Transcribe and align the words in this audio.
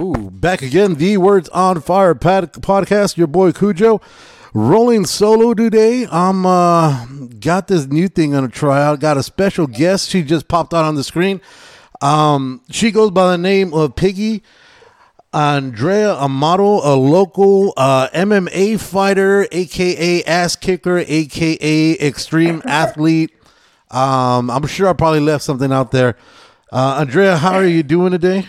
Ooh, 0.00 0.30
back 0.30 0.62
again. 0.62 0.94
The 0.94 1.18
Words 1.18 1.50
on 1.50 1.80
Fire 1.82 2.14
pad- 2.14 2.54
podcast. 2.54 3.18
Your 3.18 3.26
boy 3.26 3.52
Cujo, 3.52 4.00
rolling 4.54 5.04
solo 5.04 5.52
today. 5.52 6.06
I'm 6.10 6.46
uh 6.46 7.04
got 7.38 7.68
this 7.68 7.86
new 7.86 8.08
thing 8.08 8.34
on 8.34 8.42
a 8.44 8.48
tryout. 8.48 9.00
Got 9.00 9.18
a 9.18 9.22
special 9.22 9.66
guest. 9.66 10.08
She 10.08 10.22
just 10.22 10.48
popped 10.48 10.72
out 10.72 10.86
on 10.86 10.94
the 10.94 11.04
screen. 11.04 11.42
Um, 12.00 12.62
she 12.70 12.90
goes 12.90 13.10
by 13.10 13.30
the 13.30 13.36
name 13.36 13.74
of 13.74 13.94
Piggy 13.94 14.42
Andrea 15.34 16.14
Amaro, 16.14 16.80
a 16.82 16.96
local 16.96 17.74
uh, 17.76 18.08
MMA 18.14 18.80
fighter, 18.80 19.46
aka 19.52 20.24
ass 20.24 20.56
kicker, 20.56 21.04
aka 21.06 21.92
extreme 21.98 22.62
athlete. 22.64 23.32
Um, 23.90 24.50
I'm 24.50 24.66
sure 24.66 24.88
I 24.88 24.94
probably 24.94 25.20
left 25.20 25.44
something 25.44 25.70
out 25.70 25.90
there. 25.90 26.16
Uh, 26.72 26.98
Andrea, 27.00 27.36
how 27.36 27.52
are 27.52 27.66
you 27.66 27.82
doing 27.82 28.12
today? 28.12 28.46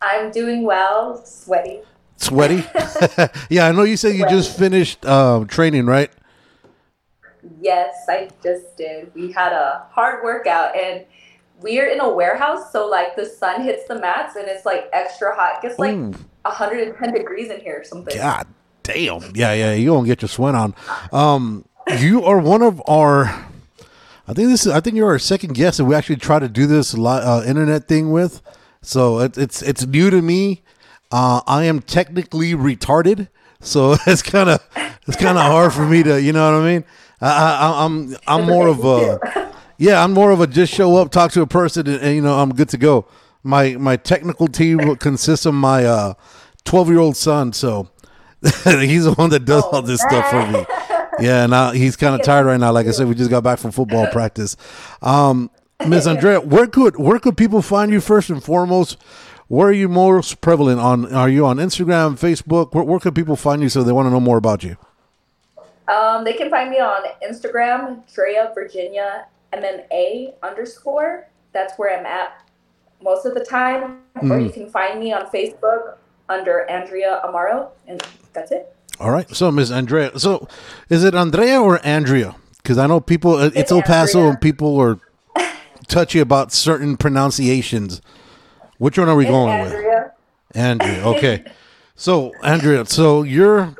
I'm 0.00 0.30
doing 0.30 0.62
well, 0.64 1.24
sweaty. 1.24 1.80
Sweaty? 2.16 2.56
yeah, 3.50 3.66
I 3.66 3.72
know 3.72 3.82
you 3.82 3.96
said 3.96 4.16
you 4.16 4.28
just 4.28 4.56
finished 4.56 5.04
um, 5.06 5.46
training, 5.46 5.86
right? 5.86 6.10
Yes, 7.60 7.94
I 8.08 8.28
just 8.42 8.76
did. 8.76 9.14
We 9.14 9.32
had 9.32 9.52
a 9.52 9.86
hard 9.90 10.24
workout 10.24 10.76
and 10.76 11.04
we're 11.60 11.88
in 11.88 12.00
a 12.00 12.08
warehouse, 12.08 12.72
so 12.72 12.88
like 12.88 13.16
the 13.16 13.26
sun 13.26 13.62
hits 13.62 13.86
the 13.88 13.98
mats 13.98 14.36
and 14.36 14.46
it's 14.46 14.66
like 14.66 14.88
extra 14.92 15.34
hot. 15.34 15.58
It 15.58 15.68
gets 15.68 15.78
like 15.78 15.94
Ooh. 15.94 16.14
110 16.42 17.12
degrees 17.12 17.50
in 17.50 17.60
here 17.60 17.80
or 17.80 17.84
something. 17.84 18.16
God 18.16 18.46
damn. 18.82 19.32
Yeah, 19.34 19.52
yeah, 19.52 19.72
you 19.72 19.90
gonna 19.90 20.06
get 20.06 20.22
your 20.22 20.28
sweat 20.28 20.54
on. 20.54 20.74
Um, 21.12 21.64
you 21.98 22.24
are 22.24 22.38
one 22.38 22.62
of 22.62 22.82
our. 22.86 23.24
I 24.28 24.32
think 24.32 24.48
this 24.48 24.66
is. 24.66 24.72
I 24.72 24.80
think 24.80 24.96
you're 24.96 25.08
our 25.08 25.18
second 25.18 25.54
guest, 25.54 25.78
that 25.78 25.84
we 25.84 25.94
actually 25.94 26.16
try 26.16 26.38
to 26.38 26.48
do 26.48 26.66
this 26.66 26.94
uh, 26.94 27.44
internet 27.46 27.88
thing 27.88 28.10
with. 28.10 28.42
So 28.86 29.18
it, 29.18 29.36
it's 29.36 29.62
it's 29.62 29.84
new 29.84 30.10
to 30.10 30.22
me. 30.22 30.62
Uh, 31.10 31.40
I 31.46 31.64
am 31.64 31.80
technically 31.80 32.52
retarded, 32.52 33.28
so 33.60 33.96
it's 34.06 34.22
kind 34.22 34.48
of 34.48 34.64
it's 35.06 35.16
kind 35.16 35.36
of 35.36 35.44
hard 35.44 35.72
for 35.72 35.84
me 35.84 36.04
to, 36.04 36.22
you 36.22 36.32
know 36.32 36.52
what 36.52 36.62
I 36.62 36.72
mean. 36.72 36.84
I, 37.20 37.28
I, 37.28 37.84
I'm 37.84 38.16
I'm 38.28 38.46
more 38.46 38.68
of 38.68 38.84
a 38.84 39.52
yeah, 39.78 40.02
I'm 40.02 40.12
more 40.12 40.30
of 40.30 40.40
a 40.40 40.46
just 40.46 40.72
show 40.72 40.96
up, 40.96 41.10
talk 41.10 41.32
to 41.32 41.42
a 41.42 41.46
person, 41.46 41.88
and, 41.88 42.00
and, 42.00 42.14
you 42.14 42.22
know 42.22 42.38
I'm 42.38 42.54
good 42.54 42.68
to 42.70 42.78
go. 42.78 43.06
My 43.42 43.70
my 43.74 43.96
technical 43.96 44.46
team 44.46 44.96
consists 44.96 45.46
of 45.46 45.54
my 45.54 45.84
uh 45.84 46.14
12 46.64 46.88
year 46.88 47.00
old 47.00 47.16
son, 47.16 47.52
so 47.52 47.88
he's 48.64 49.04
the 49.04 49.14
one 49.16 49.30
that 49.30 49.44
does 49.44 49.64
all 49.64 49.82
this 49.82 50.00
stuff 50.00 50.30
for 50.30 50.46
me. 50.46 50.64
Yeah, 51.18 51.42
and 51.42 51.50
now 51.50 51.72
he's 51.72 51.96
kind 51.96 52.14
of 52.14 52.22
tired 52.24 52.46
right 52.46 52.60
now. 52.60 52.70
Like 52.70 52.86
I 52.86 52.92
said, 52.92 53.08
we 53.08 53.16
just 53.16 53.30
got 53.30 53.42
back 53.42 53.58
from 53.58 53.72
football 53.72 54.06
practice. 54.12 54.56
Um, 55.02 55.50
Miss 55.84 56.06
Andrea, 56.06 56.40
where 56.40 56.66
could 56.66 56.96
where 56.96 57.18
could 57.18 57.36
people 57.36 57.60
find 57.62 57.92
you 57.92 58.00
first 58.00 58.30
and 58.30 58.42
foremost? 58.42 58.96
Where 59.48 59.68
are 59.68 59.72
you 59.72 59.88
most 59.88 60.40
prevalent 60.40 60.80
on? 60.80 61.12
Are 61.14 61.28
you 61.28 61.46
on 61.46 61.58
Instagram, 61.58 62.18
Facebook? 62.18 62.74
Where, 62.74 62.82
where 62.82 62.98
could 62.98 63.14
people 63.14 63.36
find 63.36 63.62
you 63.62 63.68
so 63.68 63.82
they 63.82 63.92
want 63.92 64.06
to 64.06 64.10
know 64.10 64.20
more 64.20 64.38
about 64.38 64.64
you? 64.64 64.76
Um, 65.86 66.24
they 66.24 66.32
can 66.32 66.50
find 66.50 66.70
me 66.70 66.80
on 66.80 67.02
Instagram, 67.22 68.02
Drea 68.12 68.50
Virginia 68.54 69.26
MMA 69.52 70.32
underscore. 70.42 71.28
That's 71.52 71.78
where 71.78 71.96
I'm 71.96 72.06
at 72.06 72.42
most 73.02 73.24
of 73.26 73.34
the 73.34 73.44
time. 73.44 74.00
Or 74.22 74.40
you 74.40 74.50
can 74.50 74.68
find 74.70 74.98
me 74.98 75.12
on 75.12 75.26
Facebook 75.26 75.96
under 76.28 76.68
Andrea 76.68 77.22
Amaro, 77.24 77.68
and 77.86 78.02
that's 78.32 78.50
it. 78.50 78.74
All 78.98 79.10
right. 79.10 79.30
So, 79.36 79.52
Miss 79.52 79.70
Andrea, 79.70 80.18
so 80.18 80.48
is 80.88 81.04
it 81.04 81.14
Andrea 81.14 81.60
or 81.60 81.84
Andrea? 81.86 82.34
Because 82.56 82.78
I 82.78 82.86
know 82.88 82.98
people, 82.98 83.38
it's 83.38 83.54
It's 83.54 83.70
El 83.70 83.82
Paso, 83.82 84.18
Andrea. 84.18 84.30
and 84.32 84.40
people 84.40 84.76
are 84.80 84.98
touchy 85.86 86.18
about 86.18 86.52
certain 86.52 86.96
pronunciations. 86.96 88.00
Which 88.78 88.98
one 88.98 89.08
are 89.08 89.16
we 89.16 89.24
It's 89.24 89.30
going 89.30 89.60
with? 89.62 89.72
Andrea. 89.72 90.12
Andrea. 90.54 91.06
Okay. 91.16 91.44
So, 91.94 92.32
Andrea, 92.42 92.84
so 92.84 93.22
you're, 93.22 93.74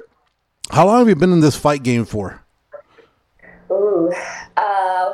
how 0.70 0.86
long 0.86 1.00
have 1.00 1.08
you 1.08 1.16
been 1.16 1.32
in 1.32 1.40
this 1.40 1.54
fight 1.54 1.82
game 1.82 2.06
for? 2.06 2.42
Ooh. 3.70 4.10
Uh, 4.56 5.12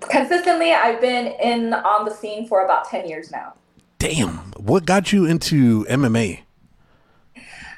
consistently, 0.00 0.72
I've 0.72 1.00
been 1.00 1.26
in 1.42 1.74
on 1.74 2.06
the 2.06 2.10
scene 2.14 2.48
for 2.48 2.64
about 2.64 2.88
10 2.88 3.06
years 3.06 3.30
now. 3.30 3.52
Damn. 3.98 4.38
What 4.56 4.86
got 4.86 5.12
you 5.12 5.26
into 5.26 5.84
MMA? 5.84 6.40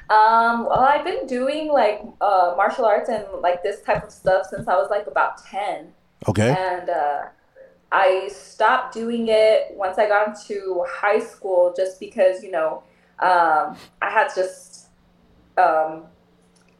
Um, 0.07 0.65
well, 0.65 0.79
I've 0.81 1.03
been 1.03 1.25
doing 1.25 1.67
like 1.67 2.01
uh, 2.21 2.53
martial 2.55 2.85
arts 2.85 3.09
and 3.09 3.25
like 3.41 3.63
this 3.63 3.81
type 3.81 4.03
of 4.03 4.11
stuff 4.11 4.45
since 4.49 4.67
I 4.67 4.75
was 4.75 4.89
like 4.89 5.07
about 5.07 5.43
10. 5.45 5.87
Okay. 6.29 6.55
And 6.57 6.89
uh, 6.89 7.21
I 7.95 8.27
stopped 8.27 8.93
doing 8.93 9.27
it 9.29 9.67
once 9.71 9.97
I 9.97 10.09
got 10.09 10.27
into 10.27 10.83
high 10.85 11.19
school 11.19 11.73
just 11.77 11.97
because, 11.97 12.43
you 12.43 12.51
know, 12.51 12.83
um, 13.19 13.77
I 14.01 14.09
had 14.09 14.27
just 14.35 14.87
um, 15.57 16.03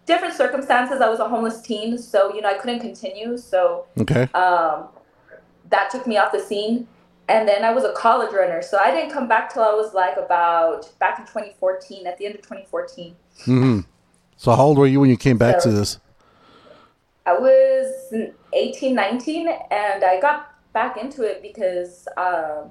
different 0.06 0.34
circumstances. 0.34 1.00
I 1.00 1.08
was 1.08 1.22
a 1.22 1.30
homeless 1.30 1.62
teen, 1.62 1.98
so, 1.98 2.34
you 2.36 2.42
know, 2.42 2.50
I 2.50 2.56
couldn't 2.56 2.81
continue. 2.81 3.38
So 3.38 3.86
Okay. 3.98 4.24
um, 4.34 4.90
that 5.70 5.90
took 5.90 6.06
me 6.06 6.18
off 6.18 6.34
the 6.34 6.40
scene. 6.40 6.86
And 7.30 7.47
then 7.47 7.64
I 7.64 7.72
was 7.72 7.86
a 7.86 7.94
college 7.94 8.34
runner, 8.34 8.62
so 8.62 8.78
I 8.78 8.92
didn't 8.92 9.12
come 9.12 9.28
back 9.28 9.52
till 9.52 9.64
I 9.64 9.74
was 9.74 9.94
like 9.96 10.18
about 10.18 10.92
back 11.00 11.18
in 11.18 11.26
2014, 11.26 12.06
at 12.06 12.18
the 12.18 12.26
end 12.26 12.36
of 12.36 12.42
2014. 12.42 13.16
hmm 13.46 13.80
So, 14.36 14.52
how 14.52 14.66
old 14.66 14.78
were 14.78 14.86
you 14.86 15.00
when 15.00 15.09
you 15.09 15.18
came 15.18 15.38
back 15.38 15.58
to 15.62 15.72
this? 15.72 15.97
I 17.26 17.34
was 17.34 18.14
18, 18.53 18.94
19, 18.94 19.47
and 19.72 20.03
I 20.03 20.20
got 20.22 20.55
back 20.75 20.97
into 20.97 21.24
it 21.24 21.41
because 21.41 22.08
um, 22.18 22.69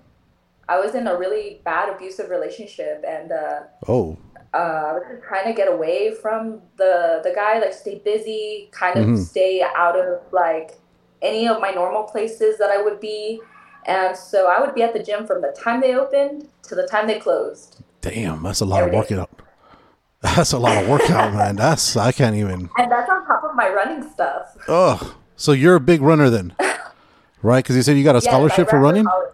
I 0.69 0.78
was 0.78 0.94
in 0.94 1.09
a 1.09 1.16
really 1.19 1.60
bad 1.65 1.88
abusive 1.92 2.31
relationship, 2.31 3.03
and 3.06 3.32
uh, 3.32 3.60
Oh. 3.88 4.16
uh, 4.54 4.56
I 4.56 4.92
was 4.92 5.03
trying 5.26 5.47
to 5.47 5.53
get 5.60 5.66
away 5.76 6.14
from 6.22 6.60
the 6.76 7.20
the 7.26 7.32
guy, 7.34 7.59
like 7.59 7.72
stay 7.72 7.97
busy, 8.12 8.69
kind 8.70 8.97
of 9.00 9.04
Mhm. 9.06 9.19
stay 9.19 9.62
out 9.84 9.97
of 9.98 10.20
like 10.31 10.78
any 11.22 11.48
of 11.48 11.60
my 11.60 11.70
normal 11.70 12.04
places 12.04 12.59
that 12.59 12.70
I 12.70 12.81
would 12.81 13.00
be. 13.00 13.41
And 13.87 14.16
so 14.16 14.38
I 14.54 14.60
would 14.60 14.75
be 14.75 14.82
at 14.82 14.93
the 14.97 15.03
gym 15.03 15.26
from 15.26 15.41
the 15.43 15.53
time 15.64 15.81
they 15.81 15.94
opened 15.94 16.48
to 16.69 16.75
the 16.75 16.87
time 16.87 17.06
they 17.06 17.19
closed. 17.19 17.82
Damn, 18.00 18.43
that's 18.43 18.60
a 18.60 18.64
lot 18.66 18.82
of 18.82 18.88
Every 18.94 19.06
day. 19.09 19.16
workout. 19.16 19.31
That's 20.37 20.53
a 20.53 20.59
lot 20.59 20.76
of 20.82 20.88
workout, 20.88 21.34
man. 21.34 21.56
That's 21.56 21.97
I 21.98 22.10
can't 22.10 22.34
even. 22.37 22.70
And 22.78 22.91
that's 22.91 23.10
on 23.10 23.26
top 23.26 23.43
of 23.44 23.54
my 23.54 23.69
running 23.69 24.03
stuff. 24.10 24.56
Ugh. 24.69 25.03
So 25.37 25.53
you're 25.53 25.75
a 25.76 25.81
big 25.93 26.00
runner 26.00 26.31
then, 26.31 26.54
right? 27.44 27.62
Because 27.62 27.77
you 27.77 27.82
said 27.82 27.97
you 27.97 28.03
got 28.05 28.16
a 28.16 28.19
Yes, 28.19 28.25
scholarship 28.25 28.69
for 28.71 28.81
running. 28.81 29.05
college. 29.05 29.31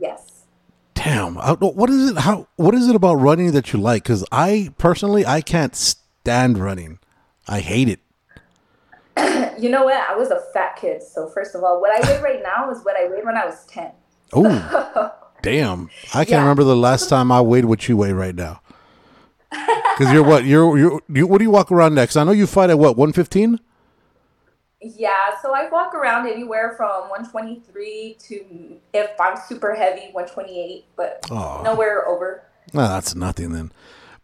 Yes. 0.00 0.44
Damn. 0.94 1.38
I, 1.38 1.52
what 1.52 1.88
is 1.90 2.10
it? 2.10 2.18
How? 2.18 2.46
What 2.56 2.74
is 2.74 2.88
it 2.88 2.96
about 2.96 3.14
running 3.14 3.52
that 3.52 3.72
you 3.72 3.78
like? 3.80 4.02
Because 4.02 4.24
I 4.32 4.70
personally, 4.78 5.24
I 5.24 5.40
can't 5.40 5.74
stand 5.76 6.58
running. 6.58 6.98
I 7.48 7.60
hate 7.60 7.88
it. 7.88 8.00
You 9.56 9.70
know 9.70 9.84
what? 9.84 9.94
I 9.96 10.16
was 10.16 10.30
a 10.30 10.40
fat 10.52 10.74
kid. 10.76 11.00
So 11.00 11.28
first 11.28 11.54
of 11.54 11.62
all, 11.62 11.80
what 11.80 11.90
I 11.92 12.10
weigh 12.10 12.20
right 12.20 12.42
now 12.42 12.70
is 12.72 12.84
what 12.84 12.96
I 12.96 13.08
weighed 13.08 13.24
when 13.24 13.36
I 13.36 13.46
was 13.46 13.64
10. 13.66 13.92
Oh, 14.32 15.12
damn. 15.42 15.90
I 16.12 16.24
can't 16.24 16.30
Yeah. 16.30 16.40
remember 16.40 16.64
the 16.64 16.74
last 16.76 17.08
time 17.08 17.30
I 17.30 17.40
weighed 17.40 17.64
what 17.64 17.88
you 17.88 17.96
weigh 17.96 18.12
right 18.12 18.34
now. 18.34 18.60
Because 19.50 20.12
you're 20.12 20.24
what? 20.24 20.44
You're 20.44 20.76
you're 20.76 21.00
you, 21.08 21.26
what 21.28 21.38
do 21.38 21.44
you 21.44 21.52
walk 21.52 21.70
around 21.70 21.94
next? 21.94 22.16
I 22.16 22.24
know 22.24 22.32
you 22.32 22.48
fight 22.48 22.68
at 22.68 22.80
what? 22.80 22.96
One 22.96 23.12
fifteen. 23.12 23.60
Yeah, 24.96 25.40
so 25.40 25.54
I 25.54 25.68
walk 25.70 25.94
around 25.94 26.26
anywhere 26.28 26.74
from 26.76 27.08
123 27.08 28.16
to, 28.28 28.76
if 28.92 29.10
I'm 29.18 29.38
super 29.48 29.74
heavy, 29.74 30.10
128, 30.12 30.84
but 30.96 31.26
Oh. 31.30 31.62
nowhere 31.64 32.06
over. 32.06 32.42
No, 32.74 32.82
that's 32.88 33.14
nothing 33.14 33.52
then. 33.52 33.72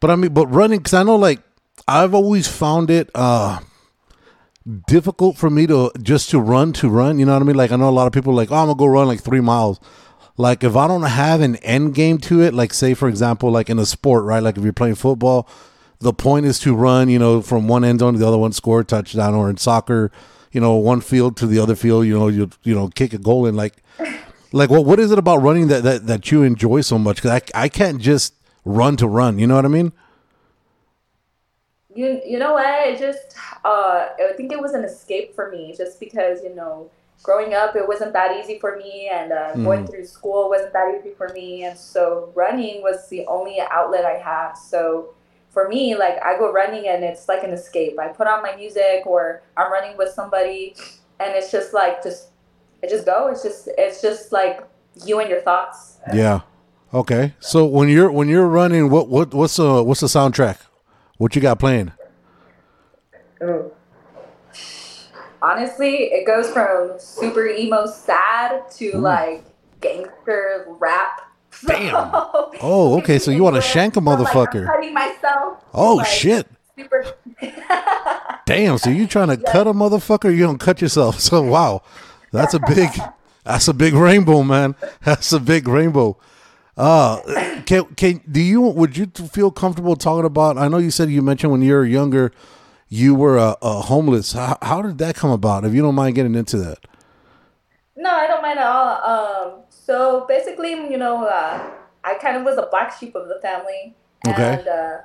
But 0.01 0.11
I 0.11 0.17
mean, 0.17 0.33
but 0.35 0.47
running 0.49 0.79
because 0.81 0.95
I 0.95 1.03
know 1.03 1.17
like 1.17 1.41
I've 1.89 2.15
always 2.15 2.47
found 2.49 2.91
it 2.91 3.11
uh 3.15 3.61
difficult 4.87 5.37
for 5.37 5.51
me 5.51 5.67
to 5.67 5.91
just 6.03 6.31
to 6.31 6.39
run 6.41 6.73
to 6.75 6.89
run. 6.89 7.19
You 7.19 7.27
know 7.27 7.33
what 7.35 7.43
I 7.43 7.45
mean? 7.47 7.57
Like 7.57 7.73
I 7.73 7.77
know 7.77 7.89
a 7.89 7.91
lot 7.91 8.07
of 8.07 8.12
people 8.12 8.33
are 8.33 8.37
like, 8.37 8.51
oh, 8.51 8.57
I'm 8.57 8.67
gonna 8.67 8.77
go 8.77 8.87
run 8.87 9.07
like 9.07 9.21
three 9.21 9.41
miles. 9.41 9.81
Like 10.37 10.65
if 10.65 10.77
I 10.77 10.87
don't 10.89 11.03
have 11.03 11.41
an 11.41 11.57
end 11.57 11.95
game 11.95 12.19
to 12.19 12.41
it, 12.43 12.55
like 12.55 12.73
say 12.73 12.95
for 12.95 13.09
example, 13.09 13.51
like 13.51 13.69
in 13.71 13.79
a 13.79 13.87
sport, 13.87 14.25
right? 14.25 14.43
Like 14.43 14.57
if 14.57 14.65
you're 14.65 14.73
playing 14.73 14.95
football, 14.95 15.49
the 16.01 16.12
point 16.12 16.47
is 16.47 16.59
to 16.61 16.75
run, 16.75 17.09
you 17.09 17.19
know, 17.19 17.43
from 17.43 17.69
one 17.69 17.85
end 17.85 18.01
zone 18.01 18.15
to 18.15 18.19
the 18.19 18.27
other 18.27 18.39
one, 18.39 18.53
score 18.53 18.81
a 18.81 18.85
touchdown, 18.85 19.35
or 19.35 19.51
in 19.51 19.57
soccer, 19.59 20.11
you 20.52 20.61
know, 20.61 20.75
one 20.75 21.00
field 21.00 21.37
to 21.38 21.47
the 21.47 21.58
other 21.58 21.76
field, 21.76 22.06
you 22.06 22.19
know, 22.19 22.29
you 22.29 22.50
you 22.62 22.75
know, 22.75 22.88
kick 22.88 23.12
a 23.12 23.19
goal 23.19 23.47
in 23.47 23.56
like 23.56 23.82
like 24.52 24.70
what 24.70 24.85
what 24.85 24.99
is 24.99 25.12
it 25.12 25.19
about 25.19 25.38
running 25.38 25.69
that 25.69 25.82
that, 25.85 26.06
that 26.06 26.31
you 26.31 26.43
enjoy 26.43 26.81
so 26.81 26.99
much? 26.99 27.17
Because 27.17 27.31
I 27.55 27.64
I 27.64 27.69
can't 27.69 28.00
just 28.00 28.35
run 28.64 28.97
to 28.97 29.06
run. 29.06 29.38
You 29.38 29.47
know 29.47 29.56
what 29.56 29.64
I 29.64 29.69
mean? 29.69 29.93
You 31.94 32.20
you 32.26 32.38
know 32.38 32.55
what? 32.55 32.88
It 32.88 32.99
just 32.99 33.37
uh, 33.64 34.08
I 34.19 34.32
think 34.37 34.52
it 34.52 34.61
was 34.61 34.73
an 34.75 34.85
escape 34.85 35.35
for 35.35 35.50
me, 35.50 35.75
just 35.76 36.00
because 36.00 36.43
you 36.43 36.55
know, 36.55 36.91
growing 37.23 37.55
up 37.55 37.76
it 37.76 37.87
wasn't 37.87 38.12
that 38.12 38.37
easy 38.38 38.58
for 38.58 38.76
me, 38.76 39.11
and 39.12 39.32
uh, 39.32 39.55
going 39.55 39.87
through 39.87 40.05
school 40.05 40.49
wasn't 40.49 40.73
that 40.73 40.94
easy 40.99 41.14
for 41.14 41.29
me, 41.29 41.64
and 41.64 41.79
so 41.79 42.32
running 42.35 42.82
was 42.82 43.08
the 43.08 43.26
only 43.26 43.58
outlet 43.70 44.05
I 44.05 44.19
had. 44.19 44.55
So 44.55 45.14
for 45.50 45.69
me, 45.69 45.97
like 45.97 46.23
I 46.25 46.38
go 46.38 46.52
running 46.52 46.88
and 46.88 47.05
it's 47.05 47.29
like 47.29 47.43
an 47.43 47.50
escape. 47.50 47.99
I 47.99 48.08
put 48.08 48.26
on 48.26 48.43
my 48.43 48.55
music 48.56 49.06
or 49.06 49.43
I'm 49.56 49.70
running 49.70 49.97
with 49.97 50.12
somebody, 50.12 50.75
and 51.19 51.35
it's 51.35 51.50
just 51.50 51.75
like 51.75 52.02
just 52.02 52.29
it 52.82 52.88
just 52.88 53.05
go. 53.05 53.29
It's 53.29 53.43
just 53.43 53.69
it's 53.76 54.00
just 54.00 54.32
like 54.32 54.62
you 55.05 55.20
and 55.20 55.29
your 55.29 55.41
thoughts. 55.41 55.99
Yeah. 56.14 56.41
Okay. 56.94 57.35
So 57.41 57.64
when 57.67 57.88
you're 57.88 58.11
when 58.11 58.29
you're 58.29 58.47
running, 58.47 58.91
what 58.91 59.08
what 59.08 59.35
what's 59.35 59.56
the 59.56 59.82
what's 59.82 60.00
the 60.00 60.06
soundtrack? 60.06 60.58
What 61.19 61.35
you 61.37 61.43
got 61.43 61.58
playing? 61.58 61.93
Honestly, 65.43 66.05
it 66.12 66.26
goes 66.26 66.50
from 66.50 66.93
super 66.99 67.47
emo 67.47 67.87
sad 67.87 68.70
to 68.73 68.93
mm. 68.93 69.00
like 69.00 69.44
gangster 69.81 70.67
rap. 70.69 71.23
Damn. 71.67 72.12
Oh, 72.62 72.99
okay, 72.99 73.19
so 73.19 73.31
you 73.31 73.43
wanna 73.43 73.62
shank 73.62 73.95
a 73.95 74.01
From, 74.01 74.05
like, 74.05 74.19
motherfucker. 74.19 74.67
cutting 74.67 74.93
myself. 74.93 75.65
Oh 75.73 75.95
like, 75.95 76.07
shit! 76.07 76.47
Super. 76.77 77.07
Damn. 78.47 78.77
So 78.77 78.91
you 78.91 79.07
trying 79.07 79.29
to 79.29 79.39
cut 79.39 79.67
a 79.67 79.73
motherfucker? 79.73 80.31
You 80.31 80.43
don't 80.43 80.59
cut 80.59 80.83
yourself. 80.83 81.19
So 81.21 81.41
wow, 81.43 81.83
that's 82.33 82.53
a 82.53 82.61
big 82.61 82.91
that's 83.45 83.67
a 83.69 83.73
big 83.73 83.95
rainbow, 83.95 84.43
man. 84.43 84.75
That's 85.05 85.33
a 85.33 85.41
big 85.41 85.69
rainbow. 85.69 86.19
Uh, 86.77 87.21
can 87.65 87.87
can 87.95 88.21
do 88.31 88.41
you 88.43 88.61
would 88.61 88.97
you 88.99 89.07
feel 89.07 89.51
comfortable 89.51 89.97
talking 89.97 90.27
about? 90.27 90.59
I 90.59 90.69
know 90.69 90.79
you 90.79 90.91
said 90.91 91.09
you 91.11 91.23
mentioned 91.23 91.53
when 91.53 91.62
you 91.62 91.73
were 91.73 91.87
younger, 91.87 92.31
you 92.89 93.15
were 93.15 93.39
a, 93.39 93.57
a 93.62 93.81
homeless. 93.83 94.33
How, 94.33 94.59
how 94.61 94.83
did 94.83 94.99
that 94.99 95.15
come 95.15 95.31
about? 95.31 95.65
If 95.65 95.73
you 95.73 95.81
don't 95.81 95.95
mind 95.95 96.15
getting 96.15 96.35
into 96.35 96.59
that. 96.59 96.79
No, 97.97 98.11
I 98.11 98.27
don't 98.27 98.43
mind 98.43 98.59
at 98.59 98.67
all. 98.67 99.45
Um, 99.55 99.62
so 99.90 100.25
basically, 100.28 100.70
you 100.70 100.96
know, 100.96 101.25
uh, 101.26 101.69
I 102.04 102.14
kind 102.14 102.37
of 102.37 102.44
was 102.44 102.56
a 102.58 102.69
black 102.70 102.96
sheep 102.96 103.16
of 103.16 103.26
the 103.26 103.40
family, 103.42 103.96
Okay. 104.28 104.54
and 104.58 104.69
uh, 104.69 104.96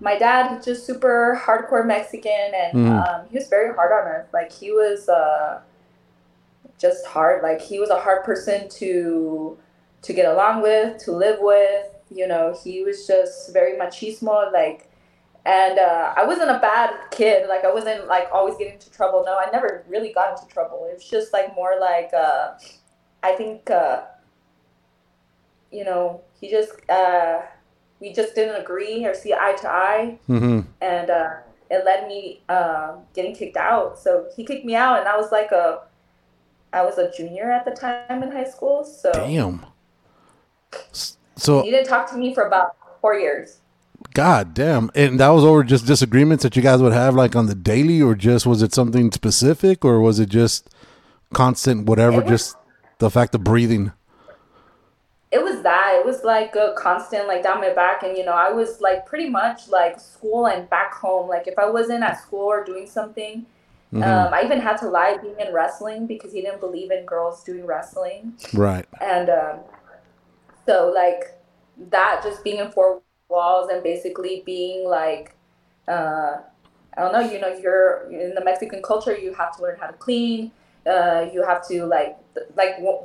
my 0.00 0.16
dad 0.18 0.56
was 0.56 0.64
just 0.64 0.86
super 0.86 1.38
hardcore 1.44 1.84
Mexican, 1.84 2.50
and 2.62 2.72
Mhm. 2.78 2.96
um, 3.06 3.26
he 3.28 3.36
was 3.36 3.48
very 3.48 3.74
hard 3.74 3.92
on 3.92 4.04
us. 4.16 4.26
Like 4.32 4.50
he 4.50 4.72
was 4.72 5.10
uh, 5.10 5.60
just 6.78 7.04
hard. 7.06 7.42
Like 7.42 7.60
he 7.60 7.78
was 7.78 7.90
a 7.90 8.00
hard 8.00 8.24
person 8.24 8.68
to 8.80 9.58
to 10.00 10.12
get 10.14 10.26
along 10.32 10.62
with, 10.62 10.96
to 11.04 11.12
live 11.12 11.38
with. 11.40 11.84
You 12.10 12.26
know, 12.26 12.56
he 12.64 12.82
was 12.84 13.06
just 13.06 13.52
very 13.52 13.72
machismo. 13.78 14.50
Like, 14.52 14.88
and 15.44 15.78
uh, 15.78 16.14
I 16.16 16.24
wasn't 16.24 16.50
a 16.50 16.58
bad 16.60 16.94
kid. 17.10 17.46
Like 17.46 17.62
I 17.64 17.72
wasn't 17.74 18.06
like 18.08 18.28
always 18.32 18.56
getting 18.56 18.74
into 18.74 18.90
trouble. 18.90 19.22
No, 19.26 19.36
I 19.36 19.50
never 19.50 19.84
really 19.86 20.12
got 20.14 20.28
into 20.38 20.48
trouble. 20.50 20.86
It 20.90 20.94
was 20.94 21.04
just 21.04 21.34
like 21.34 21.54
more 21.54 21.74
like 21.78 22.10
uh, 22.14 22.52
I 23.22 23.32
think 23.32 23.70
uh, 23.70 24.02
you 25.70 25.84
know 25.84 26.22
he 26.40 26.50
just 26.50 26.72
uh, 26.90 27.40
we 28.00 28.12
just 28.12 28.34
didn't 28.34 28.60
agree 28.60 29.04
or 29.04 29.14
see 29.14 29.32
eye 29.34 29.56
to 29.60 29.68
eye, 29.68 30.18
Mm-hmm. 30.28 30.60
and 30.80 31.10
uh, 31.10 31.30
it 31.70 31.84
led 31.84 32.06
me 32.08 32.42
uh, 32.48 32.94
getting 33.14 33.34
kicked 33.34 33.56
out. 33.56 33.98
So 33.98 34.26
he 34.36 34.44
kicked 34.44 34.64
me 34.64 34.74
out, 34.74 34.98
and 35.00 35.08
I 35.08 35.16
was 35.16 35.32
like 35.32 35.50
a 35.52 35.80
I 36.72 36.82
was 36.82 36.98
a 36.98 37.10
junior 37.10 37.50
at 37.50 37.64
the 37.64 37.72
time 37.72 38.22
in 38.22 38.30
high 38.30 38.44
school. 38.44 38.84
So 38.84 39.10
Damn. 39.12 39.64
So 41.36 41.62
he 41.62 41.70
didn't 41.70 41.88
talk 41.88 42.10
to 42.10 42.16
me 42.16 42.34
for 42.34 42.44
about 42.44 42.76
four 43.00 43.14
years. 43.14 43.58
God 44.14 44.54
damn. 44.54 44.90
And 44.94 45.18
that 45.18 45.28
was 45.30 45.44
over 45.44 45.64
just 45.64 45.86
disagreements 45.86 46.42
that 46.44 46.54
you 46.56 46.62
guys 46.62 46.80
would 46.80 46.92
have 46.92 47.14
like 47.14 47.34
on 47.34 47.46
the 47.46 47.54
daily 47.54 48.00
or 48.02 48.14
just 48.14 48.46
was 48.46 48.62
it 48.62 48.72
something 48.74 49.10
specific 49.12 49.84
or 49.84 50.00
was 50.00 50.18
it 50.20 50.28
just 50.28 50.68
constant 51.32 51.86
whatever 51.86 52.20
It 52.20 52.24
was- 52.26 52.30
just 52.30 52.56
the 52.98 53.10
fact 53.10 53.34
of 53.34 53.44
breathing? 53.44 53.92
it 55.30 55.42
was 55.42 55.62
that 55.62 55.94
it 55.98 56.06
was 56.06 56.24
like 56.24 56.54
a 56.56 56.74
constant 56.76 57.26
like 57.28 57.42
down 57.42 57.60
my 57.60 57.72
back 57.72 58.02
and 58.02 58.16
you 58.16 58.24
know 58.24 58.32
i 58.32 58.50
was 58.50 58.80
like 58.80 59.04
pretty 59.06 59.28
much 59.28 59.68
like 59.68 60.00
school 60.00 60.46
and 60.46 60.68
back 60.70 60.94
home 60.94 61.28
like 61.28 61.46
if 61.46 61.58
i 61.58 61.68
wasn't 61.68 62.02
at 62.02 62.20
school 62.20 62.40
or 62.46 62.64
doing 62.64 62.86
something 62.86 63.44
Mhm. 63.92 64.02
um, 64.06 64.32
i 64.32 64.42
even 64.42 64.60
had 64.60 64.76
to 64.78 64.88
lie 64.88 65.16
being 65.20 65.38
in 65.38 65.52
wrestling 65.52 66.06
because 66.06 66.32
he 66.32 66.40
didn't 66.40 66.60
believe 66.60 66.90
in 66.90 67.04
girls 67.04 67.44
doing 67.44 67.66
wrestling 67.66 68.32
Right. 68.52 68.86
and 69.00 69.28
um, 69.30 69.60
so 70.66 70.92
like 70.94 71.38
that 71.90 72.20
just 72.22 72.42
being 72.44 72.58
in 72.58 72.70
four 72.70 73.02
walls 73.28 73.70
and 73.70 73.82
basically 73.82 74.42
being 74.44 74.86
like 74.88 75.34
uh, 75.86 76.36
i 76.96 77.00
don't 77.00 77.12
know 77.12 77.20
you 77.20 77.40
know 77.40 77.48
you're 77.48 78.08
in 78.10 78.34
the 78.34 78.44
mexican 78.44 78.82
culture 78.82 79.16
you 79.16 79.34
have 79.34 79.56
to 79.56 79.62
learn 79.62 79.76
how 79.78 79.86
to 79.86 79.92
clean 79.94 80.50
uh, 80.86 81.26
you 81.32 81.44
have 81.44 81.66
to 81.68 81.84
like 81.84 82.16
like 82.56 82.76
wh- 82.78 83.04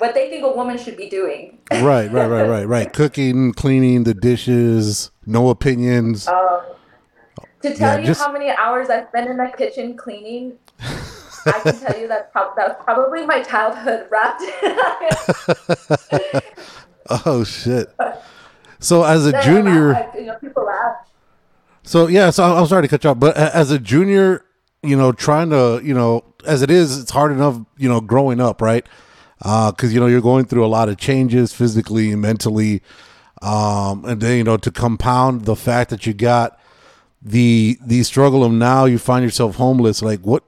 what 0.00 0.14
they 0.14 0.28
think 0.30 0.44
a 0.44 0.50
woman 0.50 0.76
should 0.78 0.96
be 0.96 1.08
doing 1.08 1.58
Right, 1.70 2.10
right, 2.10 2.26
right, 2.26 2.48
right, 2.48 2.64
right. 2.66 2.92
Cooking, 3.00 3.52
cleaning 3.52 4.04
the 4.04 4.14
dishes, 4.14 5.10
no 5.26 5.48
opinions. 5.50 6.26
Um, 6.28 6.60
to 7.62 7.74
tell 7.74 7.94
Yeah, 7.94 7.98
you 8.00 8.06
just- 8.06 8.20
how 8.20 8.32
many 8.32 8.50
hours 8.50 8.90
I've 8.90 9.08
spent 9.08 9.30
in 9.30 9.36
the 9.36 9.50
kitchen 9.56 9.96
cleaning, 9.96 10.58
I 10.80 11.60
can 11.62 11.78
tell 11.78 11.98
you 11.98 12.08
that, 12.08 12.32
prob- 12.32 12.56
that 12.56 12.68
was 12.68 12.76
probably 12.84 13.24
my 13.26 13.42
childhood 13.42 14.06
wrapped. 14.10 14.42
oh 17.26 17.44
shit. 17.44 17.88
So 18.80 19.04
as 19.04 19.26
a 19.26 19.40
junior, 19.42 19.94
I- 19.94 20.10
you 20.18 20.26
know, 20.26 20.34
people 20.40 20.64
laugh. 20.64 20.96
So 21.84 22.06
yeah, 22.06 22.30
so 22.30 22.44
I'm 22.44 22.66
sorry 22.66 22.82
to 22.82 22.88
cut 22.88 23.02
you 23.04 23.10
off, 23.10 23.18
but 23.18 23.36
as 23.36 23.70
a 23.70 23.78
junior, 23.78 24.44
you 24.82 24.96
know, 24.96 25.12
trying 25.12 25.50
to, 25.50 25.80
you 25.82 25.94
know, 25.94 26.24
as 26.44 26.62
it 26.62 26.70
is, 26.70 26.98
it's 26.98 27.10
hard 27.10 27.32
enough, 27.32 27.58
you 27.76 27.88
know, 27.88 28.00
growing 28.00 28.40
up, 28.40 28.60
right? 28.60 28.86
Because 29.38 29.92
you 29.92 30.00
know 30.00 30.06
you're 30.06 30.20
going 30.20 30.44
through 30.44 30.64
a 30.64 30.68
lot 30.68 30.88
of 30.88 30.98
changes 30.98 31.52
physically 31.52 32.14
mentally, 32.14 32.80
um, 33.40 34.04
and 34.04 34.20
then 34.20 34.38
you 34.38 34.44
know 34.44 34.56
to 34.56 34.70
compound 34.70 35.46
the 35.46 35.56
fact 35.56 35.90
that 35.90 36.06
you 36.06 36.14
got 36.14 36.58
the 37.20 37.76
the 37.84 38.02
struggle 38.04 38.44
of 38.44 38.52
now 38.52 38.84
you 38.84 38.98
find 38.98 39.24
yourself 39.24 39.56
homeless. 39.56 40.00
Like 40.02 40.20
what? 40.20 40.44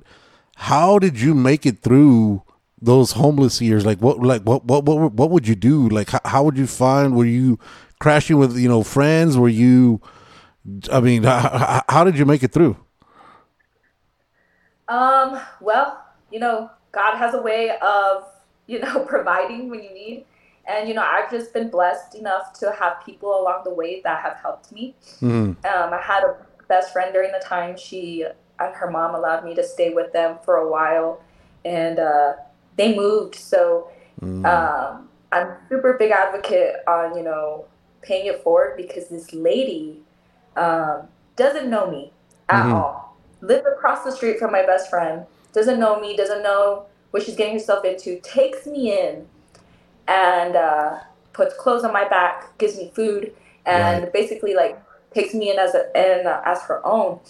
How 0.56 1.00
did 1.00 1.20
you 1.20 1.34
make 1.34 1.66
it 1.66 1.80
through 1.80 2.42
those 2.80 3.12
homeless 3.12 3.60
years? 3.60 3.84
Like 3.84 3.98
what? 3.98 4.20
Like 4.20 4.42
what? 4.42 4.64
What? 4.64 4.84
What? 4.84 5.12
What 5.12 5.30
would 5.30 5.48
you 5.48 5.56
do? 5.56 5.88
Like 5.88 6.10
how, 6.10 6.20
how 6.24 6.44
would 6.44 6.56
you 6.56 6.68
find? 6.68 7.16
Were 7.16 7.24
you 7.24 7.58
crashing 7.98 8.38
with 8.38 8.56
you 8.56 8.68
know 8.68 8.84
friends? 8.84 9.36
Were 9.36 9.48
you? 9.48 10.00
I 10.92 11.00
mean, 11.00 11.24
how, 11.24 11.82
how 11.88 12.04
did 12.04 12.16
you 12.16 12.24
make 12.24 12.42
it 12.42 12.52
through? 12.52 12.76
Um, 14.88 15.40
well, 15.60 16.04
you 16.30 16.40
know, 16.40 16.70
God 16.92 17.16
has 17.16 17.34
a 17.34 17.42
way 17.42 17.76
of, 17.82 18.24
you 18.66 18.80
know, 18.80 19.04
providing 19.08 19.70
when 19.70 19.82
you 19.82 19.92
need. 19.92 20.24
And, 20.66 20.88
you 20.88 20.94
know, 20.94 21.02
I've 21.02 21.30
just 21.30 21.52
been 21.52 21.68
blessed 21.68 22.14
enough 22.14 22.58
to 22.60 22.72
have 22.72 23.04
people 23.04 23.38
along 23.38 23.64
the 23.64 23.74
way 23.74 24.00
that 24.02 24.22
have 24.22 24.38
helped 24.40 24.72
me. 24.72 24.94
Mhm. 25.20 25.56
Um, 25.66 25.92
I 25.92 26.00
had 26.02 26.24
a 26.24 26.36
best 26.68 26.92
friend 26.92 27.12
during 27.12 27.32
the 27.32 27.38
time 27.44 27.76
she 27.76 28.24
and 28.58 28.74
her 28.74 28.90
mom 28.90 29.14
allowed 29.14 29.44
me 29.44 29.54
to 29.56 29.62
stay 29.64 29.92
with 29.92 30.12
them 30.12 30.38
for 30.44 30.56
a 30.56 30.68
while. 30.70 31.20
And 31.64 31.98
uh, 31.98 32.34
they 32.76 32.94
moved. 32.94 33.34
So 33.34 33.88
um, 34.46 35.08
I'm 35.32 35.56
super 35.68 35.94
big 35.94 36.12
advocate 36.12 36.76
on, 36.86 37.16
you 37.16 37.22
know, 37.24 37.66
paying 38.00 38.26
it 38.26 38.42
forward 38.42 38.76
because 38.76 39.08
this 39.08 39.32
lady 39.34 40.00
um, 40.56 41.08
doesn't 41.36 41.68
know 41.68 41.90
me 41.90 42.12
at 42.48 42.64
Mhm. 42.66 42.74
all. 42.74 43.13
Lives 43.44 43.66
across 43.66 44.04
the 44.04 44.12
street 44.12 44.38
from 44.38 44.52
my 44.52 44.64
best 44.64 44.88
friend, 44.88 45.26
doesn't 45.52 45.78
know 45.78 46.00
me, 46.00 46.16
doesn't 46.16 46.42
know 46.42 46.86
what 47.10 47.22
she's 47.22 47.36
getting 47.36 47.54
herself 47.54 47.84
into, 47.84 48.18
takes 48.20 48.66
me 48.66 48.98
in 48.98 49.26
and 50.08 50.56
uh, 50.56 50.98
puts 51.32 51.54
clothes 51.56 51.84
on 51.84 51.92
my 51.92 52.08
back, 52.08 52.56
gives 52.58 52.76
me 52.76 52.90
food, 52.94 53.32
and 53.66 54.02
Right. 54.04 54.12
basically 54.12 54.54
like 54.54 54.78
takes 55.12 55.32
me 55.34 55.50
in 55.50 55.58
as 55.58 55.74
a 55.74 55.84
in 55.94 56.26
uh, 56.26 56.40
as 56.44 56.62
her 56.62 56.84
own. 56.86 57.20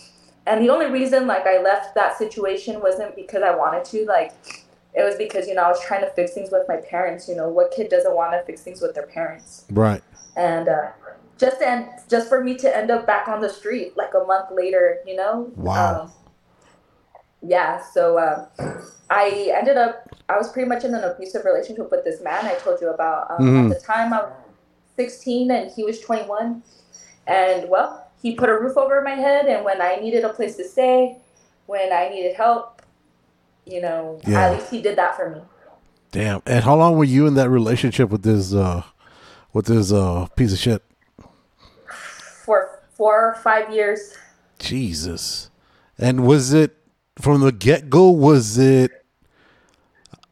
And 0.47 0.63
the 0.65 0.71
only 0.71 0.87
reason 0.87 1.27
like 1.27 1.47
I 1.47 1.61
left 1.63 1.95
that 1.95 2.17
situation 2.19 2.81
wasn't 2.81 3.17
because 3.17 3.43
I 3.43 3.55
wanted 3.55 3.85
to, 3.87 4.05
like 4.07 4.33
it 4.95 5.03
was 5.03 5.17
because 5.17 5.49
you 5.49 5.55
know 5.55 5.63
I 5.63 5.69
was 5.69 5.81
trying 5.85 6.03
to 6.03 6.11
fix 6.11 6.33
things 6.33 6.51
with 6.53 6.67
my 6.69 6.77
parents. 6.77 7.29
You 7.29 7.37
know, 7.37 7.49
what 7.49 7.73
kid 7.73 7.89
doesn't 7.89 8.15
want 8.15 8.33
to 8.33 8.43
fix 8.45 8.63
things 8.63 8.81
with 8.81 8.95
their 8.95 9.07
parents? 9.07 9.65
Right. 9.71 10.03
And 10.37 10.69
uh, 10.69 10.91
just 11.39 11.59
to 11.61 11.69
end, 11.69 11.89
just 12.09 12.29
for 12.29 12.43
me 12.43 12.55
to 12.57 12.77
end 12.77 12.91
up 12.91 13.07
back 13.07 13.29
on 13.29 13.41
the 13.41 13.49
street 13.49 13.97
like 13.97 14.15
a 14.15 14.25
month 14.25 14.51
later, 14.53 14.99
you 15.07 15.17
know. 15.17 15.51
Wow. 15.57 16.03
Um, 16.03 16.13
yeah. 17.43 17.83
So 17.93 18.19
um, 18.19 18.47
I 19.11 19.53
ended 19.55 19.77
up. 19.77 20.09
I 20.29 20.39
was 20.39 20.51
pretty 20.53 20.69
much 20.69 20.85
in 20.85 20.95
an 20.95 21.05
abusive 21.05 21.45
relationship 21.45 21.91
with 21.91 22.05
this 22.05 22.23
man 22.23 22.47
I 22.47 22.55
told 22.55 22.81
you 22.81 22.89
about. 22.91 23.31
Um, 23.31 23.47
Mhm. 23.47 23.71
At 23.73 23.79
the 23.79 23.85
time, 23.87 24.13
I 24.13 24.23
was 24.23 24.33
16 24.97 25.51
and 25.51 25.71
he 25.71 25.85
was 25.85 26.01
21. 26.01 26.63
And 27.27 27.69
well, 27.69 28.07
he 28.23 28.35
put 28.35 28.49
a 28.49 28.59
roof 28.59 28.77
over 28.77 29.03
my 29.03 29.11
head. 29.15 29.47
And 29.47 29.65
when 29.65 29.83
I 29.83 29.97
needed 29.97 30.25
a 30.25 30.31
place 30.31 30.57
to 30.57 30.65
stay, 30.67 31.19
when 31.67 31.93
I 31.93 32.09
needed 32.09 32.37
help, 32.37 32.81
you 33.67 33.81
know, 33.83 34.19
Yeah. 34.27 34.47
at 34.47 34.53
least 34.55 34.71
he 34.71 34.81
did 34.81 34.97
that 34.97 35.17
for 35.17 35.29
me. 35.31 35.41
Damn. 36.13 36.43
And 36.47 36.65
how 36.65 36.77
long 36.77 36.97
were 36.97 37.05
you 37.05 37.27
in 37.27 37.35
that 37.35 37.51
relationship 37.51 38.09
with 38.11 38.23
this 38.23 38.55
uh 38.55 38.83
with 39.53 39.67
this 39.67 39.93
uh 39.93 40.27
piece 40.37 40.53
of 40.53 40.59
shit? 40.59 40.83
Four 42.95 43.31
or 43.31 43.35
five 43.37 43.73
years. 43.73 44.15
Jesus. 44.59 45.51
And 45.99 46.27
was 46.27 46.53
it 46.53 46.77
from 47.21 47.41
the 47.41 47.53
get 47.53 47.91
go? 47.91 48.11
Was 48.11 48.59
it? 48.59 48.91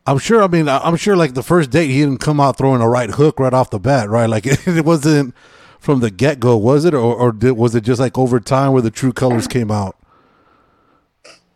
I'm 0.06 0.18
sure. 0.18 0.42
I 0.42 0.48
mean, 0.48 0.68
I'm 0.68 0.96
sure. 0.96 1.16
Like 1.16 1.34
the 1.34 1.42
first 1.42 1.70
date, 1.70 1.88
he 1.88 2.00
didn't 2.00 2.18
come 2.18 2.40
out 2.40 2.58
throwing 2.58 2.80
a 2.80 2.88
right 2.88 3.10
hook 3.10 3.38
right 3.38 3.54
off 3.54 3.70
the 3.70 3.78
bat, 3.78 4.08
right? 4.08 4.28
Like 4.28 4.46
it 4.66 4.84
wasn't 4.84 5.34
from 5.82 5.98
the 5.98 6.10
get 6.10 6.38
go, 6.38 6.56
was 6.56 6.84
it, 6.84 6.94
or, 6.94 7.14
or 7.14 7.32
did, 7.32 7.52
was 7.52 7.74
it 7.74 7.82
just 7.82 8.00
like 8.00 8.16
over 8.16 8.38
time 8.38 8.72
where 8.72 8.82
the 8.82 8.90
true 8.90 9.12
colors 9.12 9.48
came 9.48 9.68
out? 9.68 9.96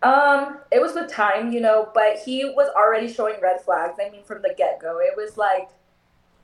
Um, 0.03 0.59
it 0.73 0.81
was 0.81 0.95
with 0.95 1.11
time, 1.11 1.53
you 1.53 1.61
know, 1.61 1.91
but 1.95 2.19
he 2.19 2.45
was 2.45 2.69
already 2.77 3.13
showing 3.13 3.37
red 3.41 3.61
flags. 3.61 3.99
I 4.05 4.11
mean, 4.11 4.25
from 4.25 4.43
the 4.43 4.53
get 4.59 4.81
go, 4.81 4.99
it 4.99 5.13
was 5.17 5.37
like, 5.37 5.69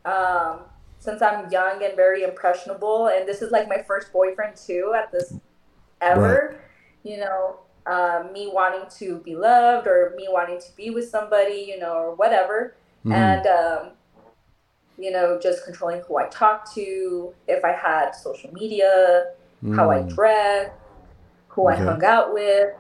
um, 0.05 0.61
since 1.03 1.21
I'm 1.21 1.51
young 1.51 1.83
and 1.85 1.97
very 1.97 2.23
impressionable, 2.23 3.09
and 3.09 3.27
this 3.29 3.43
is 3.43 3.51
like 3.51 3.69
my 3.69 3.83
first 3.83 4.13
boyfriend 4.13 4.55
too 4.57 4.95
at 4.97 5.11
this 5.11 5.35
ever, 6.01 6.61
you 7.03 7.17
know, 7.19 7.59
um, 7.87 8.33
me 8.33 8.49
wanting 8.53 8.89
to 8.99 9.19
be 9.19 9.35
loved 9.35 9.89
or 9.89 10.15
me 10.17 10.29
wanting 10.31 10.61
to 10.61 10.77
be 10.77 10.91
with 10.91 11.09
somebody, 11.09 11.67
you 11.69 11.79
know, 11.81 11.95
or 11.95 12.15
whatever, 12.15 12.77
and 13.11 13.45
um, 13.49 13.91
you 14.97 15.11
know, 15.11 15.41
just 15.43 15.65
controlling 15.65 16.03
who 16.07 16.19
I 16.19 16.29
talk 16.29 16.73
to, 16.75 17.35
if 17.49 17.65
I 17.65 17.73
had 17.73 18.13
social 18.13 18.53
media, 18.53 19.33
how 19.75 19.91
I 19.91 20.03
dress, 20.03 20.71
who 21.49 21.69
Okay. 21.69 21.83
I 21.83 21.85
hung 21.85 22.05
out 22.05 22.33
with. 22.33 22.75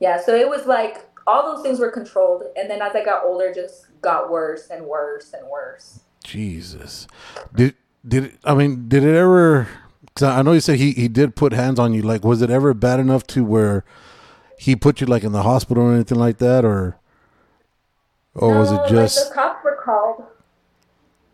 Yeah, 0.00 0.20
so 0.20 0.34
it 0.34 0.48
was 0.48 0.66
like 0.66 1.08
all 1.26 1.54
those 1.54 1.62
things 1.62 1.78
were 1.78 1.90
controlled, 1.92 2.44
and 2.56 2.68
then 2.68 2.82
as 2.82 2.96
I 2.96 3.04
got 3.04 3.24
older, 3.24 3.54
just 3.54 3.86
got 4.00 4.28
worse 4.28 4.70
and 4.70 4.86
worse 4.86 5.32
and 5.34 5.46
worse. 5.46 6.00
Jesus. 6.30 7.08
Did 7.54 7.74
did 8.06 8.24
it, 8.24 8.38
I 8.44 8.54
mean 8.54 8.88
did 8.88 9.02
it 9.02 9.14
ever? 9.16 9.68
Cause 10.14 10.28
I 10.28 10.42
know 10.42 10.52
you 10.52 10.60
said 10.60 10.78
he 10.78 10.92
he 10.92 11.08
did 11.08 11.34
put 11.34 11.52
hands 11.52 11.78
on 11.78 11.92
you. 11.92 12.02
Like, 12.02 12.24
was 12.24 12.42
it 12.42 12.50
ever 12.50 12.72
bad 12.72 13.00
enough 13.00 13.26
to 13.28 13.44
where 13.44 13.84
he 14.58 14.76
put 14.76 15.00
you 15.00 15.06
like 15.06 15.24
in 15.24 15.32
the 15.32 15.42
hospital 15.42 15.84
or 15.84 15.92
anything 15.92 16.18
like 16.18 16.38
that, 16.38 16.64
or 16.64 16.98
or 18.34 18.58
was 18.58 18.70
it 18.70 18.80
just 18.88 19.18
like 19.18 19.28
the 19.28 19.34
cops 19.34 19.64
were 19.64 19.80
called? 19.82 20.24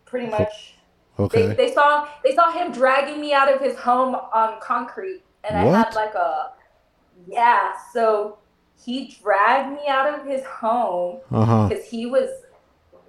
Pretty 0.05 0.27
oh, 0.27 0.39
much. 0.39 0.75
okay? 1.19 1.47
They, 1.47 1.53
they 1.55 1.73
saw 1.73 2.07
they 2.23 2.33
saw 2.33 2.51
him 2.51 2.71
dragging 2.71 3.21
me 3.21 3.33
out 3.33 3.53
of 3.53 3.61
his 3.61 3.77
home 3.77 4.15
on 4.15 4.59
concrete, 4.61 5.21
and 5.43 5.57
I 5.57 5.63
had 5.65 5.93
like 5.93 6.15
a 6.15 6.53
yeah. 7.27 7.73
So 7.93 8.39
he 8.83 9.15
dragged 9.21 9.73
me 9.73 9.87
out 9.87 10.19
of 10.19 10.25
his 10.25 10.43
home 10.43 11.19
uh-huh. 11.31 11.67
because 11.67 11.85
he 11.85 12.05
was. 12.05 12.29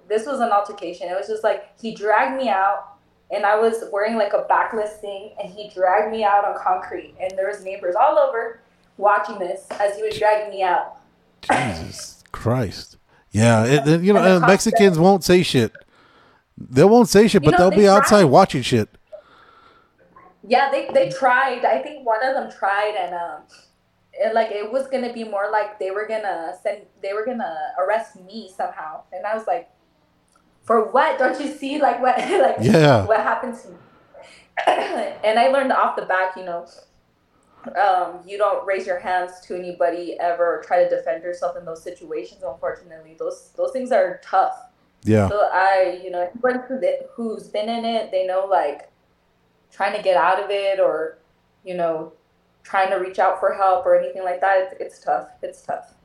This 0.09 0.25
was 0.25 0.39
an 0.39 0.49
altercation. 0.51 1.07
It 1.07 1.15
was 1.15 1.27
just 1.27 1.43
like 1.43 1.69
he 1.79 1.93
dragged 1.95 2.35
me 2.41 2.49
out, 2.49 2.95
and 3.31 3.45
I 3.45 3.57
was 3.59 3.83
wearing 3.91 4.15
like 4.17 4.33
a 4.33 4.45
backless 4.49 4.97
thing, 4.97 5.33
and 5.41 5.49
he 5.53 5.69
dragged 5.69 6.11
me 6.11 6.23
out 6.23 6.43
on 6.45 6.57
concrete, 6.57 7.13
and 7.21 7.31
there 7.37 7.47
was 7.47 7.63
neighbors 7.63 7.95
all 7.95 8.17
over 8.17 8.59
watching 8.97 9.37
this 9.39 9.65
as 9.79 9.95
he 9.95 10.03
was 10.03 10.17
dragging 10.17 10.49
me 10.49 10.63
out. 10.63 10.97
Jesus 11.41 12.23
Christ. 12.31 12.97
Yeah, 13.31 13.63
it, 13.65 13.87
it- 13.87 14.01
you 14.01 14.11
know, 14.13 14.19
And 14.19 14.35
the 14.37 14.39
cops 14.39 14.49
Mexicans 14.65 14.97
won't 14.99 15.23
say 15.23 15.43
shit. 15.43 15.71
They 16.57 16.83
won't 16.83 17.07
say 17.07 17.27
shit, 17.27 17.43
You 17.43 17.51
but 17.51 17.57
know, 17.59 17.69
they'll 17.69 17.77
be 17.77 17.83
they 17.83 17.87
outside 17.87 18.21
tried. 18.21 18.31
watching 18.31 18.61
shit. 18.63 18.89
Yeah, 20.45 20.69
they 20.71 20.89
they 20.93 21.09
tried. 21.09 21.63
I 21.65 21.81
think 21.81 22.05
one 22.05 22.25
of 22.25 22.33
them 22.33 22.49
tried, 22.51 22.95
and 22.99 23.13
um, 23.13 23.41
it, 24.13 24.33
like 24.33 24.51
it 24.51 24.71
was 24.71 24.87
gonna 24.87 25.13
be 25.13 25.23
more 25.23 25.49
like 25.51 25.79
they 25.79 25.91
were 25.91 26.07
gonna 26.07 26.53
send, 26.63 26.81
they 27.01 27.13
were 27.13 27.25
gonna 27.25 27.55
arrest 27.79 28.19
me 28.21 28.49
somehow, 28.55 29.01
and 29.13 29.25
I 29.25 29.35
was 29.35 29.45
like, 29.47 29.69
for 30.69 30.91
what? 30.91 31.17
Don't 31.17 31.41
you 31.43 31.51
see 31.51 31.81
like 31.81 31.99
what 31.99 32.15
like 32.45 32.57
Yeah. 32.61 33.03
what 33.07 33.21
happened 33.21 33.57
to 33.63 33.69
me? 33.69 33.75
and 34.67 35.39
I 35.39 35.47
learned 35.47 35.71
off 35.71 35.95
the 35.95 36.05
back, 36.05 36.37
you 36.37 36.43
know, 36.45 36.67
um, 37.75 38.19
you 38.27 38.37
don't 38.37 38.63
raise 38.67 38.85
your 38.85 38.99
hands 38.99 39.39
to 39.47 39.55
anybody 39.57 40.15
ever 40.19 40.59
or 40.59 40.61
try 40.61 40.83
to 40.83 40.87
defend 40.87 41.23
yourself 41.23 41.57
in 41.57 41.65
those 41.65 41.81
situations. 41.81 42.43
Unfortunately, 42.45 43.15
those 43.17 43.49
those 43.57 43.71
things 43.71 43.91
are 43.91 44.21
tough. 44.23 44.53
Yeah. 45.03 45.27
So 45.29 45.49
I, 45.51 46.01
you 46.03 46.11
know, 46.11 46.29
who's 47.15 47.47
been 47.47 47.67
in 47.67 47.83
it, 47.83 48.11
they 48.11 48.27
know 48.27 48.45
like 48.47 48.91
trying 49.71 49.97
to 49.97 50.03
get 50.03 50.17
out 50.17 50.39
of 50.43 50.51
it 50.51 50.79
or, 50.79 51.17
you 51.63 51.73
know, 51.73 52.13
trying 52.61 52.91
to 52.91 52.97
reach 52.97 53.17
out 53.17 53.39
for 53.39 53.55
help 53.55 53.87
or 53.87 53.97
anything 53.97 54.23
like 54.23 54.39
that. 54.41 54.59
It's, 54.59 54.81
it's 54.81 54.99
tough. 55.03 55.29
It's 55.41 55.63
tough. 55.63 55.95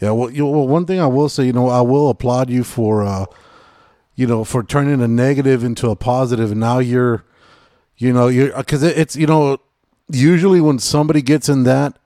Yeah, 0.00 0.10
well, 0.10 0.28
you, 0.28 0.44
well, 0.46 0.66
one 0.66 0.86
thing 0.86 0.98
I 0.98 1.06
will 1.06 1.28
say, 1.28 1.44
you 1.44 1.52
know, 1.52 1.68
I 1.68 1.82
will 1.82 2.10
applaud 2.10 2.50
you 2.50 2.64
for, 2.64 3.04
uh, 3.04 3.26
you 4.14 4.26
know, 4.26 4.44
for 4.44 4.62
turning 4.62 5.00
a 5.00 5.08
negative 5.08 5.64
into 5.64 5.90
a 5.90 5.96
positive, 5.96 6.50
and 6.52 6.60
now 6.60 6.78
you're, 6.78 7.24
you 7.96 8.12
know, 8.12 8.28
you're 8.28 8.54
because 8.56 8.82
it, 8.82 8.98
it's, 8.98 9.16
you 9.16 9.26
know, 9.26 9.58
usually 10.10 10.60
when 10.60 10.78
somebody 10.78 11.22
gets 11.22 11.48
in 11.48 11.62
that, 11.64 11.98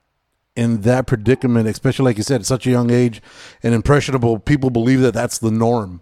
in 0.54 0.82
that 0.82 1.06
predicament, 1.06 1.68
especially 1.68 2.04
like 2.04 2.16
you 2.16 2.22
said, 2.22 2.40
at 2.40 2.46
such 2.46 2.66
a 2.66 2.70
young 2.70 2.90
age, 2.90 3.20
and 3.62 3.74
impressionable, 3.74 4.38
people 4.38 4.70
believe 4.70 5.00
that 5.00 5.14
that's 5.14 5.38
the 5.38 5.50
norm. 5.50 6.00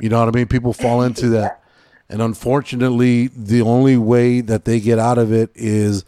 You 0.00 0.08
know 0.08 0.18
what 0.18 0.28
I 0.28 0.32
mean? 0.32 0.48
People 0.48 0.72
fall 0.72 1.02
into 1.02 1.28
that, 1.30 1.62
and 2.08 2.20
unfortunately, 2.20 3.28
the 3.28 3.62
only 3.62 3.96
way 3.96 4.40
that 4.42 4.64
they 4.64 4.80
get 4.80 4.98
out 4.98 5.18
of 5.18 5.32
it 5.32 5.50
is, 5.54 6.04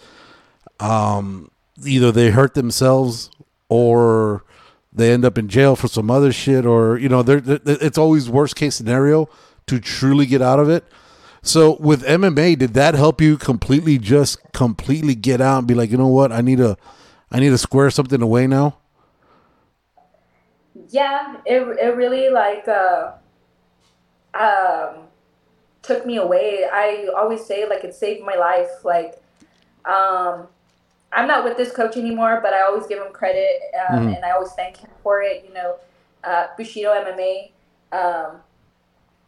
um, 0.81 1.51
either 1.85 2.13
they 2.13 2.31
hurt 2.31 2.55
themselves 2.55 3.31
or 3.69 4.45
they 4.95 5.13
end 5.13 5.25
up 5.25 5.39
in 5.39 5.49
jail 5.49 5.77
for 5.77 5.89
some 5.89 6.11
other 6.11 6.33
shit 6.33 6.67
or 6.67 6.99
you 6.99 7.09
know 7.09 7.23
they're, 7.23 7.41
they're- 7.41 7.61
it's 7.67 7.99
always 7.99 8.31
worst 8.31 8.57
case 8.57 8.77
scenario 8.77 9.29
to 9.67 9.81
truly 9.81 10.27
get 10.27 10.43
out 10.43 10.61
of 10.61 10.69
it 10.71 10.85
so 11.43 11.77
with 11.81 12.03
mma 12.05 12.59
did 12.59 12.75
that 12.75 12.95
help 12.95 13.21
you 13.21 13.37
completely 13.37 13.99
just 13.99 14.39
completely 14.53 15.15
get 15.15 15.41
out 15.41 15.59
and 15.59 15.69
be 15.69 15.75
like 15.75 15.91
you 15.91 15.99
know 15.99 16.09
what 16.09 16.33
i 16.33 16.41
need 16.41 16.59
to 16.59 16.77
i 17.33 17.41
need 17.41 17.51
to 17.51 17.59
square 17.59 17.91
something 17.91 18.23
away 18.23 18.47
now 18.47 18.77
Yeah, 20.91 21.37
it, 21.47 21.63
it 21.81 21.97
really 21.97 22.31
like 22.31 22.67
uh, 22.69 23.13
um, 24.35 25.05
took 25.83 26.07
me 26.07 26.17
away. 26.17 26.67
I 26.71 27.09
always 27.17 27.45
say 27.45 27.69
like 27.69 27.85
it 27.85 27.95
saved 27.95 28.25
my 28.25 28.35
life. 28.35 28.85
Like 28.85 29.23
um, 29.85 30.49
I'm 31.15 31.29
not 31.29 31.45
with 31.45 31.57
this 31.57 31.73
coach 31.73 31.97
anymore, 31.97 32.41
but 32.43 32.53
I 32.53 32.63
always 32.63 32.87
give 32.87 32.99
him 33.03 33.13
credit 33.13 33.49
um, 33.89 34.09
Mhm. 34.09 34.17
and 34.17 34.25
I 34.25 34.33
always 34.33 34.53
thank 34.53 34.79
him 34.79 34.91
for 35.03 35.23
it. 35.23 35.45
You 35.47 35.55
know, 35.55 35.77
uh, 36.25 36.49
Bushido 36.57 36.91
MMA, 36.93 37.53
um, 37.93 38.41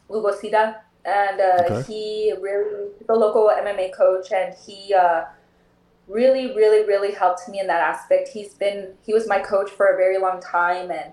Hugo 0.09 0.33
Sida, 0.33 0.77
and 1.05 1.41
uh, 1.41 1.63
Okay. 1.65 1.83
he 1.87 2.33
really 2.41 2.91
the 3.07 3.15
local 3.15 3.51
MMA 3.51 3.91
coach, 3.91 4.33
and 4.33 4.55
he. 4.67 4.95
Uh, 4.95 5.25
really 6.09 6.55
really 6.55 6.87
really 6.87 7.13
helped 7.13 7.49
me 7.49 7.59
in 7.59 7.67
that 7.67 7.81
aspect 7.83 8.29
he's 8.29 8.55
been 8.55 8.95
he 9.05 9.13
was 9.13 9.27
my 9.29 9.41
coach 9.41 9.71
for 9.71 9.87
a 9.87 9.97
very 9.97 10.19
long 10.19 10.41
time 10.41 10.91
and 10.91 11.13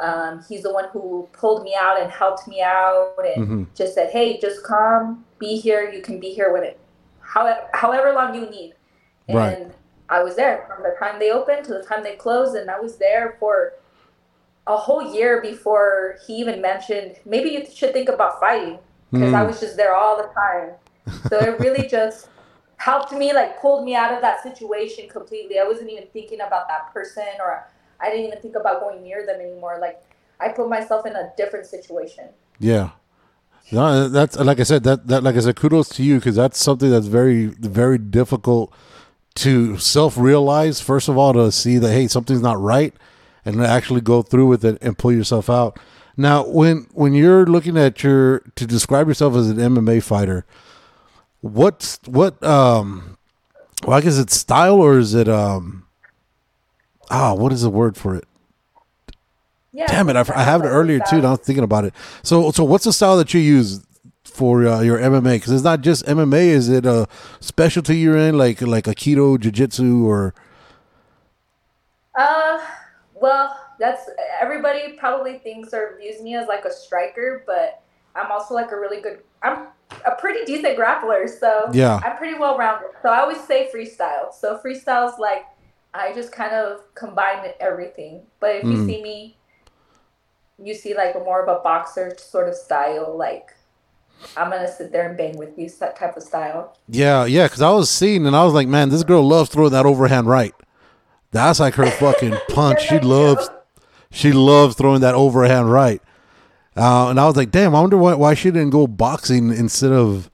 um, 0.00 0.44
he's 0.48 0.64
the 0.64 0.72
one 0.72 0.86
who 0.92 1.28
pulled 1.32 1.62
me 1.62 1.76
out 1.80 2.00
and 2.00 2.10
helped 2.10 2.48
me 2.48 2.60
out 2.60 3.14
and 3.24 3.46
Mhm. 3.48 3.66
just 3.76 3.94
said 3.94 4.10
hey 4.10 4.40
just 4.40 4.64
come 4.64 5.24
be 5.38 5.56
here 5.56 5.88
you 5.92 6.02
can 6.02 6.18
be 6.18 6.30
here 6.30 6.52
with 6.52 6.64
it 6.64 6.78
however, 7.20 7.60
however 7.72 8.12
long 8.12 8.34
you 8.34 8.50
need 8.50 8.74
and 9.28 9.36
Right. 9.36 9.72
I 10.12 10.22
was 10.22 10.36
there 10.36 10.64
from 10.68 10.82
the 10.82 10.94
time 10.98 11.18
they 11.18 11.30
opened 11.30 11.64
to 11.64 11.72
the 11.72 11.82
time 11.82 12.02
they 12.02 12.16
closed 12.16 12.54
and 12.54 12.70
i 12.70 12.78
was 12.78 12.96
there 12.98 13.36
for 13.40 13.74
a 14.66 14.76
whole 14.76 15.14
year 15.14 15.40
before 15.42 16.16
he 16.26 16.34
even 16.34 16.60
mentioned 16.60 17.16
maybe 17.24 17.48
you 17.50 17.64
should 17.78 17.92
think 17.92 18.08
about 18.08 18.38
fighting 18.38 18.78
because 19.12 19.32
i 19.34 19.42
Mhm. 19.42 19.46
was 19.48 19.60
just 19.60 19.76
there 19.76 19.94
all 19.94 20.16
the 20.16 20.28
time 20.44 20.70
so 21.28 21.40
it 21.42 21.58
really 21.58 21.88
just 21.98 22.28
helped 22.76 23.12
me 23.12 23.32
like 23.32 23.60
pulled 23.60 23.84
me 23.84 23.94
out 23.94 24.12
of 24.12 24.20
that 24.20 24.42
situation 24.42 25.08
completely 25.08 25.58
i 25.58 25.64
wasn't 25.64 25.88
even 25.94 26.06
thinking 26.12 26.40
about 26.40 26.68
that 26.68 26.92
person 26.94 27.24
or 27.40 27.66
i 28.00 28.10
didn't 28.10 28.26
even 28.26 28.40
think 28.40 28.56
about 28.56 28.80
going 28.80 29.02
near 29.02 29.26
them 29.26 29.40
anymore 29.40 29.78
like 29.80 30.00
i 30.40 30.48
put 30.48 30.68
myself 30.68 31.06
in 31.06 31.14
a 31.16 31.32
different 31.36 31.66
situation 31.66 32.28
yeah 32.58 32.90
no, 33.70 34.08
that's 34.08 34.36
like 34.36 34.60
I 34.60 34.64
said. 34.64 34.82
That 34.84 35.06
that 35.06 35.22
like 35.22 35.36
I 35.36 35.40
said, 35.40 35.56
kudos 35.56 35.88
to 35.90 36.02
you 36.02 36.16
because 36.16 36.36
that's 36.36 36.58
something 36.58 36.90
that's 36.90 37.06
very 37.06 37.46
very 37.46 37.96
difficult 37.96 38.72
to 39.34 39.78
self 39.78 40.16
realize. 40.16 40.80
First 40.80 41.08
of 41.08 41.16
all, 41.16 41.32
to 41.32 41.50
see 41.52 41.78
that 41.78 41.92
hey 41.92 42.08
something's 42.08 42.42
not 42.42 42.60
right, 42.60 42.94
and 43.44 43.62
actually 43.62 44.00
go 44.00 44.22
through 44.22 44.46
with 44.46 44.64
it 44.64 44.78
and 44.82 44.98
pull 44.98 45.12
yourself 45.12 45.48
out. 45.48 45.78
Now, 46.16 46.46
when 46.46 46.86
when 46.92 47.14
you're 47.14 47.46
looking 47.46 47.78
at 47.78 48.02
your 48.02 48.40
to 48.56 48.66
describe 48.66 49.08
yourself 49.08 49.34
as 49.34 49.48
an 49.48 49.56
MMA 49.56 50.02
fighter, 50.02 50.44
what's 51.40 51.98
what 52.06 52.42
um, 52.42 53.16
well, 53.84 53.96
I 53.96 54.00
guess 54.00 54.18
it's 54.18 54.36
style 54.36 54.80
or 54.80 54.98
is 54.98 55.14
it 55.14 55.28
um, 55.28 55.86
ah, 57.10 57.34
what 57.34 57.52
is 57.52 57.62
the 57.62 57.70
word 57.70 57.96
for 57.96 58.14
it? 58.14 58.24
yeah 59.72 59.86
Damn 59.86 60.10
it! 60.10 60.16
I, 60.16 60.24
I 60.34 60.42
have 60.42 60.62
it 60.62 60.68
earlier 60.68 61.00
too. 61.08 61.16
And 61.16 61.26
I 61.26 61.30
was 61.30 61.40
thinking 61.40 61.64
about 61.64 61.84
it. 61.86 61.94
So, 62.22 62.50
so 62.50 62.64
what's 62.64 62.84
the 62.84 62.92
style 62.92 63.16
that 63.16 63.32
you 63.32 63.40
use 63.40 63.80
for 64.32 64.66
uh, 64.66 64.80
your 64.80 64.98
MMA? 64.98 65.34
Because 65.36 65.52
it's 65.52 65.64
not 65.64 65.80
just 65.82 66.04
MMA. 66.06 66.46
Is 66.46 66.68
it 66.68 66.86
a 66.86 67.08
specialty 67.40 67.98
you're 67.98 68.16
in, 68.16 68.36
like 68.38 68.60
like 68.62 68.84
Aikido, 68.84 69.38
Jiu 69.40 69.50
Jitsu, 69.52 70.06
or 70.08 70.34
Uh, 72.16 72.60
well, 73.14 73.56
that's 73.78 74.08
everybody 74.40 74.94
probably 74.98 75.38
thinks 75.38 75.72
or 75.72 75.96
views 76.00 76.20
me 76.22 76.34
as 76.36 76.46
like 76.48 76.64
a 76.64 76.72
striker, 76.72 77.44
but 77.46 77.82
I'm 78.14 78.30
also 78.30 78.54
like 78.54 78.70
a 78.72 78.76
really 78.78 79.00
good. 79.00 79.20
I'm 79.42 79.68
a 80.06 80.14
pretty 80.18 80.44
decent 80.44 80.78
grappler, 80.78 81.28
so 81.28 81.70
Yeah. 81.72 82.00
I'm 82.02 82.16
pretty 82.16 82.38
well 82.38 82.56
rounded. 82.58 82.90
So 83.02 83.08
I 83.10 83.20
always 83.20 83.42
say 83.46 83.70
freestyle. 83.74 84.32
So 84.32 84.58
freestyle's 84.64 85.18
like 85.18 85.44
I 85.94 86.12
just 86.14 86.32
kind 86.32 86.54
of 86.54 86.80
combine 86.94 87.52
everything. 87.60 88.22
But 88.40 88.56
if 88.56 88.70
you 88.70 88.78
Mm. 88.78 88.86
see 88.86 89.02
me, 89.02 89.38
you 90.58 90.74
see 90.74 90.94
like 90.94 91.14
more 91.14 91.42
of 91.42 91.48
a 91.48 91.60
boxer 91.62 92.14
sort 92.18 92.48
of 92.48 92.54
style. 92.54 93.16
Like 93.16 93.54
I'm 94.36 94.50
gonna 94.50 94.70
sit 94.70 94.92
there 94.92 95.08
and 95.08 95.16
bang 95.16 95.36
with 95.36 95.58
you, 95.58 95.68
that 95.80 95.96
type 95.96 96.16
of 96.16 96.22
style. 96.22 96.78
Yeah, 96.88 97.24
yeah, 97.24 97.46
because 97.46 97.62
I 97.62 97.70
was 97.70 97.90
seeing 97.90 98.26
and 98.26 98.36
I 98.36 98.44
was 98.44 98.54
like, 98.54 98.68
man, 98.68 98.88
this 98.90 99.04
girl 99.04 99.26
loves 99.26 99.50
throwing 99.50 99.72
that 99.72 99.86
overhand 99.86 100.26
right. 100.26 100.54
That's 101.32 101.60
like 101.60 101.74
her 101.74 101.90
fucking 101.90 102.42
punch. 102.48 102.82
She 102.82 102.96
Yes, 102.96 103.10
I 103.10 103.18
do. 103.18 103.36
loves, 103.36 103.50
she 104.10 104.32
loves 104.32 104.76
throwing 104.76 105.00
that 105.02 105.14
overhand 105.14 105.70
right. 105.70 106.02
Uh, 106.76 107.08
and 107.10 107.20
I 107.20 107.26
was 107.26 107.36
like, 107.36 107.50
damn, 107.50 107.74
I 107.74 107.80
wonder 107.80 107.98
why, 107.98 108.14
why 108.14 108.34
she 108.34 108.50
didn't 108.50 108.70
go 108.70 108.86
boxing 108.86 109.50
instead 109.50 109.92
of 109.92 110.30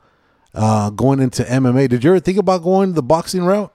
uh, 0.55 0.91
going 0.91 1.21
into 1.21 1.45
MMA. 1.45 1.89
Did 1.89 2.05
you 2.05 2.11
ever 2.11 2.21
think 2.21 2.39
about 2.39 2.63
going 2.63 2.95
the 2.95 3.03
boxing 3.03 3.45
route? 3.45 3.73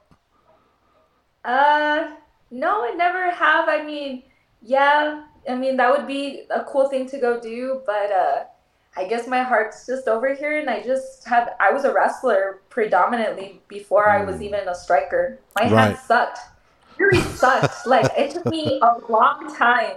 Uh, 1.43 2.15
no, 2.51 2.84
I 2.86 2.91
never 2.96 3.32
have. 3.32 3.67
I 3.67 3.84
mean, 3.84 4.24
yeah, 4.62 5.25
I 5.50 5.55
mean 5.55 5.77
that 5.77 5.91
would 5.91 6.08
be 6.08 6.43
a 6.50 6.63
cool 6.63 6.88
thing 6.89 7.08
to 7.10 7.20
go 7.20 7.39
do, 7.39 7.82
but 7.86 8.12
uh, 8.12 8.43
I 8.95 9.07
guess 9.07 9.27
my 9.27 9.41
heart's 9.41 9.85
just 9.88 10.07
over 10.07 10.33
here, 10.35 10.59
and 10.59 10.69
I 10.69 10.81
just 10.83 11.27
have. 11.27 11.50
I 11.59 11.71
was 11.71 11.83
a 11.83 11.91
wrestler 11.93 12.62
predominantly 12.69 13.62
before 13.67 14.07
I 14.09 14.23
was 14.23 14.41
even 14.41 14.67
a 14.67 14.75
striker. 14.75 15.39
My 15.55 15.65
Mm. 15.67 15.71
Right. 15.71 15.85
hands 15.88 16.00
sucked. 16.01 16.39
Really 17.00 17.21
sucked. 17.21 17.88
like 17.88 18.12
it 18.17 18.31
took 18.31 18.45
me 18.45 18.79
a 18.83 19.12
long 19.12 19.53
time 19.57 19.95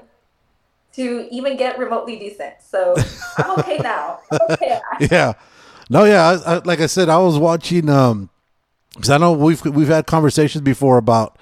to 0.95 1.29
even 1.31 1.57
get 1.59 1.79
remotely 1.79 2.19
decent. 2.19 2.55
So 2.67 2.95
I'm 3.37 3.51
okay 3.59 3.77
now. 3.79 4.21
I'm 4.33 4.39
okay. 4.51 4.81
yeah, 5.11 5.35
no, 5.91 6.05
yeah. 6.05 6.23
I, 6.47 6.55
I, 6.55 6.59
like 6.65 6.81
I 6.81 6.87
said, 6.87 7.09
I 7.11 7.19
was 7.19 7.39
watching. 7.39 7.91
Um, 7.91 8.31
because 8.95 9.11
I 9.11 9.19
know 9.19 9.33
we've 9.33 9.63
we've 9.67 9.89
had 9.89 10.07
conversations 10.07 10.63
before 10.63 10.97
about 10.97 11.39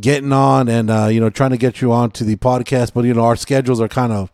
getting 0.00 0.32
on 0.32 0.66
and 0.68 0.90
uh, 0.90 1.08
you 1.10 1.20
know 1.20 1.28
trying 1.28 1.50
to 1.50 1.58
get 1.58 1.82
you 1.82 1.92
on 1.92 2.10
to 2.12 2.24
the 2.24 2.36
podcast, 2.36 2.92
but 2.94 3.04
you 3.04 3.12
know 3.12 3.22
our 3.24 3.36
schedules 3.36 3.82
are 3.82 3.88
kind 3.88 4.12
of 4.14 4.30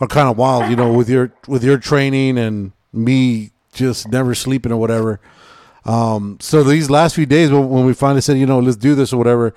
are 0.00 0.06
kind 0.06 0.28
of 0.28 0.36
wild. 0.36 0.70
You 0.70 0.76
know, 0.76 0.92
with 0.92 1.08
your 1.08 1.32
with 1.46 1.64
your 1.64 1.78
training 1.78 2.38
and 2.38 2.72
me 2.92 3.50
just 3.72 4.08
never 4.08 4.34
sleeping 4.34 4.72
or 4.72 4.76
whatever. 4.76 5.20
Um, 5.84 6.36
so 6.40 6.62
these 6.62 6.90
last 6.90 7.14
few 7.14 7.24
days 7.24 7.50
when, 7.50 7.86
we 7.86 7.94
finally 7.94 8.20
said, 8.20 8.36
you 8.36 8.44
know, 8.44 8.58
let's 8.58 8.76
do 8.76 8.94
this 8.94 9.12
or 9.12 9.16
whatever, 9.16 9.54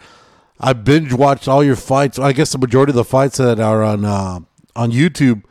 I 0.60 0.71
binge 0.71 1.12
watched 1.12 1.48
all 1.48 1.62
your 1.63 1.75
fights. 1.75 2.17
I 2.19 2.31
guess 2.31 2.51
the 2.53 2.57
majority 2.57 2.91
of 2.91 2.95
the 2.95 3.03
fights 3.03 3.38
that 3.38 3.60
are 3.60 3.83
on 3.83 4.05
uh, 4.05 4.39
on 4.75 4.91
YouTube. 4.91 5.43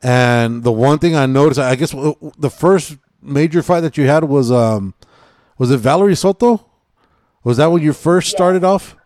And 0.00 0.62
the 0.62 0.72
one 0.72 0.98
thing 0.98 1.16
I 1.16 1.26
noticed, 1.26 1.58
I 1.58 1.74
guess 1.74 1.90
the 1.90 2.50
first 2.50 2.96
major 3.20 3.62
fight 3.62 3.80
that 3.80 3.98
you 3.98 4.06
had 4.06 4.24
was 4.24 4.50
um 4.50 4.94
was 5.58 5.70
it 5.70 5.78
Valerie 5.78 6.14
Soto? 6.14 6.64
Was 7.44 7.56
that 7.56 7.66
when 7.66 7.82
you 7.82 7.92
first 7.92 8.30
started 8.30 8.64
off? 8.64 8.96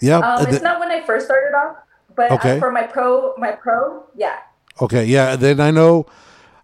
Yeah. 0.00 0.18
Um, 0.18 0.46
it's 0.46 0.62
not 0.62 0.78
when 0.78 0.90
I 0.90 1.04
first 1.04 1.26
started 1.26 1.56
off, 1.56 1.76
but 2.18 2.32
Okay. 2.32 2.56
uh, 2.56 2.60
for 2.60 2.70
my 2.70 2.82
pro, 2.82 3.34
my 3.38 3.52
pro, 3.52 4.04
yeah. 4.14 4.36
Okay, 4.82 5.04
yeah. 5.06 5.36
Then 5.36 5.60
I 5.60 5.70
know 5.70 6.06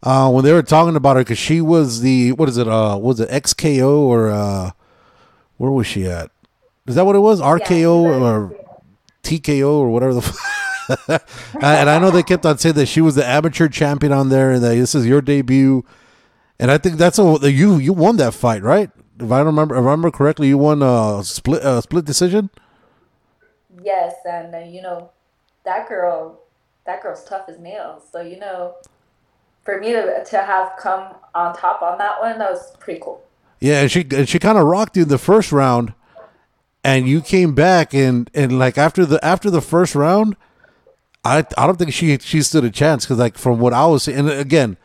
uh, 0.03 0.31
when 0.31 0.45
they 0.45 0.53
were 0.53 0.63
talking 0.63 0.97
about 0.97 1.17
her 1.17 1.23
because 1.23 1.39
she 1.39 1.61
was 1.63 2.01
the 2.03 2.33
what 2.33 2.49
is 2.49 2.59
it? 2.59 2.69
Uh, 2.69 2.99
was 3.01 3.21
it 3.21 3.31
XKO 3.31 3.99
or 4.01 4.31
uh, 4.31 4.73
where 5.57 5.71
was 5.71 5.87
she 5.87 6.07
at? 6.07 6.31
Is 6.87 6.97
that 6.97 7.07
what 7.07 7.17
it 7.17 7.21
was? 7.21 7.41
RKO 7.41 7.71
Yeah, 8.05 8.29
or 8.29 8.55
TKO 9.23 9.71
or 9.71 9.89
whatever 9.91 10.15
the. 10.15 10.21
F- 10.21 10.51
and 11.63 11.89
I 11.89 11.99
know 11.99 12.11
they 12.11 12.23
kept 12.23 12.45
on 12.45 12.59
saying 12.59 12.75
that 12.75 12.87
she 12.87 13.01
was 13.01 13.15
the 13.15 13.27
amateur 13.27 13.69
champion 13.69 14.13
on 14.13 14.29
there, 14.29 14.51
and 14.51 14.63
that 14.63 14.75
this 14.75 14.95
is 14.95 15.07
your 15.07 15.23
debut. 15.23 15.83
And 16.59 16.71
I 16.71 16.77
think 16.79 16.97
that's 16.99 17.19
a 17.19 17.39
you 17.51 17.79
you 17.79 17.93
won 17.95 18.17
that 18.19 18.35
fight, 18.35 18.63
right? 18.63 18.91
If 19.19 19.33
I 19.33 19.41
remember, 19.41 19.75
if 19.77 19.79
I 19.81 19.85
remember 19.85 20.11
correctly, 20.11 20.49
you 20.49 20.59
won 20.59 20.83
a 20.83 21.25
split 21.25 21.63
uh, 21.63 21.81
split 21.81 22.05
decision. 22.05 22.51
Yes, 23.83 24.15
and 24.29 24.55
uh, 24.55 24.59
you 24.59 24.83
know, 24.83 25.11
that 25.65 25.89
girl, 25.89 26.41
that 26.87 27.03
girl's 27.03 27.25
tough 27.25 27.49
as 27.49 27.59
nails. 27.59 28.03
So 28.11 28.21
you 28.21 28.39
know, 28.39 28.75
for 29.63 29.81
me 29.81 29.93
to 29.93 30.25
to 30.25 30.43
have 30.43 30.73
come 30.79 31.15
on 31.35 31.57
top 31.57 31.83
on 31.83 31.99
that 31.99 32.21
one, 32.21 32.39
that 32.39 32.51
was 32.51 32.77
pretty 32.77 33.01
cool. 33.01 33.23
Yeah, 33.61 33.83
and 33.83 33.91
she 33.91 34.07
and 34.13 34.29
she 34.29 34.39
kind 34.39 34.59
of 34.59 34.67
rocked 34.67 34.97
you 34.97 35.05
in 35.05 35.09
the 35.09 35.19
first 35.19 35.53
round, 35.53 35.95
and 36.83 37.09
you 37.09 37.21
came 37.21 37.55
back 37.55 37.95
and 37.95 38.31
and 38.35 38.59
like 38.59 38.79
after 38.79 39.07
the 39.07 39.25
after 39.25 39.51
the 39.51 39.63
first 39.63 39.95
round, 39.95 40.37
I 41.25 41.45
I 41.57 41.67
don't 41.67 41.79
think 41.79 41.93
she 41.93 42.17
she 42.19 42.43
stood 42.43 42.65
a 42.65 42.71
chance 42.71 43.05
because 43.05 43.19
like 43.19 43.39
from 43.39 43.59
what 43.59 43.73
I 43.73 43.87
was 43.87 44.05
saying, 44.05 44.19
and 44.19 44.31
again, 44.31 44.77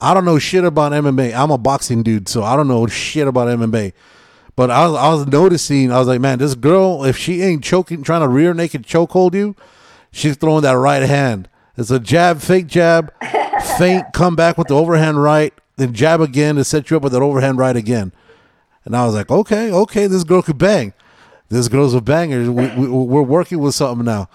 I 0.00 0.14
don't 0.14 0.24
know 0.24 0.38
shit 0.38 0.64
about 0.64 0.92
MMA. 0.92 1.34
I'm 1.34 1.50
a 1.50 1.58
boxing 1.58 2.02
dude, 2.02 2.28
so 2.28 2.42
I 2.42 2.56
don't 2.56 2.68
know 2.68 2.86
shit 2.86 3.28
about 3.28 3.48
MMA. 3.48 3.92
But 4.56 4.70
I 4.70 4.86
was 4.86 4.96
I 4.96 5.08
was 5.12 5.26
noticing, 5.26 5.92
I 5.92 5.98
was 5.98 6.08
like, 6.08 6.20
man, 6.20 6.38
this 6.38 6.54
girl, 6.54 7.04
if 7.04 7.16
she 7.16 7.42
ain't 7.42 7.64
choking, 7.64 8.02
trying 8.02 8.20
to 8.20 8.28
rear 8.28 8.54
naked 8.54 8.84
chokehold 8.84 9.34
you, 9.34 9.56
she's 10.14 10.36
throwing 10.36 10.62
that 10.62 10.72
right 10.72 11.02
hand. 11.02 11.48
It's 11.76 11.90
a 11.90 11.98
jab, 11.98 12.40
fake 12.40 12.66
jab, 12.66 13.12
feint, 13.78 14.12
come 14.12 14.36
back 14.36 14.56
with 14.56 14.68
the 14.68 14.74
overhand 14.76 15.22
right, 15.22 15.52
then 15.76 15.92
jab 15.92 16.20
again 16.20 16.54
to 16.56 16.64
set 16.64 16.90
you 16.90 16.96
up 16.96 17.02
with 17.02 17.12
that 17.12 17.22
overhand 17.22 17.58
right 17.58 17.76
again. 17.76 18.12
And 18.84 18.96
I 18.96 19.06
was 19.06 19.14
like, 19.14 19.30
okay, 19.30 19.72
okay, 19.72 20.06
this 20.06 20.24
girl 20.24 20.42
could 20.42 20.58
bang. 20.58 20.92
This 21.48 21.68
girl's 21.68 21.94
a 21.94 22.00
banger. 22.00 22.50
We, 22.50 22.68
we, 22.68 22.88
we're 22.88 23.22
working 23.22 23.58
with 23.58 23.74
something 23.74 24.04
now. 24.04 24.28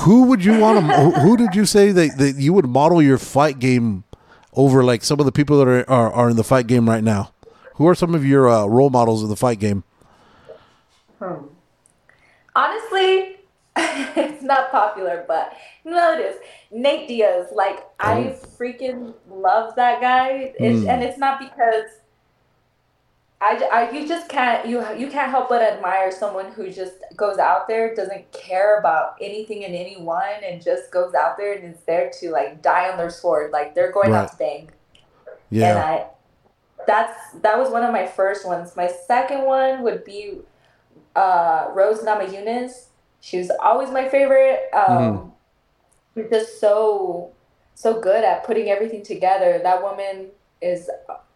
Who 0.00 0.24
would 0.24 0.44
you 0.44 0.58
want 0.58 0.86
to? 0.86 0.92
Who, 0.96 1.10
who 1.12 1.36
did 1.36 1.54
you 1.54 1.64
say 1.64 1.92
that, 1.92 2.18
that 2.18 2.36
you 2.36 2.52
would 2.52 2.66
model 2.66 3.00
your 3.00 3.18
fight 3.18 3.58
game 3.58 4.04
over? 4.52 4.82
Like 4.82 5.04
some 5.04 5.20
of 5.20 5.26
the 5.26 5.32
people 5.32 5.58
that 5.58 5.68
are 5.68 5.88
are, 5.88 6.12
are 6.12 6.30
in 6.30 6.36
the 6.36 6.44
fight 6.44 6.66
game 6.66 6.88
right 6.88 7.02
now. 7.02 7.32
Who 7.76 7.86
are 7.86 7.94
some 7.94 8.14
of 8.14 8.26
your 8.26 8.48
uh, 8.48 8.66
role 8.66 8.90
models 8.90 9.22
in 9.22 9.28
the 9.28 9.36
fight 9.36 9.60
game? 9.60 9.84
Honestly, 12.56 13.37
it's 14.16 14.42
not 14.42 14.70
popular, 14.70 15.24
but 15.28 15.52
you 15.84 15.92
know 15.92 16.12
it 16.12 16.20
is. 16.20 16.36
Nate 16.70 17.08
Diaz, 17.08 17.48
like 17.54 17.84
I 18.00 18.36
freaking 18.58 19.14
love 19.30 19.76
that 19.76 20.00
guy, 20.00 20.52
it's, 20.58 20.80
Mm. 20.84 20.88
and 20.88 21.02
it's 21.02 21.18
not 21.18 21.38
because 21.38 21.90
I. 23.40 23.90
you 23.92 24.08
just 24.08 24.28
can't 24.28 24.66
you 24.66 24.84
you 24.96 25.08
can't 25.08 25.30
help 25.30 25.48
but 25.48 25.62
admire 25.62 26.10
someone 26.10 26.50
who 26.52 26.70
just 26.70 26.94
goes 27.16 27.38
out 27.38 27.68
there, 27.68 27.94
doesn't 27.94 28.30
care 28.32 28.78
about 28.80 29.14
anything 29.20 29.64
and 29.64 29.74
anyone, 29.74 30.42
and 30.44 30.60
just 30.62 30.90
goes 30.90 31.14
out 31.14 31.36
there 31.38 31.52
and 31.54 31.72
is 31.74 31.80
there 31.86 32.10
to 32.20 32.30
like 32.30 32.62
die 32.62 32.90
on 32.90 32.98
their 32.98 33.10
sword, 33.10 33.52
like 33.52 33.74
they're 33.74 33.92
going 33.92 34.10
Right. 34.10 34.22
out 34.24 34.32
to 34.32 34.36
bang. 34.38 34.70
And 35.50 35.60
Yeah, 35.60 35.76
I 35.84 36.06
that's 36.86 37.32
that 37.42 37.58
was 37.58 37.70
one 37.70 37.84
of 37.84 37.92
my 37.92 38.06
first 38.06 38.46
ones. 38.46 38.74
My 38.76 38.88
second 38.88 39.42
one 39.44 39.82
would 39.82 40.04
be 40.04 40.40
uh, 41.14 41.68
Rose 41.74 42.00
Namajunas. 42.00 42.87
She 43.20 43.38
was 43.38 43.50
always 43.60 43.90
my 43.90 44.08
favorite. 44.08 44.60
Um, 44.72 45.32
She's 46.14 46.30
just 46.30 46.60
so 46.60 47.32
so 47.74 48.00
good 48.00 48.24
at 48.24 48.44
putting 48.44 48.68
everything 48.68 49.02
together. 49.02 49.60
That 49.62 49.82
woman 49.82 50.28
is 50.60 50.90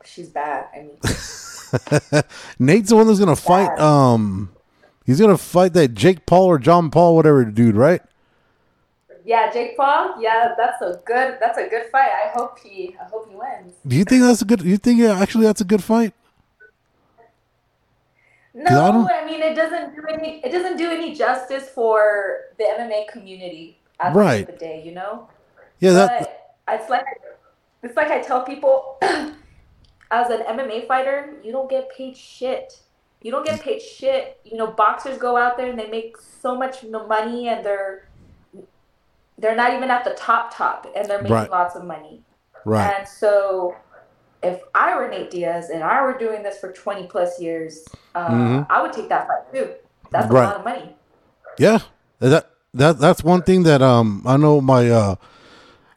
she's 0.04 0.28
bad. 0.28 0.66
I 0.74 0.78
mean, 0.78 2.22
Nate's 2.58 2.90
the 2.90 2.96
one 2.96 3.06
that's 3.06 3.18
gonna 3.20 3.36
fight. 3.36 3.78
Um, 3.78 4.50
he's 5.04 5.20
gonna 5.20 5.38
fight 5.38 5.72
that 5.74 5.94
Jake 5.94 6.26
Paul 6.26 6.46
or 6.46 6.58
John 6.58 6.90
Paul, 6.90 7.14
whatever 7.16 7.44
dude, 7.44 7.76
right? 7.76 8.02
yeah, 9.24 9.52
Jake 9.52 9.76
Paul. 9.76 10.20
Yeah, 10.20 10.54
that's 10.56 10.82
a 10.82 11.00
good 11.04 11.38
that's 11.40 11.58
a 11.58 11.68
good 11.68 11.86
fight. 11.90 12.10
I 12.10 12.30
hope 12.34 12.58
he 12.58 12.96
I 13.00 13.04
hope 13.04 13.28
he 13.28 13.36
wins. 13.36 13.74
Do 13.86 13.96
you 13.96 14.04
think 14.04 14.22
that's 14.22 14.42
a 14.42 14.44
good? 14.44 14.62
You 14.62 14.76
think 14.76 15.00
yeah, 15.00 15.18
actually 15.20 15.44
that's 15.44 15.60
a 15.60 15.64
good 15.64 15.82
fight? 15.82 16.14
No, 18.54 19.08
I 19.08 19.22
I 19.22 19.24
mean 19.26 19.42
it 19.42 19.54
doesn't 19.54 19.94
do 19.94 20.02
any 20.12 20.40
it 20.44 20.50
doesn't 20.52 20.76
do 20.76 20.90
any 20.90 21.14
justice 21.14 21.68
for 21.70 22.36
the 22.58 22.64
MMA 22.64 23.08
community 23.10 23.82
at 24.00 24.12
the 24.14 24.18
Right. 24.18 24.40
end 24.40 24.48
of 24.48 24.54
the 24.54 24.58
day, 24.58 24.82
you 24.84 24.92
know? 24.92 25.28
Yeah, 25.80 25.92
that 25.92 26.12
but 26.20 26.38
it's 26.68 26.90
like 26.90 27.04
it's 27.82 27.96
like 27.96 28.10
I 28.10 28.20
tell 28.20 28.44
people 28.44 28.98
as 29.02 30.30
an 30.30 30.42
MMA 30.42 30.86
fighter, 30.86 31.38
you 31.42 31.52
don't 31.52 31.70
get 31.70 31.90
paid 31.96 32.16
shit. 32.16 32.72
You 33.22 33.30
don't 33.30 33.44
get 33.44 33.60
paid 33.62 33.80
shit. 33.80 34.38
You 34.44 34.58
know, 34.58 34.68
boxers 34.72 35.18
go 35.18 35.36
out 35.36 35.56
there 35.56 35.70
and 35.70 35.78
they 35.78 35.88
make 35.88 36.16
so 36.18 36.56
much 36.56 36.84
money 36.84 37.48
and 37.48 37.64
they're 37.64 38.02
they're 39.38 39.56
not 39.56 39.74
even 39.74 39.90
at 39.90 40.04
the 40.04 40.14
top 40.14 40.54
top 40.54 40.86
and 40.94 41.08
they're 41.08 41.22
making 41.22 41.32
Right. 41.32 41.50
lots 41.50 41.74
of 41.76 41.84
money. 41.84 42.24
right. 42.64 42.96
And 42.98 43.08
so 43.08 43.74
if 44.42 44.60
I 44.74 44.94
were 44.96 45.08
Nate 45.08 45.30
Diaz 45.30 45.70
and 45.70 45.82
I 45.82 46.02
were 46.02 46.16
doing 46.18 46.42
this 46.42 46.58
for 46.58 46.72
20 46.72 47.06
plus 47.06 47.40
years, 47.40 47.84
uh, 48.14 48.28
Mhm. 48.28 48.66
I 48.68 48.82
would 48.82 48.92
take 48.92 49.08
that 49.08 49.28
fight 49.28 49.52
too. 49.52 49.72
That's 50.10 50.30
a 50.30 50.32
Right. 50.32 50.48
lot 50.48 50.56
of 50.56 50.64
money. 50.64 50.96
Yeah, 51.58 51.78
that 52.20 52.50
that 52.74 52.98
that's 52.98 53.22
one 53.22 53.42
thing 53.42 53.62
that 53.64 53.82
um 53.82 54.22
I 54.26 54.36
know 54.36 54.60
my 54.60 54.90
uh 54.90 55.14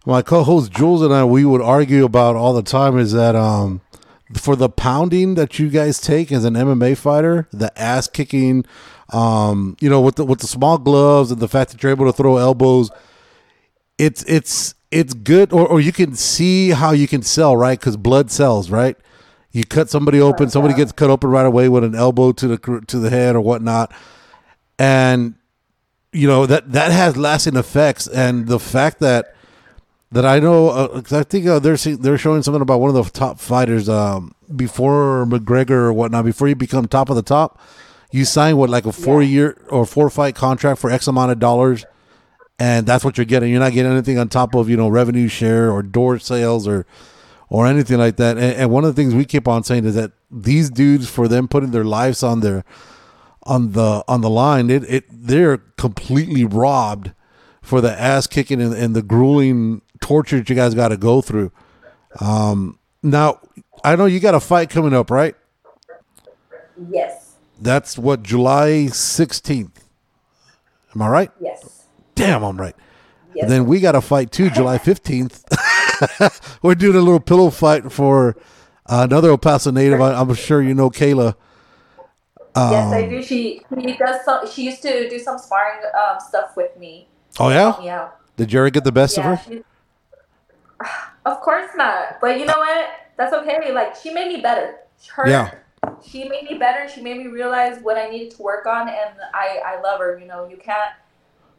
my 0.06 0.22
co-host 0.22 0.72
Jules 0.72 1.02
and 1.02 1.14
I 1.14 1.24
we 1.26 1.46
would 1.46 1.62
argue 1.62 2.06
about 2.06 2.36
all 2.36 2.54
the 2.54 2.62
time 2.64 2.98
is 2.98 3.12
that 3.14 3.36
um 3.36 3.82
for 4.34 4.56
the 4.56 4.70
pounding 4.70 5.36
that 5.36 5.60
you 5.60 5.70
guys 5.70 6.00
take 6.00 6.32
as 6.32 6.46
an 6.46 6.56
MMA 6.56 6.96
fighter, 6.96 7.48
the 7.52 7.72
ass 7.82 8.08
kicking, 8.08 8.66
um 9.14 9.76
you 9.80 9.90
know 9.90 10.02
with 10.02 10.16
the 10.16 10.26
with 10.26 10.40
the 10.40 10.48
small 10.48 10.78
gloves 10.78 11.32
and 11.32 11.40
the 11.40 11.48
fact 11.48 11.72
that 11.72 11.82
you're 11.82 11.92
able 11.92 12.06
to 12.06 12.14
throw 12.14 12.38
elbows, 12.38 12.92
it's 13.98 14.24
it's 14.24 14.76
it's 14.96 15.14
good, 15.14 15.52
or 15.52 15.68
or 15.68 15.82
you 15.82 15.92
can 15.92 16.16
see 16.16 16.70
how 16.70 16.92
you 16.92 17.08
can 17.08 17.22
sell, 17.22 17.58
right? 17.58 17.78
Because 17.78 17.98
blood 17.98 18.32
sells, 18.32 18.72
right? 18.72 18.98
You 19.52 19.66
cut 19.66 19.90
somebody 19.90 20.22
open, 20.22 20.50
somebody 20.50 20.74
gets 20.74 20.92
cut 20.92 21.10
open 21.10 21.30
right 21.30 21.46
away 21.46 21.70
with 21.70 21.84
an 21.84 21.96
elbow 21.96 22.32
to 22.32 22.48
the 22.48 22.84
to 22.88 23.00
the 23.00 23.10
head 23.10 23.36
or 23.36 23.42
whatnot, 23.42 23.92
and 24.80 25.36
you 26.14 26.28
know 26.28 26.46
that 26.46 26.72
that 26.72 26.92
has 26.92 27.18
lasting 27.18 27.58
effects. 27.58 28.08
And 28.08 28.48
the 28.48 28.60
fact 28.60 29.00
that 29.00 29.36
that 30.12 30.26
I 30.26 30.40
know, 30.40 30.70
uh, 30.70 31.02
I 31.12 31.24
think 31.24 31.46
uh, 31.46 31.60
they're 31.60 31.76
they're 31.76 32.18
showing 32.18 32.42
something 32.42 32.62
about 32.62 32.80
one 32.80 32.96
of 32.96 32.96
the 32.96 33.12
top 33.12 33.40
fighters 33.40 33.90
um, 33.90 34.34
before 34.56 35.26
McGregor 35.26 35.72
or 35.72 35.94
whatnot. 35.94 36.24
Before 36.24 36.48
you 36.48 36.56
become 36.56 36.88
top 36.88 37.10
of 37.10 37.18
the 37.18 37.22
top, 37.22 37.60
you 38.12 38.24
sign 38.24 38.56
what 38.56 38.70
like 38.70 38.86
a 38.86 38.94
four 38.94 39.22
year 39.22 39.58
or 39.70 39.86
four 39.86 40.10
fight 40.10 40.36
contract 40.36 40.80
for 40.80 40.90
X 40.90 41.08
amount 41.08 41.32
of 41.32 41.40
dollars, 41.40 41.86
and 42.60 42.86
that's 42.86 43.04
what 43.04 43.18
you're 43.18 43.26
getting. 43.26 43.52
You're 43.52 43.60
not 43.60 43.74
getting 43.74 43.92
anything 43.92 44.18
on 44.18 44.30
top 44.30 44.56
of 44.56 44.70
you 44.70 44.78
know 44.78 44.88
revenue 44.88 45.28
share 45.28 45.72
or 45.72 45.84
door 45.84 46.20
sales 46.20 46.68
or 46.68 46.86
or 47.50 47.68
anything 47.68 47.98
like 47.98 48.18
that. 48.18 48.38
And, 48.38 48.56
and 48.56 48.72
one 48.72 48.84
of 48.84 48.96
the 48.96 49.02
things 49.02 49.14
we 49.14 49.26
keep 49.26 49.48
on 49.48 49.64
saying 49.64 49.86
is 49.86 49.96
that 49.96 50.12
these 50.32 50.70
dudes, 50.70 51.10
for 51.10 51.28
them 51.28 51.48
putting 51.48 51.72
their 51.72 51.84
lives 51.84 52.24
on 52.24 52.40
their 52.40 52.64
on 53.44 53.74
the 53.74 54.04
on 54.08 54.22
the 54.22 54.30
line, 54.30 54.70
it, 54.70 54.84
it 54.90 55.06
they're 55.10 55.58
completely 55.58 56.46
robbed 56.46 57.12
for 57.62 57.82
the 57.82 58.00
ass 58.00 58.28
kicking 58.28 58.62
and, 58.62 58.74
and 58.74 58.96
the 58.96 59.02
grueling 59.02 59.82
torture 60.02 60.38
that 60.38 60.50
you 60.50 60.56
guys 60.56 60.74
got 60.74 60.90
to 60.90 60.98
go 60.98 61.22
through. 61.22 61.52
Um, 62.20 62.80
now, 63.02 63.40
I 63.84 63.96
know 63.96 64.06
you 64.06 64.20
got 64.20 64.36
a 64.36 64.40
fight 64.40 64.70
coming 64.70 64.94
up, 64.94 65.12
right? 65.12 65.36
Yes. 66.90 67.36
That's 67.60 67.98
what 67.98 68.24
July 68.24 68.88
sixteenth. 68.88 69.84
Am 70.94 71.02
I 71.02 71.08
right? 71.08 71.32
Yes. 71.40 71.75
Damn, 72.16 72.44
I'm 72.44 72.58
right. 72.60 72.76
Yes. 73.34 73.44
And 73.44 73.52
then 73.52 73.66
we 73.66 73.80
got 73.82 73.96
a 73.96 74.02
fight 74.02 74.32
too, 74.32 74.50
July 74.50 74.78
fifteenth. 74.78 75.44
We're 76.62 76.76
doing 76.76 76.96
a 76.96 77.02
little 77.02 77.20
pillow 77.20 77.50
fight 77.50 77.92
for 77.92 78.36
uh, 78.86 79.06
another 79.10 79.30
El 79.30 79.38
Paso 79.38 79.72
native. 79.72 80.00
I, 80.02 80.14
I'm 80.14 80.34
sure 80.34 80.62
you 80.62 80.74
know 80.74 80.90
Kayla. 80.90 81.36
yes, 81.98 82.48
Um, 82.56 82.94
I 82.94 83.08
do. 83.10 83.22
She 83.22 83.62
she 83.82 83.98
does 83.98 84.24
some. 84.24 84.48
She 84.50 84.64
used 84.64 84.82
to 84.84 85.10
do 85.10 85.20
some 85.20 85.38
sparring 85.38 85.82
um, 85.94 86.18
stuff 86.26 86.56
with 86.56 86.78
me. 86.78 87.08
Oh 87.40 87.50
yeah, 87.50 87.76
Yeah. 87.82 88.10
did 88.38 88.48
Jerry 88.48 88.72
get 88.72 88.86
the 88.86 88.92
best 88.94 89.18
Yeah. 89.18 89.34
of 89.34 89.40
her? 89.46 89.54
she- 89.54 89.64
of 91.26 91.42
course 91.42 91.72
not. 91.76 92.20
But 92.22 92.40
you 92.40 92.46
know 92.46 92.58
what? 92.58 92.90
That's 93.18 93.34
okay. 93.34 93.72
Like 93.74 93.96
she 93.96 94.12
made 94.12 94.28
me 94.28 94.42
better. 94.42 94.76
Her, 95.14 95.28
Yeah. 95.28 95.52
She 96.06 96.28
made 96.28 96.50
me 96.50 96.58
better. 96.58 96.88
She 96.90 97.02
made 97.02 97.18
me 97.18 97.28
realize 97.28 97.80
what 97.82 97.98
I 97.98 98.10
needed 98.10 98.32
to 98.38 98.42
work 98.42 98.66
on, 98.66 98.88
and 98.90 99.12
I 99.34 99.60
I 99.66 99.82
love 99.82 100.00
her. 100.00 100.18
You 100.20 100.26
know, 100.28 100.48
you 100.48 100.58
can't. 100.58 100.92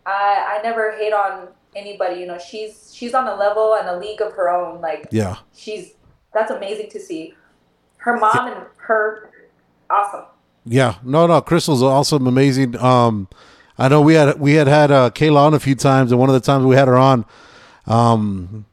I 0.07 0.59
I 0.59 0.63
never 0.63 0.93
hate 0.97 1.13
on 1.13 1.49
anybody. 1.77 2.21
You 2.21 2.27
know, 2.27 2.39
she's 2.39 2.93
she's 2.95 3.15
on 3.15 3.29
a 3.29 3.37
level 3.37 3.75
and 3.75 3.89
a 3.89 3.99
league 3.99 4.23
of 4.23 4.33
her 4.35 4.51
own. 4.51 4.81
Like 4.83 5.09
Yeah, 5.11 5.37
she's 5.55 5.95
that's 6.35 6.51
amazing 6.53 6.91
to 6.91 7.01
see. 7.01 7.35
Her 7.99 8.19
mom 8.19 8.49
and 8.53 8.67
her, 8.79 9.31
awesome. 9.91 10.27
yeah. 10.65 10.97
No, 11.05 11.27
no. 11.27 11.41
Crystal's 11.41 11.83
awesome, 11.83 12.27
amazing. 12.29 12.77
Um, 12.79 13.29
I 13.79 13.89
know 13.89 14.01
we 14.01 14.15
had 14.15 14.39
we 14.41 14.55
had 14.55 14.69
had 14.69 14.91
uh, 14.93 15.11
Kayla 15.11 15.39
on 15.39 15.55
a 15.55 15.61
few 15.61 15.75
times, 15.75 16.13
and 16.13 16.21
one 16.21 16.29
of 16.31 16.35
the 16.35 16.41
times 16.41 16.65
we 16.65 16.77
had 16.77 16.89
her 16.89 16.97
on, 16.97 17.27
um, 17.87 18.67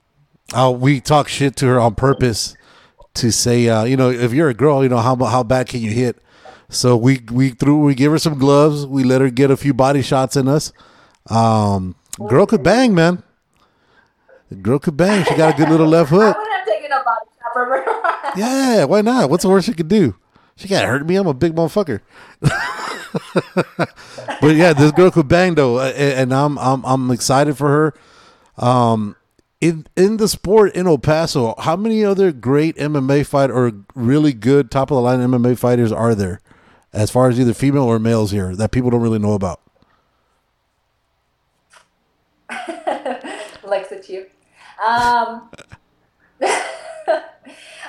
uh, 0.54 0.72
we 0.72 1.02
talked 1.02 1.32
shit 1.32 1.56
to 1.58 1.68
her 1.68 1.80
on 1.80 1.96
purpose 1.96 2.56
to 3.16 3.32
say, 3.32 3.68
uh, 3.70 3.84
you 3.86 3.98
know, 3.98 4.10
if 4.12 4.34
you're 4.34 4.50
a 4.50 4.54
girl, 4.54 4.84
you 4.84 4.90
know 4.90 5.00
how 5.00 5.16
how 5.16 5.44
bad 5.44 5.68
can 5.68 5.82
you 5.82 5.92
hit? 5.92 6.18
So 6.70 6.96
we 6.96 7.22
we 7.32 7.50
threw 7.50 7.80
we 7.80 7.96
give 7.96 8.12
her 8.12 8.20
some 8.20 8.38
gloves. 8.40 8.86
We 8.86 9.04
let 9.04 9.22
her 9.22 9.30
get 9.30 9.52
a 9.52 9.58
few 9.58 9.74
body 9.74 10.02
shots 10.04 10.36
in 10.36 10.48
us. 10.48 10.72
Um, 11.30 11.96
girl 12.28 12.46
could 12.46 12.64
bang, 12.64 12.94
man. 12.94 13.24
Girl 14.62 14.80
could 14.80 14.98
bang. 14.98 15.24
She 15.26 15.36
got 15.36 15.56
a 15.56 15.58
good 15.58 15.70
little 15.70 15.88
left 15.88 16.12
I 16.14 16.16
hook. 16.16 16.38
wouldn't 16.38 16.54
have 16.56 16.66
taken 16.68 16.92
a 16.92 17.04
body 17.04 17.26
shot 17.42 17.54
from 17.54 17.70
her. 17.70 17.84
Yeah, 18.36 18.86
why 18.86 19.02
not? 19.02 19.30
What's 19.30 19.44
the 19.44 19.50
worst 19.50 19.68
she 19.68 19.74
could 19.74 19.88
do? 19.88 20.16
She 20.56 20.68
can't 20.68 20.88
hurt 20.88 21.06
me. 21.06 21.16
I'm 21.16 21.28
a 21.28 21.34
big 21.36 21.54
motherfucker. 21.54 22.02
but 24.42 24.56
yeah, 24.56 24.74
this 24.74 24.92
girl 24.92 25.12
could 25.12 25.28
bang 25.28 25.56
though, 25.56 25.80
and 25.82 26.34
I'm 26.34 26.58
I'm 26.58 26.84
I'm 26.84 27.12
excited 27.12 27.58
for 27.58 27.70
her. 27.70 28.64
Um, 28.66 29.16
in 29.62 29.86
in 29.96 30.18
the 30.18 30.28
sport 30.28 30.76
in 30.76 30.88
El 30.88 30.98
Paso, 30.98 31.56
how 31.60 31.76
many 31.76 32.04
other 32.04 32.32
great 32.32 32.76
MMA 32.78 33.26
fight 33.26 33.50
or 33.52 33.72
really 33.96 34.34
good 34.34 34.70
top 34.72 34.90
of 34.92 34.96
the 34.96 35.02
line 35.02 35.20
MMA 35.20 35.58
fighters 35.58 35.92
are 35.92 36.16
there, 36.16 36.40
as 36.92 37.10
far 37.12 37.30
as 37.30 37.40
either 37.40 37.54
female 37.54 37.84
or 37.84 38.00
males 38.00 38.32
here 38.32 38.56
that 38.56 38.72
people 38.72 38.90
don't 38.90 39.02
really 39.02 39.20
know 39.20 39.34
about? 39.34 39.60
Lex 43.64 43.92
at 43.92 44.10
you. 44.10 44.26
Um, 44.86 45.50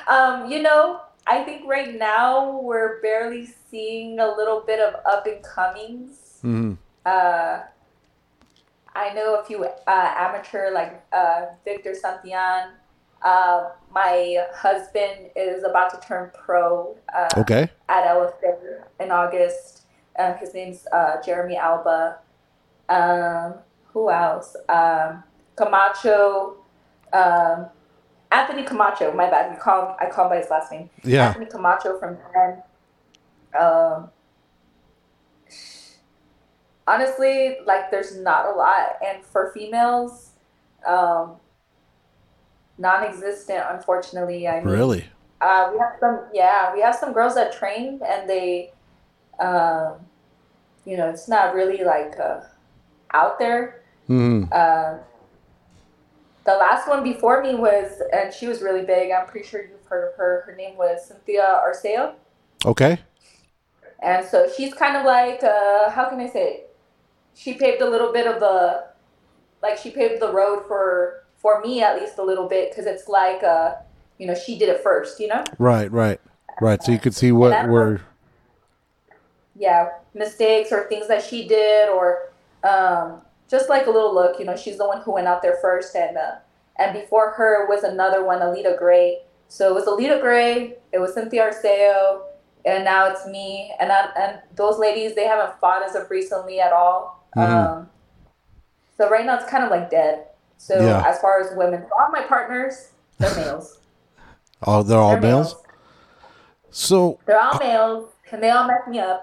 um, 0.08 0.50
you 0.50 0.62
know, 0.62 1.00
I 1.26 1.42
think 1.44 1.66
right 1.66 1.96
now 1.98 2.60
we're 2.60 3.00
barely 3.02 3.48
seeing 3.70 4.20
a 4.20 4.26
little 4.26 4.60
bit 4.60 4.80
of 4.80 4.94
up 5.06 5.26
and 5.26 5.42
comings. 5.42 6.40
Mhm. 6.42 6.76
Uh, 7.04 7.60
I 8.94 9.12
know 9.12 9.40
a 9.40 9.44
few 9.44 9.64
uh, 9.64 9.70
amateur 9.86 10.70
like 10.72 11.04
uh, 11.12 11.46
Victor 11.64 11.94
Santillan. 11.94 12.70
Uh, 13.22 13.70
my 13.92 14.44
husband 14.54 15.30
is 15.34 15.64
about 15.64 15.90
to 15.90 16.06
turn 16.06 16.30
pro 16.34 16.94
uh, 17.14 17.28
Okay, 17.38 17.70
at 17.88 18.04
LFA 18.04 18.82
in 19.00 19.10
August. 19.10 19.82
Uh, 20.18 20.34
his 20.34 20.54
name's 20.54 20.86
uh, 20.92 21.20
Jeremy 21.24 21.56
Alba. 21.56 22.18
Um, 22.88 23.54
who 23.92 24.10
else? 24.10 24.54
Um, 24.68 25.24
Camacho. 25.56 26.58
Um, 27.14 27.66
Anthony 28.32 28.64
Camacho. 28.64 29.12
My 29.12 29.30
bad. 29.30 29.52
You 29.52 29.58
call 29.60 29.88
him, 29.90 29.96
I 30.00 30.10
call 30.10 30.24
him 30.26 30.30
by 30.32 30.38
his 30.38 30.50
last 30.50 30.72
name. 30.72 30.90
yeah, 31.04 31.28
Anthony 31.28 31.46
Camacho 31.46 31.98
from 31.98 32.16
Penn. 32.32 32.62
Um, 33.58 34.10
honestly, 36.86 37.58
like 37.66 37.90
there's 37.90 38.16
not 38.16 38.46
a 38.46 38.50
lot, 38.56 38.96
and 39.06 39.24
for 39.24 39.50
females, 39.54 40.30
um, 40.86 41.36
non-existent. 42.78 43.64
Unfortunately, 43.70 44.48
I 44.48 44.60
mean, 44.60 44.68
really. 44.74 45.04
uh, 45.40 45.70
we 45.72 45.78
have 45.78 45.92
some, 46.00 46.20
yeah, 46.32 46.74
we 46.74 46.80
have 46.80 46.94
some 46.94 47.12
girls 47.12 47.34
that 47.36 47.52
train 47.52 48.00
and 48.06 48.28
they, 48.28 48.72
um, 49.38 49.94
you 50.84 50.96
know, 50.96 51.08
it's 51.08 51.28
not 51.28 51.54
really 51.54 51.84
like 51.84 52.18
uh, 52.18 52.40
out 53.12 53.38
there. 53.38 53.82
hmm 54.08 54.44
Uh, 54.52 54.98
the 56.44 56.52
last 56.54 56.86
one 56.88 57.02
before 57.02 57.42
me 57.42 57.54
was, 57.54 58.02
and 58.12 58.32
she 58.32 58.46
was 58.46 58.60
really 58.60 58.84
big. 58.84 59.10
I'm 59.10 59.26
pretty 59.26 59.46
sure 59.46 59.62
you've 59.62 59.86
heard 59.86 60.08
of 60.10 60.16
her. 60.16 60.44
Her 60.46 60.54
name 60.54 60.76
was 60.76 61.08
Cynthia 61.08 61.60
Arceo. 61.66 62.14
Okay, 62.66 62.98
And 64.02 64.26
so 64.26 64.48
she's 64.54 64.72
kind 64.72 64.96
of 64.96 65.04
like, 65.04 65.42
uh, 65.42 65.90
how 65.90 66.08
can 66.08 66.18
I 66.20 66.28
say 66.28 66.44
it? 66.44 66.76
She 67.34 67.54
paved 67.54 67.82
a 67.82 67.88
little 67.88 68.12
bit 68.12 68.26
of 68.26 68.40
the, 68.40 68.86
like 69.62 69.76
she 69.76 69.90
paved 69.90 70.20
the 70.20 70.32
road 70.32 70.64
for, 70.66 71.24
for 71.36 71.60
me 71.60 71.82
at 71.82 72.00
least 72.00 72.18
a 72.18 72.22
little 72.22 72.48
bit 72.48 72.70
because 72.70 72.86
it's 72.86 73.08
like, 73.08 73.42
uh, 73.42 73.74
you 74.18 74.26
know, 74.26 74.34
she 74.34 74.58
did 74.58 74.68
it 74.68 74.82
first, 74.82 75.20
you 75.20 75.28
know? 75.28 75.44
right, 75.58 75.90
right, 75.92 76.20
right. 76.60 76.82
So 76.82 76.92
you 76.92 76.98
could 76.98 77.14
see 77.14 77.32
what 77.32 77.68
were. 77.68 78.00
yeah, 79.56 79.88
mistakes 80.14 80.72
or 80.72 80.88
things 80.88 81.08
that 81.08 81.22
she 81.22 81.46
did, 81.46 81.88
or 81.90 82.30
um, 82.62 83.20
just 83.54 83.68
like 83.68 83.86
a 83.86 83.90
little 83.90 84.12
look. 84.12 84.38
You 84.40 84.44
know, 84.46 84.56
she's 84.56 84.78
the 84.78 84.86
one 84.86 85.00
who 85.02 85.12
went 85.12 85.28
out 85.28 85.40
there 85.42 85.58
first, 85.62 85.94
and 85.94 86.16
uh, 86.16 86.36
and 86.76 86.92
before 86.92 87.30
her 87.32 87.68
was 87.68 87.84
another 87.84 88.24
one, 88.24 88.40
Alita 88.40 88.76
Gray. 88.76 89.20
So 89.48 89.68
it 89.70 89.74
was 89.74 89.84
Alita 89.84 90.20
Gray, 90.20 90.74
it 90.92 90.98
was 90.98 91.14
Cynthia 91.14 91.42
Arceo, 91.48 92.22
and 92.64 92.84
now 92.84 93.06
it's 93.10 93.24
me. 93.26 93.72
And 93.78 93.92
I, 93.92 94.08
and 94.18 94.40
those 94.56 94.78
ladies, 94.78 95.14
they 95.14 95.26
haven't 95.26 95.58
fought 95.60 95.84
as 95.88 95.94
of 95.94 96.10
recently 96.10 96.58
at 96.60 96.72
all. 96.72 97.24
Mhm. 97.36 97.48
Um, 97.48 97.90
so 98.98 99.08
right 99.08 99.24
now 99.24 99.36
it's 99.38 99.48
kind 99.48 99.62
of 99.62 99.70
like 99.70 99.88
dead. 99.90 100.26
So 100.58 100.80
Yeah. 100.80 101.04
as 101.06 101.20
far 101.20 101.40
as 101.40 101.54
women, 101.56 101.86
all 101.96 102.08
my 102.10 102.22
partners, 102.22 102.90
they're 103.18 103.34
males. 103.44 103.78
Oh, 104.66 104.82
they're 104.82 104.98
all 104.98 105.12
They're 105.12 105.20
males. 105.20 105.56
So 106.70 107.20
They're 107.26 107.40
all 107.40 107.58
males, 107.60 108.08
and 108.32 108.42
they 108.42 108.50
all 108.50 108.66
mess 108.66 108.82
me 108.88 108.98
up. 108.98 109.22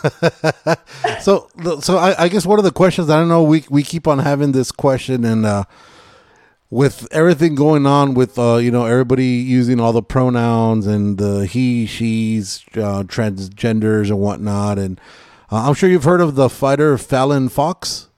so 1.20 1.48
so 1.80 1.98
I, 1.98 2.24
I 2.24 2.28
guess 2.28 2.46
one 2.46 2.58
of 2.58 2.64
the 2.64 2.70
questions 2.72 3.10
I 3.10 3.18
don't 3.18 3.28
know 3.28 3.42
we 3.42 3.64
we 3.70 3.82
keep 3.82 4.06
on 4.08 4.18
having 4.20 4.52
this 4.52 4.72
question 4.72 5.24
and 5.24 5.44
uh 5.44 5.64
with 6.70 7.08
everything 7.10 7.54
going 7.54 7.84
on 7.86 8.14
with 8.14 8.38
uh 8.38 8.56
you 8.56 8.70
know 8.70 8.86
everybody 8.86 9.26
using 9.26 9.80
all 9.80 9.92
the 9.92 10.02
pronouns 10.02 10.86
and 10.86 11.18
the 11.18 11.46
he 11.46 11.84
she's 11.86 12.64
uh, 12.74 13.02
transgenders 13.04 14.08
and 14.08 14.18
whatnot 14.18 14.78
and 14.78 15.00
uh, 15.50 15.66
I'm 15.68 15.74
sure 15.74 15.88
you've 15.90 16.04
heard 16.04 16.20
of 16.20 16.34
the 16.36 16.48
fighter 16.48 16.96
Fallon 16.96 17.48
Fox 17.48 18.08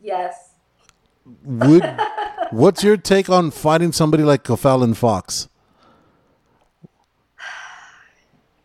Yes. 0.00 0.50
would 1.44 1.84
what's 2.50 2.82
your 2.84 2.96
take 2.96 3.30
on 3.30 3.50
fighting 3.50 3.92
somebody 3.92 4.22
like 4.22 4.48
a 4.48 4.56
Fallon 4.56 4.94
Fox 4.94 5.48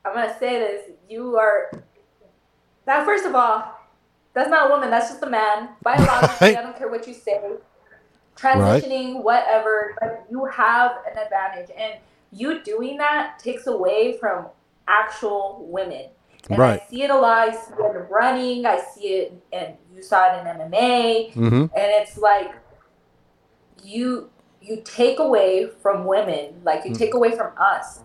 I'm 0.05 0.15
gonna 0.15 0.35
say 0.39 0.57
this. 0.59 0.89
You 1.09 1.37
are 1.37 1.71
now. 2.87 3.03
First 3.03 3.25
of 3.25 3.35
all, 3.35 3.75
That's 4.33 4.49
not 4.49 4.69
a 4.69 4.73
woman. 4.73 4.91
That's 4.91 5.09
just 5.09 5.23
a 5.23 5.29
man. 5.29 5.69
Biologically, 5.81 6.55
I 6.55 6.61
don't 6.61 6.77
care 6.77 6.87
what 6.87 7.07
you 7.07 7.13
say. 7.15 7.41
Transitioning, 8.37 9.23
whatever, 9.23 9.95
but 9.99 10.25
you 10.29 10.45
have 10.45 10.91
an 11.11 11.17
advantage, 11.17 11.71
and 11.75 11.95
you 12.31 12.63
doing 12.63 12.97
that 12.97 13.39
takes 13.39 13.67
away 13.67 14.17
from 14.17 14.45
actual 14.87 15.65
women. 15.69 16.05
And 16.49 16.57
Right. 16.59 16.81
I 16.81 16.89
see 16.89 17.01
it 17.03 17.09
a 17.09 17.15
lot. 17.17 17.49
I 17.49 17.51
see 17.51 17.73
it 17.73 17.95
in 17.95 18.07
running. 18.09 18.65
I 18.65 18.79
see 18.79 19.07
it, 19.15 19.33
and 19.51 19.75
you 19.93 20.01
saw 20.03 20.31
it 20.31 20.39
in 20.39 20.45
MMA. 20.47 21.31
Mm-hmm. 21.33 21.61
And 21.63 21.71
it's 21.75 22.17
like 22.17 22.53
you 23.83 24.29
you 24.61 24.81
take 24.83 25.19
away 25.19 25.67
from 25.81 26.05
women, 26.05 26.61
like 26.63 26.85
you 26.85 26.91
Mm. 26.91 26.97
take 26.97 27.13
away 27.13 27.31
from 27.31 27.51
us. 27.57 28.01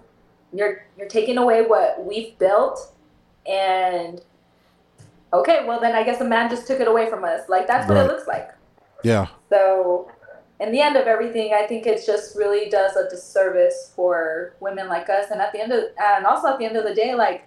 You're 0.53 0.87
you're 0.97 1.09
taking 1.09 1.37
away 1.37 1.63
what 1.67 2.05
we've 2.05 2.37
built, 2.39 2.93
and 3.47 4.21
okay, 5.33 5.65
well 5.67 5.81
then 5.81 5.95
I 5.95 6.03
guess 6.03 6.21
a 6.21 6.25
man 6.25 6.49
just 6.51 6.67
took 6.67 6.81
it 6.81 6.89
away 6.89 7.09
from 7.11 7.25
us. 7.25 7.49
Like 7.49 7.67
that's 7.67 7.89
what 7.89 7.97
Right. 7.97 8.07
it 8.07 8.09
looks 8.13 8.27
like. 8.27 8.51
Yeah. 9.03 9.27
So, 9.51 10.11
in 10.61 10.73
the 10.73 10.81
end 10.81 10.97
of 10.97 11.07
everything, 11.07 11.53
I 11.53 11.67
think 11.67 11.87
it 11.87 12.05
just 12.07 12.37
really 12.37 12.71
does 12.71 12.97
a 12.97 13.09
disservice 13.11 13.93
for 13.95 14.55
women 14.61 14.89
like 14.89 15.11
us. 15.11 15.31
And 15.31 15.41
at 15.41 15.53
the 15.53 15.61
end 15.61 15.73
of, 15.73 15.85
and 16.01 16.25
also 16.25 16.49
at 16.49 16.59
the 16.59 16.65
end 16.65 16.77
of 16.77 16.85
the 16.85 16.95
day, 16.95 17.15
like, 17.15 17.47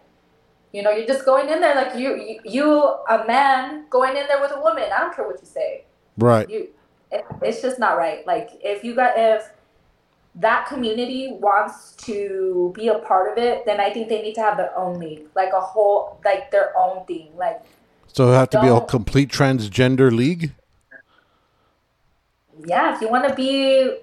you 0.72 0.84
know, 0.84 0.92
you're 0.92 1.08
just 1.08 1.26
going 1.26 1.50
in 1.50 1.60
there 1.62 1.74
like 1.74 1.96
you, 1.96 2.16
you, 2.16 2.40
you 2.46 2.82
a 3.10 3.26
man 3.26 3.86
going 3.90 4.16
in 4.18 4.28
there 4.28 4.40
with 4.40 4.52
a 4.52 4.60
woman. 4.60 4.84
I 4.96 5.00
don't 5.00 5.16
care 5.16 5.26
what 5.26 5.40
you 5.42 5.48
say. 5.48 5.86
Right. 6.18 6.48
You, 6.50 6.68
it, 7.12 7.26
it's 7.42 7.62
just 7.62 7.80
not 7.80 7.98
right. 7.98 8.28
Like, 8.28 8.50
if 8.62 8.84
you 8.84 8.94
got 8.94 9.14
if 9.18 9.50
that 10.40 10.68
community 10.68 11.32
wants 11.32 11.94
to 11.94 12.72
be 12.76 12.88
a 12.90 13.00
part 13.00 13.32
of 13.32 13.44
it, 13.44 13.66
then 13.66 13.80
I 13.80 13.92
think 13.92 14.08
they 14.08 14.22
need 14.22 14.36
to 14.36 14.42
have 14.42 14.58
their 14.58 14.78
own 14.78 15.00
league, 15.00 15.24
like 15.36 15.52
a 15.54 15.60
whole, 15.60 16.22
like 16.24 16.52
their 16.52 16.78
own 16.78 17.06
thing, 17.06 17.32
like. 17.36 17.62
So 18.14 18.32
it 18.32 18.36
have 18.36 18.50
to 18.52 18.62
be 18.62 18.68
a 18.68 18.82
complete 18.82 19.30
transgender 19.30 20.12
league. 20.12 20.54
yeah, 22.66 22.96
if 22.96 23.02
you 23.02 23.10
want 23.10 23.28
to 23.28 23.36
be, 23.36 23.98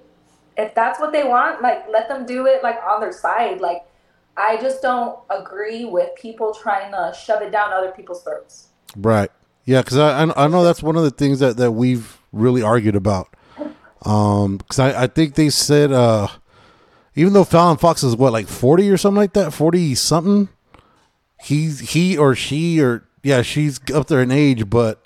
if 0.57 0.73
that's 0.73 0.99
what 0.99 1.11
they 1.11 1.23
want, 1.23 1.61
like 1.61 1.85
let 1.89 2.07
them 2.07 2.25
do 2.25 2.45
it 2.45 2.63
like 2.63 2.77
on 2.87 3.01
their 3.01 3.11
side. 3.11 3.59
Like, 3.61 3.83
I 4.37 4.57
just 4.57 4.81
don't 4.81 5.19
agree 5.29 5.85
with 5.85 6.09
people 6.15 6.53
trying 6.53 6.91
to 6.91 7.13
shove 7.17 7.41
it 7.41 7.51
down 7.51 7.73
other 7.73 7.91
people's 7.91 8.23
throats. 8.23 8.67
Right. 8.97 9.31
Yeah, 9.65 9.81
because 9.81 9.97
I 9.97 10.23
I 10.23 10.45
I 10.45 10.47
know 10.47 10.63
that's 10.63 10.83
one 10.83 10.95
of 10.95 11.03
the 11.03 11.11
things 11.11 11.39
that, 11.39 11.57
that 11.57 11.71
we've 11.71 12.17
really 12.31 12.61
argued 12.61 12.95
about. 12.95 13.29
Um, 14.05 14.57
because 14.57 14.79
I, 14.79 15.03
I 15.03 15.07
think 15.07 15.35
they 15.35 15.49
said 15.49 15.91
uh, 15.91 16.27
even 17.15 17.33
though 17.33 17.43
Fallon 17.43 17.77
Fox 17.77 18.03
is 18.03 18.15
what 18.15 18.33
like 18.33 18.47
forty 18.47 18.89
or 18.89 18.97
something 18.97 19.17
like 19.17 19.33
that, 19.33 19.53
forty 19.53 19.95
something. 19.95 20.49
He's 21.41 21.91
he 21.91 22.17
or 22.17 22.35
she 22.35 22.79
or 22.81 23.07
yeah, 23.23 23.41
she's 23.41 23.79
up 23.91 24.07
there 24.07 24.21
in 24.21 24.31
age, 24.31 24.69
but 24.69 25.03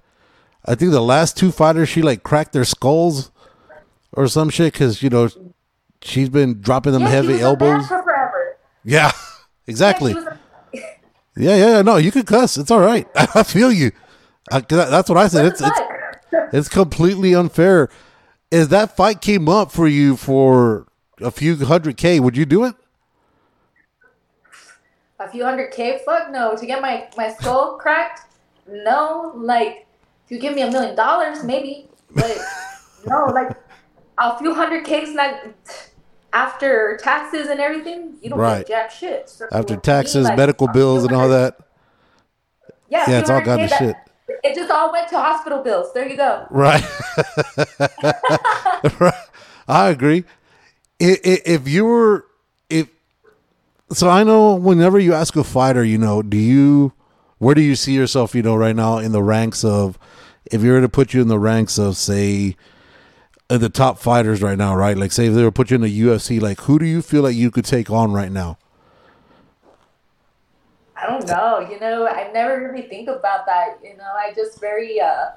I 0.65 0.75
think 0.75 0.91
the 0.91 1.01
last 1.01 1.38
two 1.38 1.51
fighters 1.51 1.89
she 1.89 2.01
like 2.01 2.23
cracked 2.23 2.53
their 2.53 2.65
skulls 2.65 3.31
or 4.13 4.27
some 4.27 4.49
shit 4.49 4.73
because 4.73 5.01
you 5.01 5.09
know 5.09 5.29
she's 6.01 6.29
been 6.29 6.62
dropping 6.62 6.93
them 6.93 7.03
Yeah, 7.03 7.09
heavy 7.09 7.39
elbows. 7.39 7.85
Yeah, 8.83 9.12
exactly. 9.67 10.15
Yeah, 10.73 10.81
Yeah, 11.35 11.55
yeah. 11.55 11.81
No, 11.81 11.97
you 11.97 12.12
can 12.12 12.23
cuss. 12.23 12.57
It's 12.57 12.71
all 12.71 12.79
right. 12.79 13.07
I 13.15 13.43
feel 13.43 13.71
you. 13.71 13.91
I, 14.51 14.59
that's 14.62 15.09
what 15.09 15.17
I 15.17 15.27
said. 15.27 15.45
It's 15.45 15.62
it's 15.62 15.79
it's 16.53 16.69
completely 16.69 17.33
unfair. 17.33 17.89
Is 18.51 18.69
that 18.69 18.95
fight 18.95 19.21
came 19.21 19.47
up 19.47 19.71
for 19.71 19.88
you 19.88 20.15
for 20.15 20.88
a 21.21 21.31
few 21.31 21.55
hundred 21.65 21.97
k? 21.97 22.19
Would 22.19 22.35
you 22.35 22.45
do 22.45 22.65
it? 22.65 22.75
a 25.19 25.27
few 25.29 25.43
hundred 25.43 25.71
K? 25.71 25.99
Fuck 26.05 26.31
no. 26.31 26.55
To 26.55 26.65
get 26.65 26.81
my, 26.81 27.07
my 27.17 27.33
skull 27.33 27.77
cracked? 27.77 28.21
No. 28.67 29.33
Like, 29.35 29.85
if 30.25 30.31
you 30.31 30.39
give 30.39 30.55
me 30.55 30.62
a 30.62 30.71
million 30.71 30.95
dollars, 30.95 31.43
maybe. 31.43 31.89
But 32.15 32.38
no, 33.05 33.25
like, 33.25 33.51
a 34.17 34.38
few 34.39 34.53
hundred 34.53 34.85
K's 34.85 35.13
not. 35.13 35.41
After 36.31 36.97
taxes 37.01 37.47
and 37.47 37.59
everything, 37.59 38.15
you 38.21 38.29
don't 38.29 38.38
Right. 38.39 38.59
get 38.59 38.67
jack 38.67 38.91
shit. 38.91 39.27
So 39.29 39.47
After 39.51 39.73
me, 39.73 39.79
taxes, 39.81 40.25
like, 40.25 40.38
medical 40.38 40.67
bills, 40.67 41.03
and 41.03 41.12
all 41.12 41.27
that. 41.29 41.57
Yeah, 42.88 43.09
Yeah, 43.09 43.19
it's 43.19 43.29
all 43.31 43.41
kind 43.41 43.62
of 43.63 43.69
shit. 43.71 43.95
It 44.44 44.56
just 44.56 44.72
all 44.72 44.92
went 44.92 45.10
to 45.10 45.18
hospital 45.18 45.63
bills. 45.63 45.94
There 45.94 46.08
you 46.08 46.18
go. 46.18 46.48
Right. 46.50 46.84
I 49.68 49.89
agree. 49.89 50.24
If 51.00 51.68
you 51.68 51.86
were, 51.86 52.26
if 52.70 52.89
so, 53.92 54.10
I 54.10 54.24
know 54.24 54.56
whenever 54.56 55.00
you 55.00 55.13
ask 55.13 55.36
a 55.36 55.44
fighter, 55.44 55.84
you 55.84 55.98
know, 55.98 56.22
do 56.22 56.38
you, 56.38 56.94
where 57.39 57.56
do 57.56 57.62
you 57.62 57.76
see 57.76 57.94
yourself, 57.94 58.36
you 58.36 58.44
know, 58.44 58.56
right 58.56 58.76
now 58.76 58.98
in 58.98 59.12
the 59.12 59.24
ranks 59.24 59.63
of, 59.63 59.98
if 60.46 60.62
you 60.62 60.72
were 60.72 60.82
to 60.82 60.89
put 60.89 61.13
you 61.13 61.22
in 61.22 61.28
the 61.28 61.39
ranks 61.39 61.80
of, 61.80 61.98
say, 61.98 62.56
the 63.48 63.70
top 63.70 63.98
fighters 63.98 64.44
right 64.44 64.58
now, 64.58 64.76
right? 64.76 64.96
Like, 64.96 65.12
say 65.12 65.26
if 65.26 65.34
they 65.34 65.44
were 65.44 65.52
put 65.52 65.72
you 65.72 65.76
in 65.76 65.82
the 65.82 66.02
UFC, 66.02 66.39
like, 66.39 66.62
who 66.62 66.78
do 66.78 66.86
you 66.86 67.02
feel 67.02 67.24
like 67.24 67.36
you 67.36 67.50
could 67.50 67.65
take 67.65 67.89
on 67.89 68.13
right 68.13 68.32
now? 68.32 68.59
I 71.10 71.17
don't 71.17 71.28
know. 71.28 71.60
You 71.69 71.80
know, 71.80 72.08
I 72.08 72.32
never 72.32 72.62
really 72.62 72.88
think 72.88 73.10
about 73.10 73.45
that. 73.48 73.80
You 73.84 73.98
know, 73.98 74.12
I 74.15 74.32
just 74.34 74.60
very, 74.60 75.02
uh, 75.02 75.30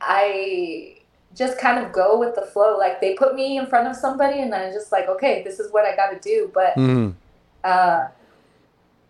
I 0.00 0.98
just 1.34 1.58
kind 1.58 1.84
of 1.84 1.92
go 1.92 2.18
with 2.18 2.34
the 2.34 2.42
flow. 2.42 2.78
Like 2.78 3.00
they 3.00 3.14
put 3.14 3.34
me 3.34 3.58
in 3.58 3.66
front 3.66 3.88
of 3.88 3.96
somebody, 3.96 4.40
and 4.40 4.54
I'm 4.54 4.72
just 4.72 4.92
like, 4.92 5.08
okay, 5.08 5.42
this 5.42 5.58
is 5.58 5.72
what 5.72 5.84
I 5.84 5.96
got 5.96 6.10
to 6.10 6.20
do. 6.20 6.50
But 6.54 6.76
Mm, 6.76 7.14
uh, 7.64 8.08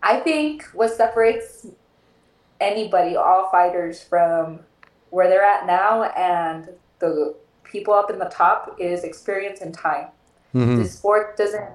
I 0.01 0.19
think 0.21 0.63
what 0.73 0.91
separates 0.91 1.67
anybody, 2.59 3.15
all 3.15 3.49
fighters, 3.51 4.01
from 4.01 4.61
where 5.11 5.27
they're 5.27 5.43
at 5.43 5.65
now 5.65 6.03
and 6.03 6.69
the 6.99 7.35
people 7.63 7.93
up 7.93 8.09
in 8.09 8.19
the 8.19 8.25
top 8.25 8.75
is 8.79 9.03
experience 9.03 9.61
and 9.61 9.73
time. 9.73 10.07
mhm. 10.53 10.77
This 10.77 10.93
sport 10.97 11.37
doesn't. 11.37 11.69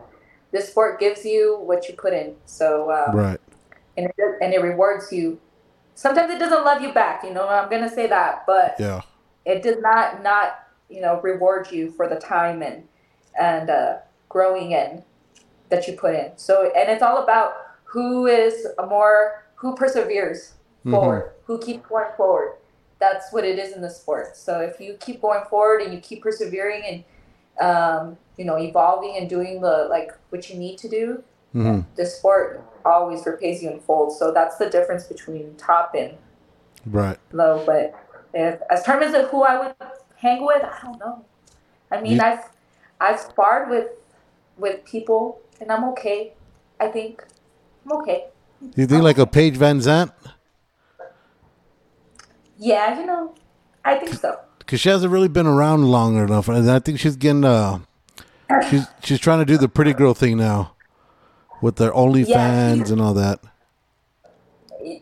This 0.50 0.68
sport 0.68 1.00
gives 1.00 1.24
you 1.24 1.59
what 1.59 1.88
you 1.88 1.94
put 1.94 2.12
in. 2.12 2.35
So. 2.44 2.90
Um, 2.92 3.16
Right. 3.16 3.40
And 3.96 4.07
it, 4.07 4.14
and 4.40 4.52
it 4.54 4.62
rewards 4.62 5.12
you. 5.12 5.40
Sometimes 5.94 6.33
it 6.33 6.38
doesn't 6.38 6.64
love 6.64 6.83
you 6.83 6.92
back, 6.92 7.22
you 7.22 7.33
know. 7.33 7.48
I'm 7.48 7.70
gonna 7.70 7.88
say 7.88 8.07
that, 8.09 8.44
but 8.46 8.76
Yeah. 8.78 9.00
it 9.44 9.62
does 9.62 9.78
not 9.80 10.22
not 10.22 10.59
you 10.88 11.00
know 11.00 11.20
reward 11.22 11.70
you 11.70 11.90
for 11.92 12.09
the 12.09 12.16
time 12.16 12.62
and 12.62 12.88
and 13.38 13.70
uh, 13.70 13.98
growing 14.28 14.72
in 14.72 15.02
that 15.68 15.87
you 15.87 15.94
put 15.94 16.14
in. 16.14 16.33
So 16.37 16.70
and 16.76 16.90
it's 16.90 17.02
all 17.02 17.22
about 17.22 17.54
who 17.85 18.26
is 18.26 18.66
a 18.78 18.87
more 18.87 19.44
who 19.57 19.74
perseveres 19.76 20.54
forward, 20.90 21.33
who 21.46 21.59
keeps 21.59 21.87
going 21.88 22.11
forward. 22.16 22.57
That's 22.98 23.33
what 23.33 23.44
it 23.44 23.59
is 23.59 23.74
in 23.74 23.83
the 23.83 23.90
sport. 23.90 24.37
So 24.37 24.61
if 24.61 24.80
you 24.80 24.96
keep 25.00 25.20
going 25.20 25.44
forward 25.48 25.80
and 25.83 25.92
you 25.92 26.00
keep 26.00 26.22
persevering 26.22 26.83
and 26.85 27.04
um, 27.61 28.16
you 28.37 28.44
know 28.44 28.59
evolving 28.59 29.16
and 29.16 29.28
doing 29.28 29.61
the 29.61 29.87
like 29.88 30.11
what 30.30 30.50
you 30.50 30.57
need 30.57 30.78
to 30.78 30.88
do, 30.88 31.22
hmm 31.52 31.80
the 31.96 32.04
sport 32.04 32.66
always 32.84 33.24
repays 33.26 33.62
you 33.62 33.70
in 33.70 33.80
full. 33.80 34.10
So 34.10 34.32
that's 34.32 34.56
the 34.56 34.68
difference 34.68 35.04
between 35.04 35.54
top 35.56 35.94
and 35.96 36.14
Right. 36.86 37.18
low. 37.32 37.62
But 37.64 37.94
if, 38.34 38.60
as 38.70 38.82
terms 38.84 39.14
of 39.14 39.28
who 39.30 39.42
I 39.42 39.58
would 39.58 39.74
hang 40.16 40.44
with, 40.44 40.62
I 40.62 40.78
don't 40.82 40.98
know. 41.00 41.24
I 41.90 42.00
mean, 42.00 42.14
You- 42.14 42.20
I've 42.22 42.44
I've 43.00 43.20
sparred 43.20 43.68
with 43.70 43.88
with 44.58 44.84
people, 44.84 45.40
and 45.60 45.70
I'm 45.72 45.84
okay. 45.90 46.32
I 46.80 46.88
think 46.88 47.24
I'm 47.84 47.92
okay. 48.00 48.26
You 48.76 48.86
think 48.86 49.02
like 49.02 49.18
a 49.18 49.26
Paige 49.26 49.56
VanZant? 49.58 50.12
Yeah, 52.56 52.98
you 52.98 53.04
know, 53.06 53.34
I 53.84 53.96
think 53.96 54.14
so. 54.14 54.38
because 54.58 54.80
she 54.80 54.88
hasn't 54.88 55.12
really 55.12 55.28
been 55.28 55.46
around 55.46 55.84
long 55.90 56.16
enough, 56.16 56.48
and 56.48 56.70
I 56.70 56.78
think 56.78 57.00
she's 57.00 57.16
getting 57.16 57.44
uh, 57.44 57.80
she's 58.70 58.86
she's 59.02 59.18
trying 59.18 59.40
to 59.40 59.44
do 59.44 59.58
the 59.58 59.68
pretty 59.68 59.92
girl 59.92 60.14
thing 60.14 60.36
now, 60.38 60.73
with 61.64 61.77
their 61.77 61.92
OnlyFans 61.92 62.29
Yeah, 62.29 62.74
she- 62.74 62.92
and 62.92 63.00
all 63.00 63.14
that. 63.14 63.40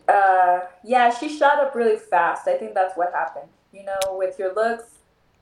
Uh, 0.09 0.61
yeah, 0.85 1.11
she 1.11 1.29
shot 1.29 1.59
up 1.59 1.75
really 1.75 1.97
fast. 1.97 2.47
I 2.47 2.57
think 2.57 2.73
that's 2.73 2.97
what 2.97 3.13
happened. 3.13 3.49
You 3.73 3.85
know, 3.85 3.99
with 4.17 4.39
your 4.39 4.55
looks 4.55 4.85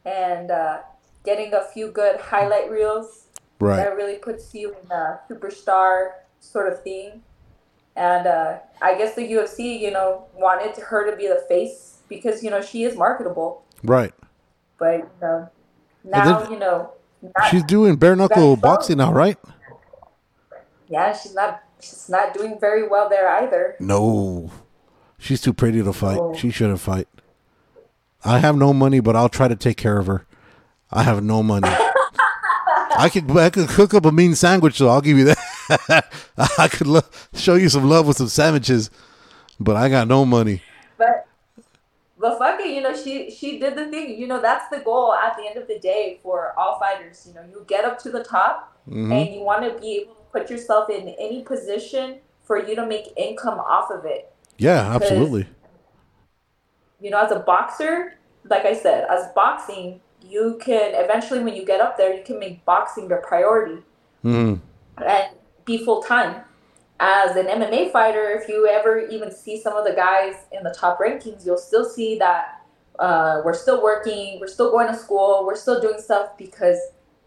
and 0.07 0.51
uh, 0.51 0.79
getting 1.23 1.53
a 1.53 1.63
few 1.75 1.91
good 1.91 2.19
highlight 2.19 2.71
reels. 2.71 3.27
Right. 3.59 3.77
that 3.77 3.95
really 3.95 4.15
puts 4.17 4.55
you 4.55 4.71
in 4.83 4.91
a 4.91 5.21
superstar 5.29 6.13
sort 6.39 6.73
of 6.73 6.83
thing. 6.83 7.21
And 7.95 8.27
uh, 8.27 8.61
I 8.81 8.97
guess 8.97 9.15
the 9.15 9.31
UFC, 9.31 9.79
you 9.79 9.91
know, 9.91 10.25
wanted 10.35 10.75
her 10.83 11.11
to 11.11 11.15
be 11.15 11.29
the 11.29 11.45
face 11.47 11.99
because 12.09 12.43
you 12.43 12.49
know 12.49 12.63
she 12.63 12.85
is 12.85 12.97
marketable. 12.97 13.63
Right. 13.85 14.15
But 14.79 15.01
you 15.01 15.11
know, 15.21 15.51
now 16.05 16.41
then- 16.41 16.53
you 16.53 16.59
know, 16.59 16.93
She's 17.51 17.65
doing 17.65 17.97
bare 17.97 18.17
knuckle 18.17 18.57
boxing 18.57 18.97
now, 18.97 19.13
right? 19.13 19.37
Yeah, 20.91 21.17
she's 21.17 21.35
not 21.35 21.63
she's 21.81 22.09
not 22.11 22.35
doing 22.35 22.59
very 22.61 22.87
well 22.87 23.09
there 23.09 23.29
either. 23.29 23.77
No, 23.81 24.51
she's 25.19 25.41
too 25.41 25.53
pretty 25.55 25.83
to 25.83 25.93
fight. 25.93 26.19
Oh. 26.21 26.35
She 26.35 26.51
shouldn't 26.51 26.81
fight. 26.81 27.09
I 28.25 28.39
have 28.39 28.57
no 28.57 28.73
money, 28.75 29.01
but 29.01 29.17
I'll 29.17 29.31
try 29.31 29.49
to 29.49 29.57
take 29.57 29.77
care 29.79 29.99
of 29.99 30.07
her. 30.07 30.27
I 30.91 31.05
have 31.05 31.23
no 31.23 31.43
money. 31.43 31.69
I 32.99 33.09
could 33.11 33.31
I 33.37 33.49
could 33.51 33.69
cook 33.69 33.95
up 33.95 34.05
a 34.05 34.13
mean 34.13 34.35
sandwich, 34.35 34.77
so 34.77 34.89
I'll 34.89 35.01
give 35.01 35.17
you 35.17 35.25
that. 35.27 36.05
I 36.59 36.69
could 36.69 36.87
lo- 36.87 37.01
show 37.35 37.55
you 37.55 37.69
some 37.69 37.89
love 37.89 38.07
with 38.07 38.19
some 38.19 38.29
sandwiches, 38.29 38.91
but 39.59 39.77
I 39.77 39.89
got 39.89 40.09
no 40.09 40.25
money. 40.27 40.63
But 40.99 41.27
but 42.19 42.39
fuck 42.39 42.61
it, 42.61 42.75
you 42.75 42.83
know, 42.83 42.95
she 42.95 43.31
she 43.31 43.59
did 43.59 43.77
the 43.77 43.87
thing. 43.89 44.19
You 44.19 44.27
know, 44.27 44.43
that's 44.43 44.69
the 44.69 44.81
goal 44.81 45.15
at 45.15 45.37
the 45.37 45.47
end 45.47 45.57
of 45.57 45.67
the 45.69 45.79
day 45.79 46.19
for 46.23 46.53
all 46.59 46.79
fighters. 46.79 47.25
You 47.27 47.35
know, 47.35 47.45
you 47.49 47.65
get 47.67 47.85
up 47.87 47.99
to 48.01 48.11
the 48.11 48.23
top, 48.25 48.77
Mhm. 48.91 49.13
and 49.13 49.35
you 49.35 49.41
want 49.43 49.63
to 49.65 49.81
be 49.81 49.99
able 50.03 50.17
put 50.33 50.51
yourself 50.51 50.91
in 50.91 51.09
any 51.19 51.43
position 51.43 52.19
for 52.43 52.59
you 52.65 52.75
to 52.77 52.87
make 52.87 53.13
income 53.17 53.59
off 53.59 53.91
of 53.91 54.05
it. 54.05 54.33
Yeah, 54.59 54.95
absolutely. 54.95 55.47
You 57.01 57.11
know, 57.11 57.25
as 57.25 57.33
a 57.33 57.41
boxer, 57.41 58.15
like 58.45 58.65
I 58.65 58.75
said, 58.75 59.07
as 59.11 59.29
boxing, 59.35 60.01
you 60.23 60.59
can 60.61 60.93
eventually, 60.95 61.43
when 61.43 61.55
you 61.55 61.65
get 61.65 61.81
up 61.81 61.97
there, 61.97 62.15
you 62.15 62.23
can 62.23 62.39
make 62.39 62.65
boxing 62.65 63.09
your 63.09 63.19
priority 63.19 63.83
hmm 64.23 64.55
and 64.99 65.29
be 65.65 65.83
full 65.85 66.03
time. 66.03 66.43
As 66.99 67.37
an 67.37 67.47
MMA 67.47 67.91
fighter, 67.93 68.29
if 68.31 68.49
you 68.49 68.69
ever 68.69 68.99
even 69.07 69.33
see 69.33 69.59
some 69.59 69.75
of 69.75 69.87
the 69.87 69.95
guys 69.95 70.35
in 70.53 70.63
the 70.63 70.75
top 70.79 70.99
rankings, 70.99 71.47
you'll 71.47 71.57
still 71.57 71.89
see 71.89 72.19
that 72.19 72.63
uh, 72.99 73.41
we're 73.43 73.55
still 73.55 73.83
working, 73.83 74.39
we're 74.39 74.47
still 74.49 74.71
going 74.71 74.87
to 74.89 74.95
school, 74.95 75.45
we're 75.47 75.57
still 75.57 75.81
doing 75.81 75.99
stuff 75.99 76.37
because 76.37 76.79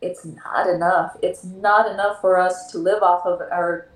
it's 0.04 0.26
not 0.26 0.68
enough. 0.68 1.18
It's 1.22 1.44
not 1.44 1.92
enough 1.92 2.20
for 2.22 2.38
us 2.38 2.72
to 2.72 2.78
live 2.78 3.02
off 3.02 3.26
of 3.26 3.42
our 3.42 3.88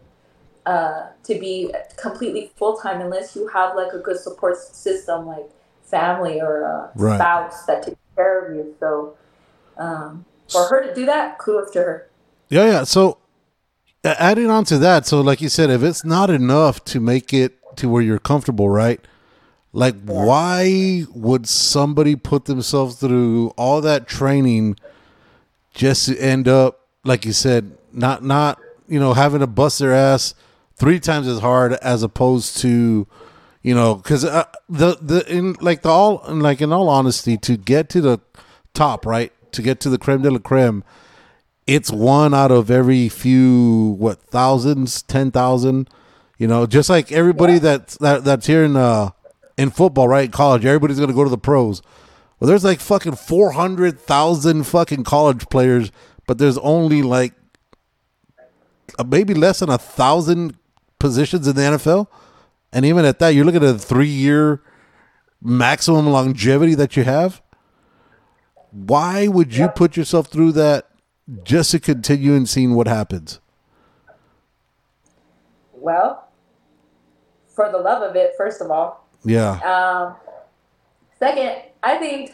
uh, 0.65 1.07
to 1.23 1.39
be 1.39 1.71
completely 1.95 2.51
full 2.57 2.75
time 2.77 2.99
unless 2.99 3.35
you 3.35 3.47
have 3.47 3.75
like 3.75 3.93
a 3.93 3.99
good 3.99 4.19
support 4.19 4.57
system 4.57 5.25
like 5.25 5.49
family 5.83 6.41
or 6.41 6.63
a 6.63 6.91
Right. 6.95 7.15
spouse 7.17 7.65
that 7.65 7.83
takes 7.83 7.97
care 8.15 8.45
of 8.45 8.55
you. 8.55 8.75
So 8.79 9.15
um, 9.77 10.25
for 10.49 10.67
her 10.67 10.83
to 10.83 10.93
do 10.93 11.05
that, 11.05 11.37
kudos 11.37 11.71
to 11.71 11.79
her. 11.79 12.09
Yeah, 12.49 12.65
yeah. 12.65 12.83
So 12.83 13.17
adding 14.03 14.49
on 14.49 14.65
to 14.65 14.77
that, 14.79 15.05
so 15.05 15.21
like 15.21 15.41
you 15.41 15.49
said, 15.49 15.69
if 15.69 15.83
it's 15.83 16.03
not 16.03 16.29
enough 16.29 16.83
to 16.85 16.99
make 16.99 17.33
it 17.33 17.57
to 17.77 17.87
where 17.89 18.01
you're 18.01 18.19
comfortable, 18.19 18.69
right? 18.69 18.99
Like, 19.73 19.95
why 20.05 21.03
would 21.13 21.47
somebody 21.47 22.15
put 22.15 22.45
themselves 22.45 22.95
through 22.95 23.49
all 23.57 23.79
that 23.81 24.07
training 24.07 24.77
just 25.77 26.07
to 26.07 26.17
end 26.17 26.47
up, 26.47 26.87
like 27.05 27.25
you 27.25 27.33
said, 27.33 27.77
not 27.93 28.23
not 28.23 28.59
you 28.87 28.99
know 28.99 29.13
having 29.13 29.39
to 29.39 29.47
bust 29.47 29.79
their 29.79 29.93
ass 29.93 30.33
three 30.75 30.99
times 30.99 31.27
as 31.27 31.39
hard 31.39 31.73
as 31.73 32.03
opposed 32.03 32.57
to 32.57 33.07
you 33.61 33.73
know 33.73 33.95
because 33.95 34.25
uh, 34.25 34.43
the 34.67 34.97
the 35.01 35.25
in 35.31 35.53
like 35.61 35.83
the 35.83 35.89
all 35.89 36.21
like 36.27 36.61
in 36.61 36.73
all 36.73 36.89
honesty 36.89 37.37
to 37.37 37.57
get 37.57 37.89
to 37.89 38.01
the 38.01 38.19
top 38.73 39.05
right 39.05 39.31
to 39.51 39.61
get 39.61 39.79
to 39.79 39.89
the 39.89 39.97
creme 39.97 40.21
de 40.21 40.29
la 40.29 40.39
creme 40.39 40.83
it's 41.67 41.91
one 41.91 42.33
out 42.33 42.51
of 42.51 42.71
every 42.71 43.09
few 43.09 43.95
what 43.99 44.21
thousands, 44.21 45.03
ten 45.03 45.31
thousand. 45.31 45.89
You 46.37 46.47
know, 46.47 46.65
just 46.65 46.89
like 46.89 47.11
everybody 47.11 47.59
that's 47.59 47.97
that, 47.97 48.23
that's 48.23 48.47
here 48.47 48.63
in 48.63 48.77
uh 48.77 49.09
in 49.57 49.69
football, 49.69 50.07
right? 50.07 50.31
College, 50.31 50.65
everybody's 50.65 50.99
gonna 50.99 51.13
go 51.13 51.25
to 51.25 51.29
the 51.29 51.37
pros. 51.37 51.81
Well, 52.39 52.47
there's 52.47 52.63
like 52.63 52.79
fucking 52.79 53.15
four 53.15 53.51
hundred 53.51 53.99
thousand 53.99 54.63
fucking 54.63 55.03
college 55.03 55.49
players, 55.49 55.91
but 56.27 56.37
there's 56.37 56.57
only 56.59 57.01
like 57.01 57.33
uh, 58.99 59.03
maybe 59.03 59.33
less 59.33 59.59
than 59.59 59.69
a 59.69 59.77
thousand 59.77 60.57
positions 60.99 61.47
in 61.47 61.55
the 61.55 61.61
NFL. 61.61 62.07
And 62.71 62.85
even 62.85 63.05
at 63.05 63.19
that, 63.19 63.29
you're 63.29 63.45
looking 63.45 63.63
at 63.63 63.75
a 63.75 63.79
three 63.79 64.07
year 64.07 64.61
maximum 65.41 66.07
longevity 66.07 66.75
that 66.75 66.95
you 66.95 67.03
have. 67.03 67.41
Why 68.71 69.27
would 69.27 69.55
you 69.55 69.69
put 69.69 69.97
yourself 69.97 70.27
through 70.27 70.51
that 70.53 70.89
just 71.43 71.71
to 71.71 71.79
continue 71.79 72.33
and 72.35 72.47
seeing 72.47 72.75
what 72.75 72.87
happens? 72.87 73.39
Well, 75.73 76.27
for 77.47 77.71
the 77.71 77.77
love 77.77 78.03
of 78.03 78.15
it, 78.15 78.33
first 78.37 78.61
of 78.61 78.69
all. 78.69 79.07
Yeah. 79.23 79.53
Um, 79.61 80.15
second, 81.19 81.63
I 81.83 81.97
think 81.97 82.33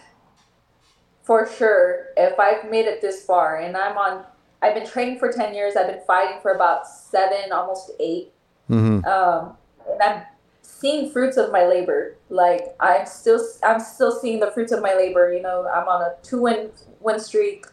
for 1.24 1.48
sure, 1.48 2.08
if 2.18 2.40
I've 2.40 2.70
made 2.70 2.86
it 2.86 3.02
this 3.02 3.26
far 3.26 3.58
and 3.58 3.76
I'm 3.78 3.98
on, 3.98 4.26
I've 4.62 4.74
been 4.76 4.88
training 4.88 5.20
for 5.20 5.32
10 5.32 5.54
years, 5.54 5.76
I've 5.76 5.88
been 5.88 6.02
fighting 6.06 6.42
for 6.42 6.52
about 6.52 6.88
seven, 6.88 7.52
almost 7.52 7.92
eight. 8.00 8.32
hmm 8.68 9.00
Um, 9.06 9.58
and 9.90 10.02
I'm 10.02 10.22
seeing 10.62 11.12
fruits 11.12 11.38
of 11.38 11.52
my 11.52 11.66
labor. 11.66 12.18
Like 12.30 12.76
I'm 12.80 13.06
still, 13.06 13.40
I'm 13.64 13.80
still 13.80 14.12
seeing 14.12 14.40
the 14.40 14.52
fruits 14.52 14.72
of 14.72 14.82
my 14.82 14.94
labor. 14.96 15.34
You 15.34 15.42
know, 15.42 15.68
I'm 15.68 15.88
on 15.88 16.02
a 16.02 16.16
two 16.24 16.42
win 16.42 16.72
win 17.00 17.20
streak. 17.20 17.66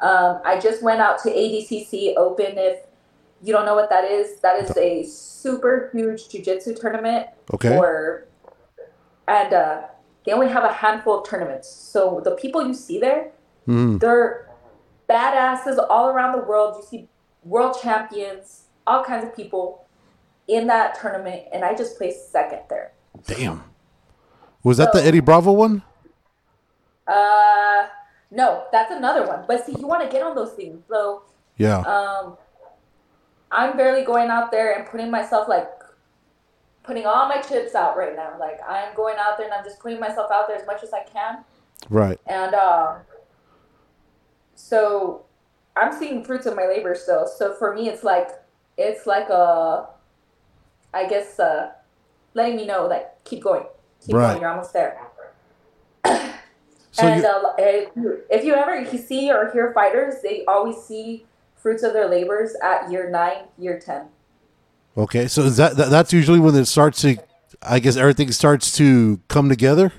Um, 0.00 0.40
I 0.44 0.60
just 0.60 0.82
went 0.82 1.00
out 1.00 1.20
to 1.24 1.30
ADCC 1.30 2.14
Open. 2.16 2.56
If 2.56 2.80
you 3.42 3.52
don't 3.52 3.64
know 3.66 3.74
what 3.74 3.90
that 3.90 4.04
is, 4.04 4.40
that 4.40 4.62
is 4.62 4.76
a 4.76 5.04
super 5.04 5.90
huge 5.92 6.28
jiu-jitsu 6.28 6.74
tournament 6.74 7.26
Okay. 7.54 7.68
for, 7.68 8.26
and 9.26 9.52
uh, 9.52 9.82
they 10.28 10.34
only 10.34 10.48
have 10.48 10.62
a 10.64 10.72
handful 10.74 11.20
of 11.20 11.26
tournaments. 11.26 11.70
So 11.70 12.20
the 12.22 12.32
people 12.32 12.66
you 12.66 12.74
see 12.74 12.98
there, 13.00 13.30
hmm 13.64 13.96
they're 13.96 14.46
badasses 15.08 15.82
all 15.88 16.10
around 16.10 16.32
the 16.38 16.44
world. 16.44 16.76
You 16.76 16.86
see 16.86 17.08
world 17.42 17.78
champions, 17.80 18.64
all 18.86 19.02
kinds 19.02 19.24
of 19.24 19.34
people 19.34 19.86
in 20.46 20.66
that 20.66 21.00
tournament, 21.00 21.44
and 21.50 21.64
I 21.64 21.74
just 21.74 21.96
placed 21.96 22.30
second 22.30 22.60
there. 22.68 22.92
Damn. 23.26 23.64
Was 24.62 24.76
that 24.76 24.92
the 24.92 25.02
Eddie 25.02 25.20
Bravo 25.20 25.52
one? 25.52 25.82
Uh, 27.06 27.86
no, 28.30 28.64
that's 28.70 28.92
another 28.92 29.26
one. 29.26 29.44
But 29.48 29.64
see, 29.64 29.76
you 29.78 29.86
want 29.86 30.02
to 30.02 30.10
get 30.14 30.22
on 30.22 30.34
those 30.34 30.52
things. 30.52 30.84
So, 30.90 31.22
Yeah. 31.56 31.78
um, 31.78 32.36
I'm 33.50 33.78
barely 33.78 34.04
going 34.04 34.28
out 34.28 34.50
there 34.50 34.74
and 34.74 34.86
putting 34.86 35.10
myself 35.10 35.48
like 35.48 35.70
putting 36.88 37.04
all 37.06 37.28
my 37.28 37.38
chips 37.40 37.74
out 37.76 37.96
right 37.98 38.16
now. 38.16 38.34
Like 38.40 38.58
I'm 38.66 38.94
going 38.96 39.16
out 39.20 39.36
there 39.36 39.46
and 39.46 39.54
I'm 39.54 39.62
just 39.64 39.78
putting 39.78 40.00
myself 40.00 40.30
out 40.32 40.48
there 40.48 40.56
as 40.56 40.66
much 40.66 40.82
as 40.82 40.92
I 40.92 41.04
can. 41.04 41.44
right. 41.90 42.18
And 42.26 42.54
uh, 42.54 42.94
so 44.54 45.24
I'm 45.76 45.92
seeing 45.96 46.24
fruits 46.24 46.46
of 46.46 46.56
my 46.56 46.66
labor 46.66 46.94
still. 46.96 47.26
So 47.28 47.54
for 47.54 47.74
me, 47.74 47.88
it's 47.88 48.02
like 48.02 48.28
it's 48.76 49.06
like 49.06 49.28
a, 49.28 49.86
I 50.94 51.06
guess, 51.06 51.38
uh, 51.38 51.72
letting 52.34 52.56
me 52.56 52.66
know 52.66 52.86
like 52.86 53.22
keep 53.24 53.42
going, 53.44 53.64
keep 54.04 54.16
Right. 54.16 54.28
going. 54.30 54.40
You're 54.40 54.50
almost 54.50 54.72
there. 54.72 54.98
So 56.92 57.06
and 57.06 57.24
uh, 57.24 57.52
if 57.58 57.90
you- 57.96 58.22
if 58.30 58.44
you 58.44 58.54
ever 58.54 58.84
see 58.96 59.30
or 59.30 59.50
hear 59.52 59.72
fighters, 59.72 60.20
they 60.22 60.44
always 60.46 60.78
see 60.78 61.26
fruits 61.54 61.82
of 61.82 61.92
their 61.92 62.08
labors 62.08 62.54
at 62.62 62.90
year 62.90 63.08
nine, 63.10 63.44
year 63.58 63.78
ten. 63.78 64.06
Okay. 64.96 65.28
So 65.28 65.42
is 65.42 65.56
that, 65.56 65.76
that 65.76 65.90
that's 65.90 66.12
usually 66.12 66.40
when 66.40 66.54
it 66.54 66.66
starts 66.66 67.02
to, 67.02 67.16
I 67.62 67.78
guess 67.78 67.96
everything 67.96 68.32
starts 68.32 68.76
to 68.78 69.20
come 69.28 69.48
together. 69.48 69.92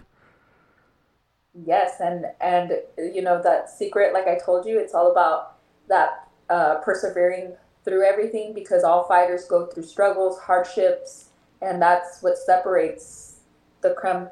Yes, 1.66 1.96
and 2.00 2.26
and 2.40 2.74
you 2.98 3.22
know 3.22 3.42
that 3.42 3.70
secret, 3.70 4.14
like 4.14 4.28
I 4.28 4.38
told 4.38 4.66
you, 4.66 4.80
it's 4.80 4.94
all 4.94 5.12
about 5.12 5.58
that 5.90 6.30
uh, 6.50 6.76
persevering 6.76 7.54
through 7.84 8.06
everything 8.06 8.54
because 8.54 8.84
all 8.84 9.06
fighters 9.06 9.46
go 9.46 9.66
through 9.66 9.84
struggles, 9.84 10.40
hardships, 10.40 11.30
and 11.62 11.82
that's 11.82 12.22
what 12.22 12.38
separates 12.38 13.40
the 13.82 13.94
creme, 13.94 14.30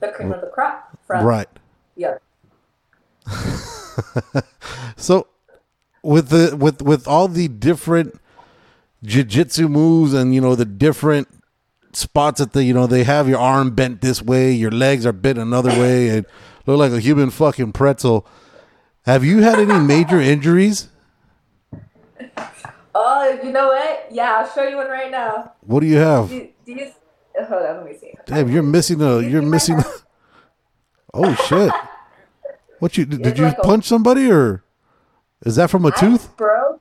the 0.00 0.08
cream 0.08 0.32
of 0.32 0.40
the 0.40 0.48
crop 0.48 0.96
from 1.06 1.24
Right. 1.24 1.48
Yeah. 1.96 2.18
So 4.96 5.26
with 6.02 6.28
the 6.28 6.56
with 6.56 6.82
with 6.82 7.06
all 7.06 7.28
the 7.28 7.48
different 7.48 8.20
jiu-jitsu 9.04 9.68
moves 9.68 10.12
and 10.14 10.34
you 10.34 10.40
know 10.40 10.54
the 10.54 10.64
different 10.64 11.28
spots 11.92 12.40
that 12.40 12.52
the 12.52 12.64
you 12.64 12.74
know 12.74 12.86
they 12.86 13.04
have 13.04 13.28
your 13.28 13.38
arm 13.38 13.70
bent 13.74 14.00
this 14.00 14.20
way, 14.22 14.52
your 14.52 14.70
legs 14.70 15.04
are 15.06 15.12
bent 15.12 15.38
another 15.38 15.70
way 15.70 16.08
and 16.08 16.26
look 16.66 16.78
like 16.78 16.92
a 16.92 17.00
human 17.00 17.30
fucking 17.30 17.72
pretzel. 17.72 18.26
Have 19.02 19.24
you 19.24 19.42
had 19.42 19.58
any 19.58 19.78
major 19.78 20.20
injuries? 20.20 20.88
Oh, 22.94 23.40
you 23.42 23.50
know 23.52 23.66
what? 23.68 24.06
Yeah, 24.10 24.36
I'll 24.38 24.48
show 24.50 24.62
you 24.66 24.76
one 24.76 24.88
right 24.88 25.10
now. 25.10 25.52
What 25.62 25.80
do 25.80 25.86
you 25.86 25.96
have? 25.96 26.28
Do, 26.28 26.48
do 26.64 26.72
you? 26.72 26.90
Hold 27.36 27.62
on, 27.66 27.76
let 27.78 27.86
me 27.86 27.96
see. 27.98 28.14
Damn, 28.26 28.48
you're 28.48 28.62
missing 28.62 29.02
a 29.02 29.20
you're 29.20 29.42
missing 29.42 29.80
Oh 31.14 31.34
shit. 31.34 31.72
What 32.78 32.96
you 32.96 33.04
did 33.04 33.26
It's 33.26 33.38
you 33.38 33.44
like 33.46 33.58
a- 33.58 33.62
punch 33.62 33.84
somebody 33.86 34.30
or 34.30 34.62
is 35.44 35.56
that 35.56 35.70
from 35.70 35.84
a 35.84 35.90
tooth? 35.90 36.28
I 36.30 36.36
broke. 36.36 36.80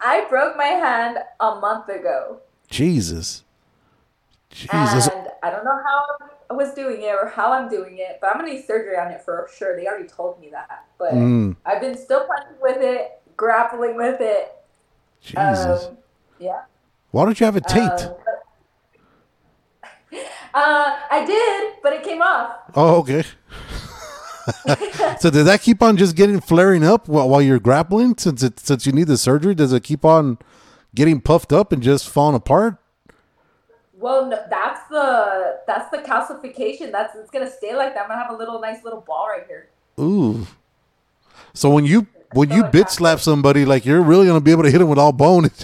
I 0.00 0.26
broke 0.28 0.56
my 0.56 0.64
hand 0.64 1.18
a 1.40 1.56
month 1.56 1.88
ago. 1.88 2.40
Jesus. 2.68 3.44
Jesus. 4.50 5.08
And 5.08 5.28
I 5.42 5.50
don't 5.50 5.64
know 5.64 5.78
how 5.84 6.28
I 6.50 6.54
was 6.54 6.74
doing 6.74 7.02
it 7.02 7.14
or 7.14 7.28
how 7.28 7.52
I'm 7.52 7.68
doing 7.68 7.98
it, 7.98 8.18
but 8.20 8.28
I'm 8.28 8.40
gonna 8.40 8.52
need 8.52 8.64
surgery 8.64 8.96
on 8.96 9.10
it 9.10 9.22
for 9.22 9.48
sure. 9.56 9.76
They 9.76 9.86
already 9.86 10.08
told 10.08 10.40
me 10.40 10.50
that. 10.50 10.84
But 10.98 11.12
Mm, 11.14 11.56
I've 11.64 11.80
been 11.80 11.96
still 11.96 12.26
punching 12.26 12.56
with 12.60 12.78
it, 12.80 13.20
grappling 13.36 13.96
with 13.96 14.20
it. 14.20 14.52
Jesus. 15.22 15.86
Um, 15.86 15.98
yeah. 16.38 16.62
Why 17.10 17.24
don't 17.24 17.38
you 17.38 17.46
have 17.46 17.56
it 17.56 17.66
taped? 17.66 18.02
Um, 18.04 18.14
uh, 20.54 20.98
I 21.10 21.24
did, 21.24 21.74
but 21.82 21.92
it 21.92 22.02
came 22.02 22.22
off. 22.22 22.56
Oh, 22.74 22.98
okay. 22.98 23.24
So 25.20 25.30
does 25.30 25.44
that 25.44 25.60
keep 25.62 25.82
on 25.82 25.96
just 25.96 26.16
getting 26.16 26.40
flaring 26.40 26.84
up 26.84 27.08
while, 27.08 27.28
while 27.28 27.42
you're 27.42 27.58
grappling? 27.58 28.16
Since 28.18 28.42
it 28.42 28.60
since 28.60 28.86
you 28.86 28.92
need 28.92 29.06
the 29.06 29.16
surgery, 29.16 29.54
does 29.54 29.72
it 29.72 29.82
keep 29.82 30.04
on 30.04 30.38
getting 30.94 31.20
puffed 31.20 31.52
up 31.52 31.72
and 31.72 31.82
just 31.82 32.08
falling 32.08 32.36
apart? 32.36 32.76
Well, 33.92 34.26
no, 34.26 34.42
that's 34.48 34.88
the 34.88 35.60
that's 35.66 35.90
the 35.90 35.98
calcification. 35.98 36.90
That's 36.90 37.14
it's 37.14 37.30
gonna 37.30 37.50
stay 37.50 37.76
like 37.76 37.94
that. 37.94 38.04
I'm 38.04 38.08
gonna 38.08 38.22
have 38.22 38.32
a 38.32 38.36
little 38.36 38.60
nice 38.60 38.82
little 38.82 39.02
ball 39.02 39.28
right 39.28 39.46
here. 39.46 39.68
Ooh. 39.98 40.46
So 41.52 41.70
when 41.70 41.84
you 41.84 42.06
when 42.32 42.50
you 42.50 42.64
bitch 42.64 42.90
slap 42.90 43.20
somebody, 43.20 43.64
like 43.64 43.84
you're 43.84 44.00
really 44.00 44.26
gonna 44.26 44.40
be 44.40 44.52
able 44.52 44.62
to 44.62 44.70
hit 44.70 44.78
them 44.78 44.88
with 44.88 44.98
all 44.98 45.12
bone. 45.12 45.50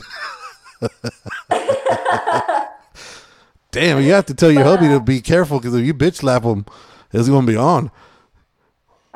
Damn, 3.70 4.00
you 4.02 4.12
have 4.12 4.26
to 4.26 4.34
tell 4.34 4.50
your 4.50 4.64
hubby 4.64 4.86
to 4.88 4.96
uh, 4.96 5.00
be 5.00 5.20
careful 5.20 5.58
because 5.58 5.74
if 5.74 5.84
you 5.84 5.92
bitch 5.94 6.16
slap 6.16 6.42
him, 6.44 6.66
it's 7.12 7.28
gonna 7.28 7.46
be 7.46 7.56
on. 7.56 7.90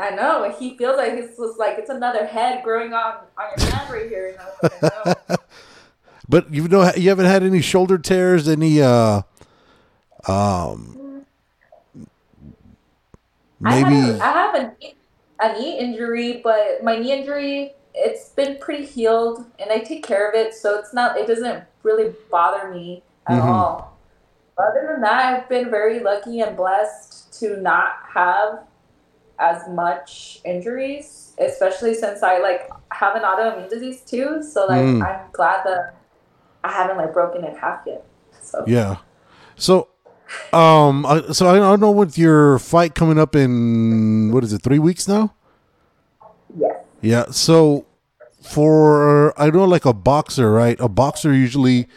I 0.00 0.10
know. 0.10 0.50
He 0.58 0.76
feels 0.76 0.96
like 0.96 1.12
it's 1.12 1.36
just 1.36 1.58
like 1.58 1.78
it's 1.78 1.90
another 1.90 2.26
head 2.26 2.64
growing 2.64 2.92
on 2.94 3.14
on 3.38 3.50
your 3.58 3.70
hand 3.70 3.90
right 3.90 4.08
here. 4.08 4.28
And 4.28 4.38
I 4.38 4.44
was 4.44 4.54
like, 4.62 4.82
I 4.84 5.04
know. 5.30 5.36
But 6.28 6.54
you 6.54 6.68
know, 6.68 6.92
you 6.94 7.08
haven't 7.08 7.26
had 7.26 7.42
any 7.42 7.60
shoulder 7.60 7.98
tears, 7.98 8.46
any 8.46 8.80
uh, 8.80 9.22
um, 10.28 11.26
I 13.64 13.74
have, 13.74 13.88
maybe. 13.88 14.10
a, 14.10 14.22
I 14.22 14.32
have 14.32 14.54
a 14.54 14.74
knee, 14.80 14.94
a 15.40 15.52
knee 15.58 15.78
injury, 15.78 16.40
but 16.44 16.84
my 16.84 16.96
knee 16.98 17.12
injury 17.12 17.74
it's 17.94 18.28
been 18.28 18.58
pretty 18.58 18.84
healed, 18.86 19.44
and 19.58 19.72
I 19.72 19.78
take 19.78 20.06
care 20.06 20.28
of 20.28 20.36
it, 20.36 20.54
so 20.54 20.78
it's 20.78 20.94
not 20.94 21.16
it 21.16 21.26
doesn't 21.26 21.64
really 21.82 22.14
bother 22.30 22.70
me 22.70 23.02
at 23.26 23.42
Mhm. 23.42 23.48
all. 23.48 23.98
Other 24.56 24.86
than 24.92 25.00
that, 25.00 25.34
I've 25.34 25.48
been 25.48 25.68
very 25.68 25.98
lucky 25.98 26.40
and 26.40 26.56
blessed 26.56 27.32
to 27.40 27.56
not 27.56 27.94
have 28.14 28.60
as 29.40 29.66
much 29.68 30.40
injuries, 30.44 31.34
especially 31.38 31.94
since 31.94 32.22
I 32.22 32.38
like 32.38 32.68
have 32.92 33.16
an 33.16 33.22
autoimmune 33.22 33.68
disease 33.70 34.02
too. 34.02 34.42
So 34.42 34.66
like 34.66 34.84
Mm. 34.84 35.02
I'm 35.02 35.30
glad 35.32 35.64
that 35.64 35.94
I 36.62 36.70
haven't 36.72 36.98
like 36.98 37.12
broken 37.12 37.44
in 37.44 37.54
half 37.56 37.80
yet. 37.86 38.04
So 38.42 38.64
Yeah. 38.66 38.96
So, 39.56 39.88
um, 40.52 41.04
so 41.32 41.48
I 41.48 41.56
don't 41.58 41.80
know 41.80 41.90
with 41.90 42.16
your 42.18 42.58
fight 42.58 42.94
coming 42.94 43.18
up 43.18 43.34
in 43.34 44.30
what 44.32 44.44
is 44.44 44.52
it, 44.52 44.62
three 44.62 44.78
weeks 44.78 45.08
now? 45.08 45.34
yes. 46.56 46.76
Yeah. 47.00 47.24
So, 47.30 47.86
for 48.42 49.38
I 49.40 49.50
know 49.50 49.64
like 49.64 49.84
a 49.84 49.92
boxer, 49.92 50.50
right? 50.52 50.78
A 50.80 50.88
boxer 50.88 51.32
usually 51.32 51.88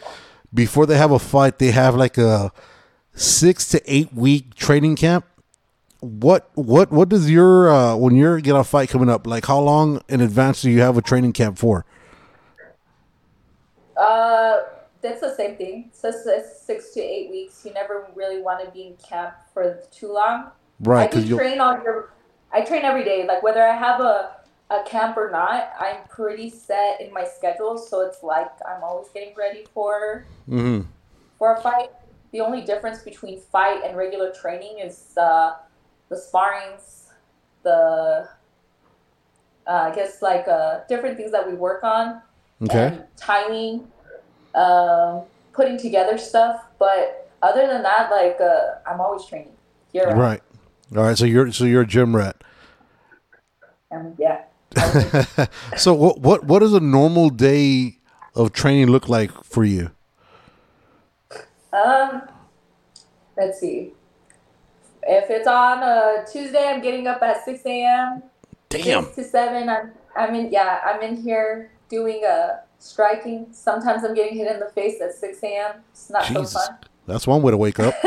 before 0.52 0.86
they 0.86 0.96
have 0.96 1.10
a 1.10 1.18
fight, 1.18 1.58
they 1.58 1.70
have 1.72 1.94
like 1.96 2.16
a 2.18 2.52
six 3.14 3.68
to 3.70 3.80
eight 3.86 4.12
week 4.14 4.54
training 4.54 4.96
camp. 4.96 5.24
What 6.04 6.50
what 6.54 6.90
what 6.92 7.08
does 7.08 7.30
your 7.30 7.70
uh, 7.70 7.96
when 7.96 8.14
you're 8.14 8.38
get 8.40 8.54
a 8.54 8.62
fight 8.62 8.90
coming 8.90 9.08
up? 9.08 9.26
Like 9.26 9.46
how 9.46 9.58
long 9.58 10.02
in 10.08 10.20
advance 10.20 10.60
do 10.60 10.70
you 10.70 10.80
have 10.80 10.98
a 10.98 11.02
training 11.02 11.32
camp 11.32 11.56
for? 11.58 11.86
Uh, 13.96 14.58
that's 15.02 15.20
the 15.20 15.34
same 15.34 15.56
thing. 15.56 15.90
So 15.92 16.10
six 16.10 16.90
to 16.92 17.00
eight 17.00 17.30
weeks. 17.30 17.64
You 17.64 17.72
never 17.72 18.08
really 18.14 18.40
want 18.42 18.64
to 18.64 18.70
be 18.70 18.86
in 18.88 18.96
camp 18.96 19.34
for 19.52 19.80
too 19.90 20.12
long. 20.12 20.50
Right, 20.80 21.10
I 21.10 21.22
train 21.34 21.60
on 21.60 21.82
your. 21.84 22.10
I 22.52 22.62
train 22.64 22.84
every 22.84 23.04
day. 23.04 23.26
Like 23.26 23.42
whether 23.42 23.62
I 23.62 23.76
have 23.76 24.00
a 24.00 24.36
a 24.70 24.82
camp 24.84 25.16
or 25.16 25.30
not, 25.30 25.72
I'm 25.78 26.08
pretty 26.08 26.50
set 26.50 27.00
in 27.00 27.12
my 27.12 27.24
schedule. 27.24 27.78
So 27.78 28.00
it's 28.00 28.22
like 28.22 28.50
I'm 28.66 28.82
always 28.82 29.08
getting 29.10 29.34
ready 29.36 29.66
for 29.72 30.26
hmm 30.46 30.82
for 31.38 31.54
a 31.54 31.60
fight. 31.60 31.90
The 32.32 32.40
only 32.40 32.62
difference 32.62 33.02
between 33.02 33.40
fight 33.40 33.82
and 33.84 33.96
regular 33.96 34.32
training 34.32 34.80
is 34.80 35.16
uh, 35.16 35.54
the 36.08 36.16
sparrings, 36.16 37.06
the 37.62 38.28
uh, 39.66 39.70
I 39.70 39.94
guess 39.94 40.22
like 40.22 40.46
uh, 40.48 40.80
different 40.88 41.16
things 41.16 41.32
that 41.32 41.46
we 41.46 41.54
work 41.54 41.84
on 41.84 42.20
okay. 42.62 42.98
timing, 43.16 43.88
um, 44.54 45.22
putting 45.52 45.78
together 45.78 46.18
stuff. 46.18 46.64
But 46.78 47.30
other 47.42 47.66
than 47.66 47.82
that, 47.82 48.10
like 48.10 48.40
uh, 48.40 48.78
I'm 48.86 49.00
always 49.00 49.24
training. 49.26 49.52
Year 49.92 50.06
round. 50.06 50.20
Right. 50.20 50.42
All 50.96 51.04
right. 51.04 51.16
So 51.16 51.24
you're 51.24 51.52
so 51.52 51.64
you're 51.64 51.82
a 51.82 51.86
gym 51.86 52.14
rat. 52.14 52.42
And 53.90 54.16
yeah. 54.18 54.42
so 55.76 55.94
what 55.94 56.20
what 56.20 56.44
what 56.44 56.58
does 56.58 56.74
a 56.74 56.80
normal 56.80 57.30
day 57.30 57.98
of 58.34 58.52
training 58.52 58.88
look 58.88 59.08
like 59.08 59.30
for 59.44 59.64
you? 59.64 59.90
Um, 61.72 62.22
let's 63.36 63.60
see. 63.60 63.92
If 65.06 65.30
it's 65.30 65.46
on 65.46 65.82
a 65.82 66.24
Tuesday, 66.30 66.68
I'm 66.68 66.80
getting 66.80 67.06
up 67.06 67.22
at 67.22 67.44
six 67.44 67.64
a.m. 67.66 68.22
Damn. 68.68 69.04
Six 69.04 69.16
to 69.16 69.24
seven. 69.24 69.68
I'm 69.68 69.92
I'm 70.16 70.34
in 70.34 70.50
yeah. 70.50 70.80
I'm 70.84 71.02
in 71.02 71.16
here 71.16 71.70
doing 71.88 72.24
a 72.24 72.60
striking. 72.78 73.46
Sometimes 73.52 74.04
I'm 74.04 74.14
getting 74.14 74.36
hit 74.36 74.50
in 74.50 74.60
the 74.60 74.70
face 74.70 75.00
at 75.00 75.12
six 75.14 75.42
a.m. 75.42 75.82
It's 75.90 76.10
not 76.10 76.24
Jesus. 76.26 76.52
so 76.52 76.58
fun. 76.58 76.78
That's 77.06 77.26
one 77.26 77.42
way 77.42 77.50
to 77.50 77.56
wake 77.56 77.78
up. 77.80 77.94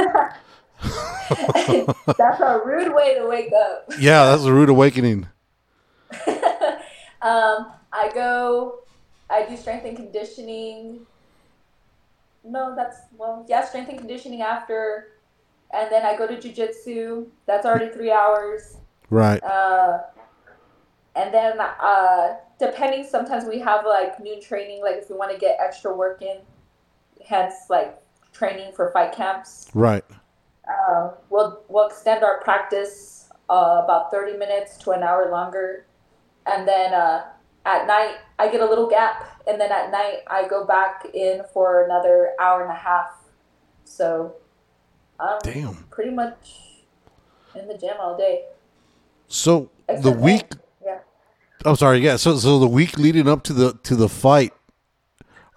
That's 0.79 2.39
a 2.39 2.61
rude 2.63 2.93
way 2.93 3.15
to 3.15 3.27
wake 3.27 3.51
up. 3.53 3.91
yeah, 3.99 4.25
that's 4.25 4.43
a 4.43 4.53
rude 4.53 4.69
awakening. 4.69 5.27
um, 7.21 7.71
I 7.91 8.11
go, 8.13 8.79
I 9.29 9.45
do 9.47 9.57
strength 9.57 9.85
and 9.85 9.95
conditioning. 9.95 11.05
No, 12.43 12.75
that's 12.75 12.97
well, 13.17 13.45
yeah, 13.49 13.65
strength 13.65 13.89
and 13.89 13.97
conditioning 13.97 14.41
after, 14.41 15.07
and 15.71 15.91
then 15.91 16.05
I 16.05 16.17
go 16.17 16.27
to 16.27 16.35
jujitsu. 16.35 17.27
That's 17.45 17.65
already 17.65 17.89
three 17.89 18.11
hours. 18.11 18.77
Right. 19.09 19.41
Uh, 19.43 19.99
and 21.15 21.33
then 21.33 21.59
uh, 21.59 22.35
depending, 22.59 23.05
sometimes 23.05 23.45
we 23.45 23.59
have 23.59 23.85
like 23.85 24.19
noon 24.19 24.41
training, 24.41 24.81
like 24.81 24.95
if 24.95 25.09
we 25.09 25.15
want 25.15 25.31
to 25.31 25.37
get 25.37 25.57
extra 25.59 25.95
work 25.95 26.21
in, 26.21 26.37
hence 27.25 27.53
like 27.69 27.99
training 28.31 28.71
for 28.73 28.91
fight 28.91 29.13
camps. 29.13 29.69
Right. 29.73 30.03
Uh, 30.67 31.11
we'll 31.29 31.63
we'll 31.69 31.87
extend 31.87 32.23
our 32.23 32.41
practice 32.41 33.29
uh, 33.49 33.81
about 33.83 34.11
thirty 34.11 34.37
minutes 34.37 34.77
to 34.79 34.91
an 34.91 35.01
hour 35.01 35.31
longer, 35.31 35.87
and 36.45 36.67
then 36.67 36.93
uh, 36.93 37.25
at 37.65 37.87
night 37.87 38.17
I 38.37 38.51
get 38.51 38.61
a 38.61 38.65
little 38.65 38.87
gap, 38.87 39.41
and 39.47 39.59
then 39.59 39.71
at 39.71 39.91
night 39.91 40.19
I 40.27 40.47
go 40.47 40.65
back 40.65 41.05
in 41.13 41.41
for 41.53 41.85
another 41.85 42.33
hour 42.39 42.63
and 42.63 42.71
a 42.71 42.75
half. 42.75 43.11
So, 43.85 44.35
I'm 45.19 45.39
Damn. 45.43 45.75
pretty 45.89 46.11
much 46.11 46.83
in 47.55 47.67
the 47.67 47.77
gym 47.77 47.95
all 47.99 48.17
day. 48.17 48.43
So 49.27 49.69
the 50.01 50.11
week 50.11 50.49
that- 50.49 50.59
yeah. 50.85 50.97
I'm 51.65 51.75
sorry, 51.75 51.99
yeah. 51.99 52.15
So 52.17 52.37
so 52.37 52.59
the 52.59 52.67
week 52.67 52.97
leading 52.97 53.27
up 53.27 53.43
to 53.43 53.53
the 53.53 53.73
to 53.83 53.95
the 53.95 54.09
fight, 54.09 54.53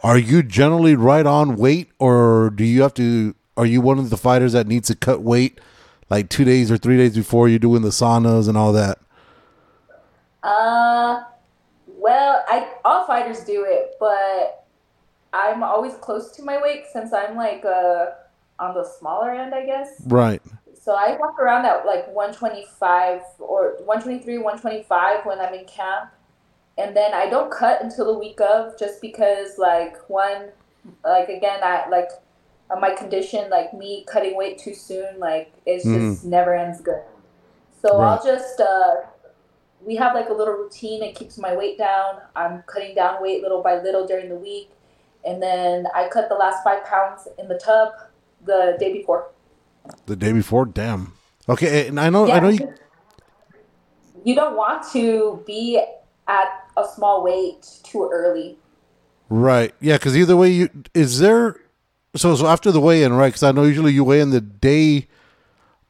are 0.03 0.19
you 0.19 0.43
generally 0.43 0.95
right 0.97 1.27
on 1.27 1.57
weight 1.57 1.91
or 1.99 2.51
do 2.51 2.65
you 2.65 2.83
have 2.83 2.95
to 2.95 3.35
are 3.57 3.67
you 3.67 3.81
one 3.81 3.99
of 3.99 4.09
the 4.11 4.17
fighters 4.17 4.53
that 4.55 4.67
needs 4.67 4.89
to 4.89 4.95
cut 4.95 5.23
weight 5.23 5.61
like 6.09 6.29
2 6.31 6.45
days 6.45 6.71
or 6.71 6.79
3 6.79 6.97
days 6.97 7.15
before 7.15 7.49
you're 7.49 7.59
doing 7.59 7.83
the 7.83 7.91
saunas 7.91 8.49
and 8.49 8.57
all 8.57 8.73
that? 8.73 8.99
Uh, 10.43 11.23
well, 11.87 12.43
I 12.49 12.73
all 12.85 13.07
fighters 13.07 13.41
do 13.41 13.65
it, 13.69 13.97
but 14.01 14.65
I'm 15.33 15.63
always 15.63 15.95
close 15.97 16.33
to 16.33 16.43
my 16.43 16.61
weight 16.61 16.85
since 16.93 17.13
I'm 17.13 17.37
like 17.37 17.65
uh 17.65 18.07
on 18.61 18.75
the 18.75 18.85
smaller 18.85 19.31
end, 19.33 19.55
I 19.55 19.65
guess. 19.65 20.03
Right. 20.07 20.43
So 20.81 20.93
I 20.93 21.17
walk 21.19 21.39
around 21.39 21.67
at 21.67 21.85
like 21.85 22.07
125 22.09 23.23
or 23.39 23.75
123, 23.85 24.39
125 24.39 25.27
when 25.27 25.41
I'm 25.41 25.55
in 25.55 25.65
camp. 25.65 26.11
And 26.79 26.97
then 26.97 27.13
I 27.13 27.29
don't 27.29 27.51
cut 27.51 27.83
until 27.83 28.07
the 28.13 28.19
week 28.19 28.41
of 28.41 28.79
just 28.79 29.03
because 29.03 29.59
like 29.59 29.97
one 30.09 30.51
like 31.05 31.29
again 31.29 31.61
I 31.63 31.87
like 31.91 32.09
uh, 32.71 32.81
my 32.81 32.95
condition 32.95 33.51
like 33.51 33.75
me 33.75 34.07
cutting 34.09 34.35
weight 34.37 34.57
too 34.59 34.73
soon 34.73 35.19
like 35.19 35.53
it 35.67 35.83
just 35.83 36.25
never 36.25 36.55
ends 36.55 36.81
good. 36.81 37.03
So 37.83 37.99
Right. 37.99 38.13
I'll 38.13 38.25
just 38.25 38.61
uh 38.61 38.95
we 39.85 39.97
have 39.97 40.15
like 40.15 40.31
a 40.31 40.33
little 40.33 40.55
routine 40.55 41.03
it 41.03 41.15
keeps 41.15 41.37
my 41.37 41.55
weight 41.55 41.77
down. 41.77 42.21
I'm 42.35 42.63
cutting 42.63 42.95
down 42.95 43.23
weight 43.23 43.43
little 43.43 43.63
by 43.63 43.83
little 43.83 44.07
during 44.07 44.31
the 44.31 44.37
week 44.37 44.71
and 45.27 45.43
then 45.43 45.87
I 45.95 46.09
cut 46.09 46.31
the 46.31 46.35
last 46.35 46.65
5 46.65 46.85
pounds 46.87 47.29
in 47.39 47.49
the 47.49 47.59
tub 47.59 47.93
the 48.45 48.77
day 48.79 48.93
before. 48.93 49.31
The 50.07 50.17
day 50.17 50.33
before, 50.33 50.67
damn. 50.67 51.15
Okay, 51.49 51.67
eh, 51.85 51.89
and 51.89 51.99
I 52.01 52.11
know 52.11 52.31
I 52.31 52.39
Yeah, 52.39 52.41
know 52.41 52.49
you 52.49 52.75
you 54.25 54.35
don't 54.35 54.57
want 54.57 54.85
to 54.93 55.43
be 55.47 55.83
at 56.29 56.49
a 56.77 56.85
small 56.95 57.25
weight 57.25 57.67
too 57.83 58.09
early. 58.13 58.59
Right. 59.29 59.75
Yeah, 59.81 59.97
because 59.97 60.17
either 60.17 60.37
way, 60.37 60.51
you 60.51 60.69
is 60.95 61.19
there. 61.21 61.57
So 62.17 62.35
so 62.37 62.47
after 62.47 62.73
the 62.73 62.81
weigh 62.81 63.03
in, 63.05 63.13
right? 63.13 63.29
Because 63.29 63.43
I 63.43 63.53
know 63.53 63.65
usually 63.65 63.93
you 63.93 64.05
weigh 64.05 64.21
in 64.21 64.31
the 64.31 64.41
day 64.41 65.09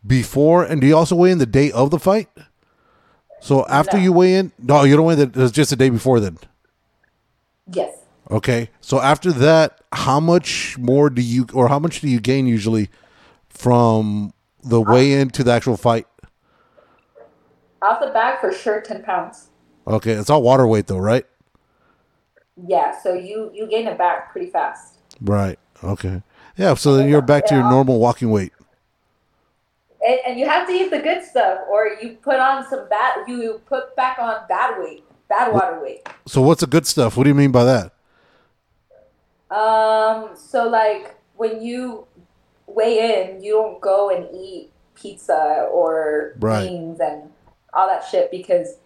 before, 0.06 0.64
and 0.64 0.80
do 0.80 0.86
you 0.86 0.96
also 0.96 1.16
weigh 1.16 1.30
in 1.30 1.38
the 1.38 1.46
day 1.46 1.72
of 1.72 1.90
the 1.90 1.98
fight? 1.98 2.28
So 3.40 3.66
after 3.68 3.96
No. 3.96 4.02
you 4.02 4.12
weigh 4.12 4.34
in, 4.34 4.52
no, 4.58 4.84
you 4.84 4.96
don't 4.96 5.06
weigh 5.06 5.20
in. 5.20 5.32
The, 5.32 5.44
it's 5.44 5.52
just 5.52 5.70
the 5.70 5.76
day 5.76 5.90
before 5.90 6.20
then. 6.20 6.38
Yes. 7.72 7.99
Okay. 8.30 8.70
So 8.80 9.00
after 9.00 9.32
that, 9.32 9.80
how 9.92 10.20
much 10.20 10.78
more 10.78 11.10
do 11.10 11.22
you, 11.22 11.46
or 11.52 11.68
how 11.68 11.78
much 11.78 12.00
do 12.00 12.08
you 12.08 12.20
gain 12.20 12.46
usually 12.46 12.88
from 13.48 14.32
the 14.62 14.80
weigh 14.80 15.12
in 15.14 15.30
to 15.30 15.44
the 15.44 15.52
actual 15.52 15.76
fight? 15.76 16.06
Off 17.82 18.00
the 18.00 18.08
back 18.08 18.40
for 18.40 18.52
sure 18.52 18.80
10 18.80 19.02
pounds. 19.02 19.48
Okay, 19.86 20.12
it's 20.12 20.30
all 20.30 20.42
water 20.42 20.66
weight 20.66 20.86
though, 20.86 20.98
right? 20.98 21.24
Yeah, 22.68 23.00
so 23.00 23.14
you 23.14 23.50
you 23.54 23.66
gain 23.66 23.86
it 23.86 23.96
back 23.96 24.30
pretty 24.32 24.50
fast. 24.50 24.98
Right. 25.20 25.58
Okay. 25.82 26.22
Yeah, 26.56 26.74
so 26.74 26.94
then 26.94 27.08
you're 27.08 27.22
back 27.22 27.46
to 27.46 27.54
your 27.54 27.64
normal 27.64 27.98
walking 27.98 28.30
weight. 28.30 28.52
And, 30.06 30.18
and 30.26 30.38
you 30.38 30.46
have 30.46 30.66
to 30.68 30.72
eat 30.72 30.90
the 30.90 31.00
good 31.00 31.24
stuff, 31.24 31.60
or 31.70 31.96
you 32.02 32.18
put 32.22 32.38
on 32.38 32.68
some 32.68 32.88
bad. 32.88 33.26
You 33.26 33.60
put 33.66 33.96
back 33.96 34.18
on 34.18 34.46
bad 34.48 34.78
weight, 34.78 35.04
bad 35.28 35.52
water 35.52 35.80
weight. 35.82 36.06
So 36.26 36.42
what's 36.42 36.60
the 36.60 36.66
good 36.66 36.86
stuff? 36.86 37.16
What 37.16 37.24
do 37.24 37.30
you 37.30 37.34
mean 37.34 37.50
by 37.50 37.64
that? 37.64 37.92
Um, 39.50 40.30
so 40.36 40.68
like 40.68 41.16
when 41.36 41.60
you 41.62 42.06
weigh 42.66 43.24
in, 43.24 43.42
you 43.42 43.52
don't 43.52 43.80
go 43.80 44.10
and 44.10 44.28
eat 44.32 44.70
pizza 44.94 45.68
or 45.72 46.34
Right. 46.38 46.68
beans 46.68 47.00
and 47.00 47.30
all 47.72 47.88
that 47.88 48.04
shit 48.04 48.30
because 48.30 48.76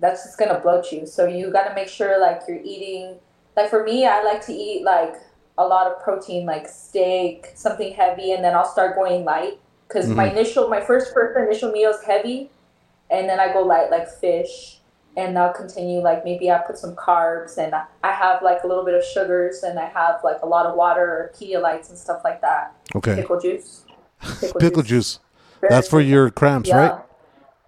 that's 0.00 0.24
just 0.24 0.38
gonna 0.38 0.60
bloat 0.60 0.92
you. 0.92 1.06
So 1.06 1.26
you 1.26 1.50
gotta 1.50 1.74
make 1.74 1.88
sure 1.88 2.20
like 2.20 2.42
you're 2.48 2.60
eating 2.62 3.16
like 3.56 3.68
for 3.68 3.82
me 3.82 4.06
I 4.06 4.22
like 4.22 4.44
to 4.46 4.52
eat 4.52 4.84
like 4.84 5.16
a 5.58 5.66
lot 5.66 5.88
of 5.88 6.00
protein 6.00 6.46
like 6.46 6.68
steak, 6.68 7.48
something 7.54 7.92
heavy 7.92 8.32
and 8.32 8.44
then 8.44 8.54
I'll 8.54 8.68
start 8.68 8.94
going 8.94 9.24
light 9.24 9.58
because 9.88 10.08
my 10.08 10.30
initial 10.30 10.68
my 10.68 10.80
first 10.80 11.12
first 11.12 11.36
initial 11.36 11.72
meal 11.72 11.90
is 11.90 12.02
heavy 12.04 12.50
and 13.10 13.28
then 13.28 13.40
I 13.40 13.52
go 13.52 13.62
light 13.62 13.90
like 13.90 14.08
fish 14.08 14.77
and 15.18 15.36
I'll 15.36 15.52
continue 15.52 16.00
like 16.00 16.24
maybe 16.24 16.50
I 16.50 16.58
put 16.58 16.78
some 16.78 16.94
carbs 16.94 17.58
and 17.58 17.74
I 17.74 18.12
have 18.12 18.40
like 18.40 18.62
a 18.62 18.68
little 18.68 18.84
bit 18.84 18.94
of 18.94 19.04
sugars 19.04 19.64
and 19.64 19.78
I 19.78 19.86
have 19.86 20.20
like 20.22 20.36
a 20.42 20.46
lot 20.46 20.64
of 20.64 20.76
water 20.76 21.02
or 21.02 21.32
Pedialytes 21.36 21.88
and 21.88 21.98
stuff 21.98 22.20
like 22.22 22.40
that. 22.40 22.74
Okay. 22.94 23.16
Pickle 23.16 23.40
juice. 23.40 23.84
Pickle 24.60 24.82
juice. 24.82 25.18
Very 25.60 25.70
That's 25.70 25.88
for 25.88 26.00
your 26.00 26.30
cramps, 26.30 26.68
yeah. 26.68 26.76
right? 26.76 27.02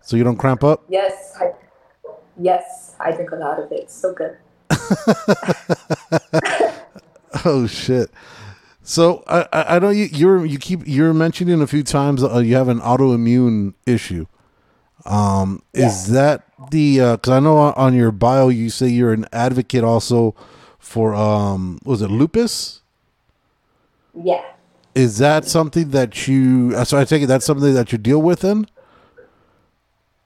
So 0.00 0.16
you 0.16 0.22
don't 0.22 0.36
cramp 0.36 0.62
up? 0.62 0.84
Yes. 0.88 1.34
I, 1.40 1.52
yes, 2.38 2.94
I 3.00 3.10
drink 3.10 3.32
a 3.32 3.36
lot 3.36 3.58
of 3.58 3.72
it. 3.72 3.80
It's 3.80 3.94
so 3.94 4.14
good. 4.14 4.36
Oh 7.44 7.66
shit. 7.66 8.10
So 8.82 9.22
I 9.28 9.46
I, 9.52 9.76
I 9.76 9.78
know 9.78 9.90
you 9.90 10.08
you're 10.10 10.44
you 10.44 10.58
keep 10.58 10.80
you're 10.84 11.14
mentioning 11.14 11.62
a 11.62 11.66
few 11.66 11.84
times 11.84 12.24
uh, 12.24 12.38
you 12.38 12.56
have 12.56 12.66
an 12.66 12.80
autoimmune 12.80 13.74
issue. 13.86 14.26
Um, 15.06 15.62
is 15.72 16.08
that 16.08 16.44
the 16.70 16.98
because 17.16 17.28
I 17.32 17.40
know 17.40 17.56
on, 17.56 17.72
on 17.74 17.94
your 17.94 18.10
bio 18.12 18.48
you 18.48 18.68
say 18.70 18.88
you're 18.88 19.12
an 19.12 19.26
advocate 19.32 19.82
also 19.84 20.34
for 20.78 21.14
um 21.14 21.78
was 21.84 22.02
it 22.02 22.10
lupus? 22.10 22.82
Yeah. 24.14 24.42
Is 24.94 25.18
that 25.18 25.44
something 25.44 25.90
that 25.90 26.26
you? 26.26 26.72
uh, 26.76 26.84
So 26.84 26.98
I 26.98 27.04
take 27.04 27.22
it 27.22 27.26
that's 27.26 27.46
something 27.46 27.72
that 27.74 27.92
you 27.92 27.98
deal 27.98 28.20
with 28.20 28.40
then. 28.40 28.66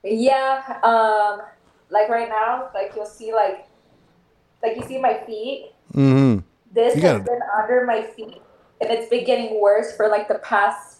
Yeah. 0.02 0.78
Um, 0.82 1.42
like 1.90 2.08
right 2.08 2.28
now, 2.28 2.70
like 2.74 2.92
you'll 2.96 3.06
see 3.06 3.32
like 3.32 3.66
like 4.62 4.76
you 4.76 4.82
see 4.86 4.98
my 4.98 5.14
feet. 5.26 5.70
Mm-hmm. 5.94 6.40
This 6.72 6.96
You 6.96 7.02
has 7.02 7.12
gotta- 7.18 7.24
been 7.24 7.40
under 7.62 7.84
my 7.86 8.02
feet, 8.02 8.40
and 8.80 8.90
it's 8.90 9.08
been 9.08 9.24
getting 9.24 9.60
worse 9.60 9.96
for 9.96 10.08
like 10.08 10.28
the 10.28 10.36
past 10.38 10.93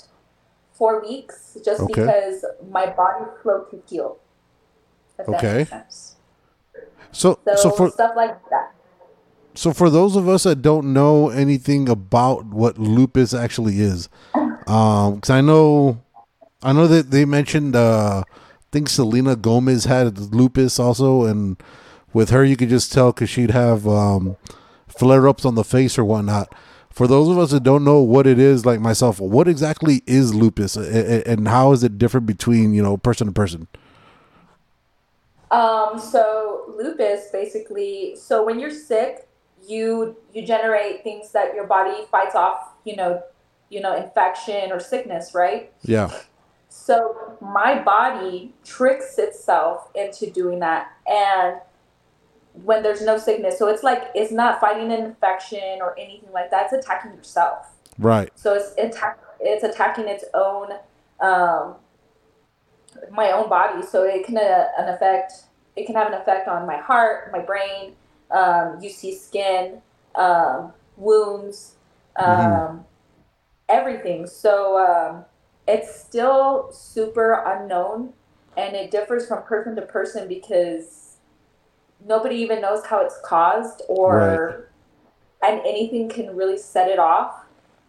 four 0.75 1.01
weeks, 1.01 1.57
just 1.65 1.81
Okay. 1.81 1.93
because 2.03 2.45
my 2.71 2.87
body 2.91 3.25
slow 3.43 3.65
to 3.71 3.83
heal. 3.89 4.19
Okay. 5.21 5.67
So 7.13 7.39
So, 7.47 7.57
so 7.57 7.71
for 7.71 7.91
stuff 7.91 8.13
like 8.17 8.37
that. 8.51 8.73
so 9.55 9.73
for 9.73 9.89
those 9.89 10.17
of 10.17 10.29
us 10.29 10.43
that 10.43 10.63
don't 10.63 10.93
know 10.93 11.29
anything 11.31 11.89
about 11.89 12.47
what 12.47 12.77
lupus 12.79 13.33
actually 13.33 13.81
is, 13.81 14.09
um, 14.67 15.15
because 15.17 15.31
I 15.31 15.41
know, 15.41 16.03
I 16.63 16.73
know 16.73 16.89
that 16.89 17.11
they 17.13 17.25
mentioned, 17.25 17.77
uh, 17.77 18.25
I 18.27 18.67
think 18.73 18.89
Selena 18.89 19.37
Gomez 19.37 19.85
had 19.85 20.19
lupus 20.35 20.81
also, 20.81 21.25
and 21.25 21.63
with 22.13 22.31
her 22.31 22.45
you 22.45 22.57
could 22.57 22.69
just 22.71 22.93
tell 22.93 23.13
because 23.13 23.31
she'd 23.31 23.53
have 23.53 23.87
um, 23.87 24.37
flare 24.89 25.29
ups 25.29 25.45
on 25.45 25.55
the 25.55 25.65
face 25.65 25.97
or 25.99 26.05
whatnot. 26.05 26.53
For 26.95 27.09
those 27.09 27.29
of 27.29 27.39
us 27.39 27.51
that 27.51 27.65
don't 27.65 27.83
know 27.83 27.99
what 27.99 28.25
it 28.25 28.39
is, 28.39 28.65
like 28.65 28.79
myself, 28.79 29.19
what 29.19 29.49
exactly 29.49 30.03
is 30.07 30.33
lupus, 30.33 30.77
A- 30.77 30.83
a- 30.83 31.23
and 31.29 31.49
how 31.49 31.73
is 31.73 31.83
it 31.83 31.99
different 31.99 32.25
between 32.25 32.73
you 32.73 32.85
know 32.85 32.97
person 32.97 33.27
to 33.27 33.33
person? 33.33 33.67
Um, 35.51 35.99
so 35.99 36.73
lupus 36.79 37.31
basically, 37.33 38.15
so 38.15 38.45
when 38.45 38.61
you're 38.61 38.71
sick, 38.71 39.29
you 39.67 40.17
you 40.33 40.47
generate 40.47 41.03
things 41.03 41.33
that 41.33 41.53
your 41.57 41.67
body 41.67 42.05
fights 42.13 42.37
off, 42.37 42.75
you 42.85 42.95
know, 42.95 43.25
you 43.71 43.81
know, 43.81 43.97
infection 43.97 44.71
or 44.71 44.79
sickness, 44.79 45.35
right? 45.35 45.73
Yeah. 45.83 46.17
So 46.69 47.37
my 47.41 47.83
body 47.83 48.55
tricks 48.65 49.19
itself 49.19 49.89
into 49.97 50.31
doing 50.31 50.61
that 50.61 50.93
and 51.09 51.57
when 52.63 52.83
there's 52.83 53.03
no 53.03 53.19
sickness. 53.19 53.59
So 53.59 53.69
it's 53.69 53.83
like 53.83 54.11
it's 54.15 54.33
not 54.33 54.61
fighting 54.61 54.93
an 54.93 55.05
infection 55.05 55.79
or 55.81 55.99
anything 55.99 56.31
like 56.33 56.51
that. 56.51 56.73
It's 56.73 56.85
attacking 56.85 57.13
yourself. 57.13 57.67
Right. 57.99 58.31
So 58.37 58.55
it's 58.55 58.73
attack 58.79 59.19
it's 59.41 59.65
attacking 59.65 60.09
its 60.09 60.25
own 60.35 60.73
um, 61.21 61.77
my 63.11 63.33
own 63.33 63.49
body. 63.49 63.85
So 63.87 64.05
it 64.05 64.25
can 64.25 64.39
uh, 64.39 64.67
an 64.79 64.89
effect 64.89 65.45
it 65.77 65.87
can 65.87 65.97
have 65.97 66.07
an 66.07 66.15
effect 66.15 66.49
on 66.49 66.67
my 66.67 66.77
heart, 66.77 67.33
my 67.33 67.41
brain. 67.41 67.95
Um, 68.31 68.79
you 68.81 68.91
see 68.91 69.15
skin, 69.15 69.83
um, 70.15 70.73
wounds, 70.97 71.75
um, 72.17 72.85
everything. 73.69 74.27
So 74.27 74.79
um, 74.79 75.25
it's 75.67 75.95
still 75.95 76.71
super 76.73 77.43
unknown, 77.47 78.13
and 78.57 78.75
it 78.77 78.91
differs 78.91 79.27
from 79.27 79.43
person 79.43 79.77
to 79.77 79.83
person 79.83 80.29
because 80.29 81.04
nobody 82.07 82.37
even 82.37 82.61
knows 82.61 82.85
how 82.87 83.01
it's 83.01 83.19
caused 83.25 83.83
or 83.89 84.69
and 85.43 85.61
anything 85.61 86.09
can 86.09 86.35
really 86.37 86.59
set 86.59 86.89
it 86.89 86.99
off 86.99 87.45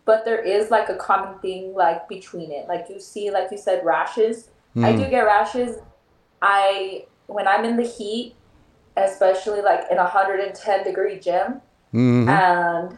but 0.05 0.23
there 0.25 0.39
is 0.41 0.69
like 0.71 0.87
a 0.89 0.95
common 0.95 1.37
thing 1.39 1.73
like 1.73 2.07
between 2.07 2.51
it 2.51 2.67
like 2.67 2.85
you 2.89 2.99
see 2.99 3.29
like 3.31 3.49
you 3.51 3.57
said 3.57 3.83
rashes 3.85 4.49
i 4.77 4.91
Mm. 4.93 4.97
do 5.03 5.09
get 5.09 5.21
rashes 5.21 5.77
i 6.41 7.05
when 7.27 7.47
i'm 7.47 7.63
in 7.65 7.77
the 7.77 7.83
heat 7.87 8.35
especially 8.97 9.61
like 9.61 9.85
in 9.91 9.97
a 9.97 10.03
110 10.03 10.83
degree 10.83 11.19
gym 11.19 11.61
Mhm. 11.93 12.27
and 12.27 12.97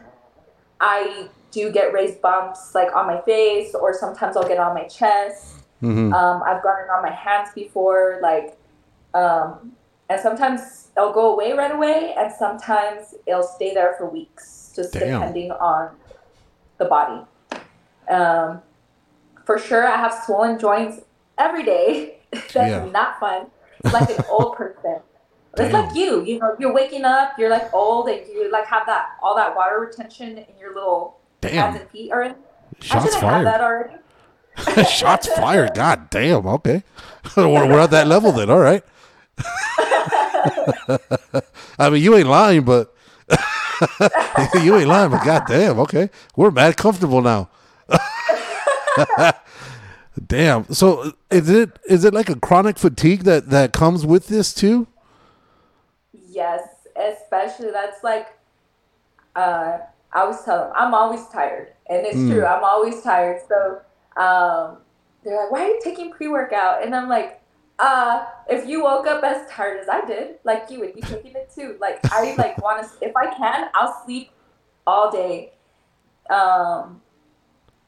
i 0.80 1.28
do 1.50 1.70
get 1.72 1.92
raised 1.92 2.20
bumps 2.20 2.74
like 2.74 2.94
on 2.94 3.06
my 3.06 3.20
face 3.22 3.74
or 3.74 3.92
sometimes 3.94 4.36
i'll 4.36 4.46
get 4.48 4.58
on 4.58 4.74
my 4.74 4.84
chest 4.84 5.54
Mhm. 5.80 6.12
um, 6.12 6.42
I've 6.42 6.60
gotten 6.60 6.90
on 6.90 7.02
my 7.04 7.12
hands 7.12 7.50
before, 7.54 8.18
like, 8.20 8.58
um, 9.14 9.76
and 10.08 10.20
sometimes 10.20 10.88
it'll 10.96 11.12
go 11.12 11.32
away 11.32 11.52
right 11.52 11.70
away, 11.72 12.14
and 12.16 12.32
sometimes 12.32 13.14
it'll 13.26 13.42
stay 13.42 13.74
there 13.74 13.94
for 13.98 14.08
weeks, 14.08 14.72
just 14.74 14.92
Damn. 14.92 15.20
depending 15.20 15.50
on 15.52 15.90
the 16.78 16.84
body. 16.86 17.22
Um, 18.08 18.62
for 19.44 19.58
sure, 19.58 19.86
I 19.86 19.96
have 19.96 20.14
swollen 20.24 20.58
joints 20.58 21.00
every 21.36 21.62
day. 21.64 22.18
That's 22.32 22.54
Yeah. 22.54 22.84
not 22.86 23.18
fun. 23.20 23.46
It's 23.84 23.92
like 23.92 24.10
an 24.10 24.24
old 24.28 24.56
person. 24.56 25.00
It's 25.54 25.72
Damn. 25.72 25.86
like 25.86 25.94
you, 25.94 26.22
you 26.24 26.38
know, 26.38 26.54
you're 26.58 26.72
waking 26.72 27.04
up, 27.04 27.32
you're 27.38 27.50
like 27.50 27.72
old, 27.74 28.08
and 28.08 28.26
you 28.28 28.50
like 28.52 28.66
have 28.66 28.86
that 28.86 29.10
all 29.22 29.34
that 29.36 29.56
water 29.56 29.80
retention 29.80 30.38
in 30.38 30.58
your 30.58 30.74
little 30.74 31.18
hands 31.42 31.54
Damn. 31.54 31.76
and 31.76 31.90
feet 31.90 32.12
already. 32.12 32.34
I 32.34 32.84
Shots 32.84 33.16
fired. 33.16 33.46
that 33.46 33.60
already. 33.60 33.94
Shots 34.90 35.28
fired. 35.34 35.74
God 35.74 36.10
damn. 36.10 36.46
Okay. 36.46 36.82
we're, 37.36 37.66
we're 37.66 37.80
at 37.80 37.90
that 37.90 38.06
level 38.06 38.30
then. 38.32 38.50
All 38.50 38.58
right. 38.58 38.84
I 41.78 41.90
mean, 41.90 42.02
you 42.02 42.14
ain't 42.16 42.28
lying, 42.28 42.64
but 42.64 42.94
you 44.54 44.76
ain't 44.76 44.88
lying, 44.88 45.10
but 45.10 45.22
god 45.22 45.46
damn. 45.46 45.78
Okay. 45.80 46.10
We're 46.36 46.50
mad 46.50 46.76
comfortable 46.76 47.22
now. 47.22 47.48
damn. 50.26 50.70
So 50.72 51.12
is 51.30 51.48
it 51.48 51.78
is 51.88 52.04
it 52.04 52.14
like 52.14 52.28
a 52.28 52.38
chronic 52.38 52.78
fatigue 52.78 53.24
that 53.24 53.50
that 53.50 53.72
comes 53.72 54.04
with 54.04 54.28
this 54.28 54.52
too? 54.54 54.86
Yes, 56.12 56.62
especially 56.96 57.70
that's 57.70 58.02
like 58.02 58.28
uh 59.36 59.78
I 60.12 60.26
was 60.26 60.44
telling 60.44 60.68
them 60.68 60.72
I'm 60.76 60.94
always 60.94 61.26
tired. 61.28 61.72
And 61.88 62.06
it's 62.06 62.16
Mm. 62.16 62.28
true, 62.28 62.44
I'm 62.44 62.64
always 62.64 63.02
tired. 63.02 63.40
So 63.48 63.80
um 64.20 64.78
they're 65.24 65.36
like, 65.42 65.50
Why 65.50 65.62
are 65.62 65.68
you 65.68 65.80
taking 65.82 66.10
pre 66.12 66.28
workout? 66.28 66.84
And 66.84 66.94
I'm 66.94 67.08
like, 67.08 67.37
uh, 67.78 68.26
if 68.48 68.68
you 68.68 68.82
woke 68.82 69.06
up 69.06 69.22
as 69.22 69.48
tired 69.50 69.80
as 69.80 69.88
I 69.88 70.04
did, 70.04 70.36
like 70.44 70.70
you 70.70 70.80
would 70.80 70.94
be 70.94 71.02
taking 71.02 71.32
it 71.34 71.50
too. 71.54 71.76
Like 71.80 72.00
I 72.12 72.34
like 72.36 72.58
wanna 72.62 72.88
if 73.00 73.16
I 73.16 73.32
can, 73.34 73.68
I'll 73.74 74.02
sleep 74.04 74.30
all 74.86 75.10
day. 75.10 75.52
Um 76.30 77.00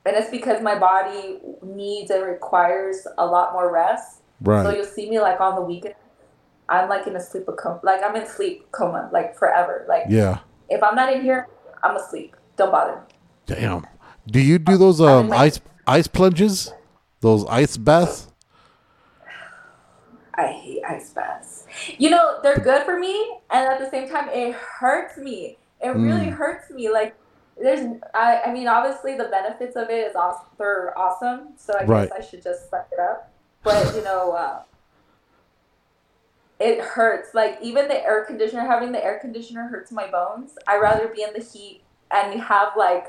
and 0.06 0.16
it's 0.16 0.30
because 0.30 0.62
my 0.62 0.78
body 0.78 1.38
needs 1.62 2.10
and 2.10 2.24
requires 2.24 3.06
a 3.18 3.26
lot 3.26 3.52
more 3.52 3.72
rest. 3.72 4.22
Right. 4.40 4.62
So 4.64 4.70
you'll 4.74 4.84
see 4.86 5.10
me 5.10 5.20
like 5.20 5.40
on 5.40 5.54
the 5.56 5.60
weekend. 5.60 5.94
I'm 6.68 6.88
like 6.88 7.06
in 7.06 7.16
a 7.16 7.20
sleep 7.20 7.46
coma, 7.58 7.80
like 7.82 8.00
I'm 8.04 8.14
in 8.16 8.26
sleep 8.26 8.70
coma, 8.72 9.10
like 9.12 9.36
forever. 9.36 9.84
Like 9.88 10.04
Yeah. 10.08 10.38
if 10.68 10.82
I'm 10.82 10.94
not 10.94 11.12
in 11.12 11.22
here, 11.22 11.48
I'm 11.82 11.96
asleep. 11.96 12.36
Don't 12.56 12.70
bother. 12.70 13.02
Damn. 13.46 13.86
Do 14.26 14.40
you 14.40 14.58
do 14.58 14.78
those 14.78 15.00
um 15.00 15.32
ice 15.32 15.60
ice 15.86 16.06
plunges? 16.06 16.72
Those 17.20 17.44
ice 17.46 17.76
baths? 17.76 18.29
I 20.40 20.52
hate 20.52 20.82
ice 20.88 21.10
baths. 21.10 21.66
You 21.98 22.10
know 22.10 22.38
they're 22.42 22.60
good 22.60 22.84
for 22.84 22.98
me, 22.98 23.38
and 23.50 23.68
at 23.68 23.78
the 23.78 23.90
same 23.90 24.08
time, 24.08 24.28
it 24.30 24.54
hurts 24.54 25.16
me. 25.18 25.58
It 25.82 25.88
really 25.90 26.26
Mm. 26.30 26.36
hurts 26.36 26.70
me. 26.70 26.88
Like 26.90 27.16
there's 27.60 27.86
I, 28.14 28.42
I 28.46 28.52
mean 28.52 28.68
obviously 28.68 29.16
the 29.16 29.24
benefits 29.24 29.76
of 29.76 29.90
it 29.90 30.06
is 30.08 30.16
awesome 30.16 30.46
they're 30.58 30.96
awesome 30.96 31.48
so 31.56 31.74
i 31.78 31.84
Right. 31.84 32.08
guess 32.08 32.18
i 32.18 32.22
should 32.26 32.42
just 32.42 32.70
suck 32.70 32.88
it 32.90 32.98
up 32.98 33.30
but 33.62 33.94
you 33.94 34.02
know 34.02 34.32
uh, 34.32 34.62
it 36.58 36.80
hurts 36.80 37.34
like 37.34 37.58
even 37.62 37.88
the 37.88 38.02
air 38.04 38.24
conditioner 38.24 38.62
having 38.66 38.92
the 38.92 39.02
air 39.04 39.18
conditioner 39.18 39.68
hurts 39.68 39.90
my 39.92 40.10
bones 40.10 40.52
I'd 40.66 40.78
rather 40.78 41.08
be 41.08 41.22
in 41.22 41.32
the 41.34 41.44
heat 41.44 41.82
and 42.10 42.40
have 42.40 42.68
like 42.76 43.06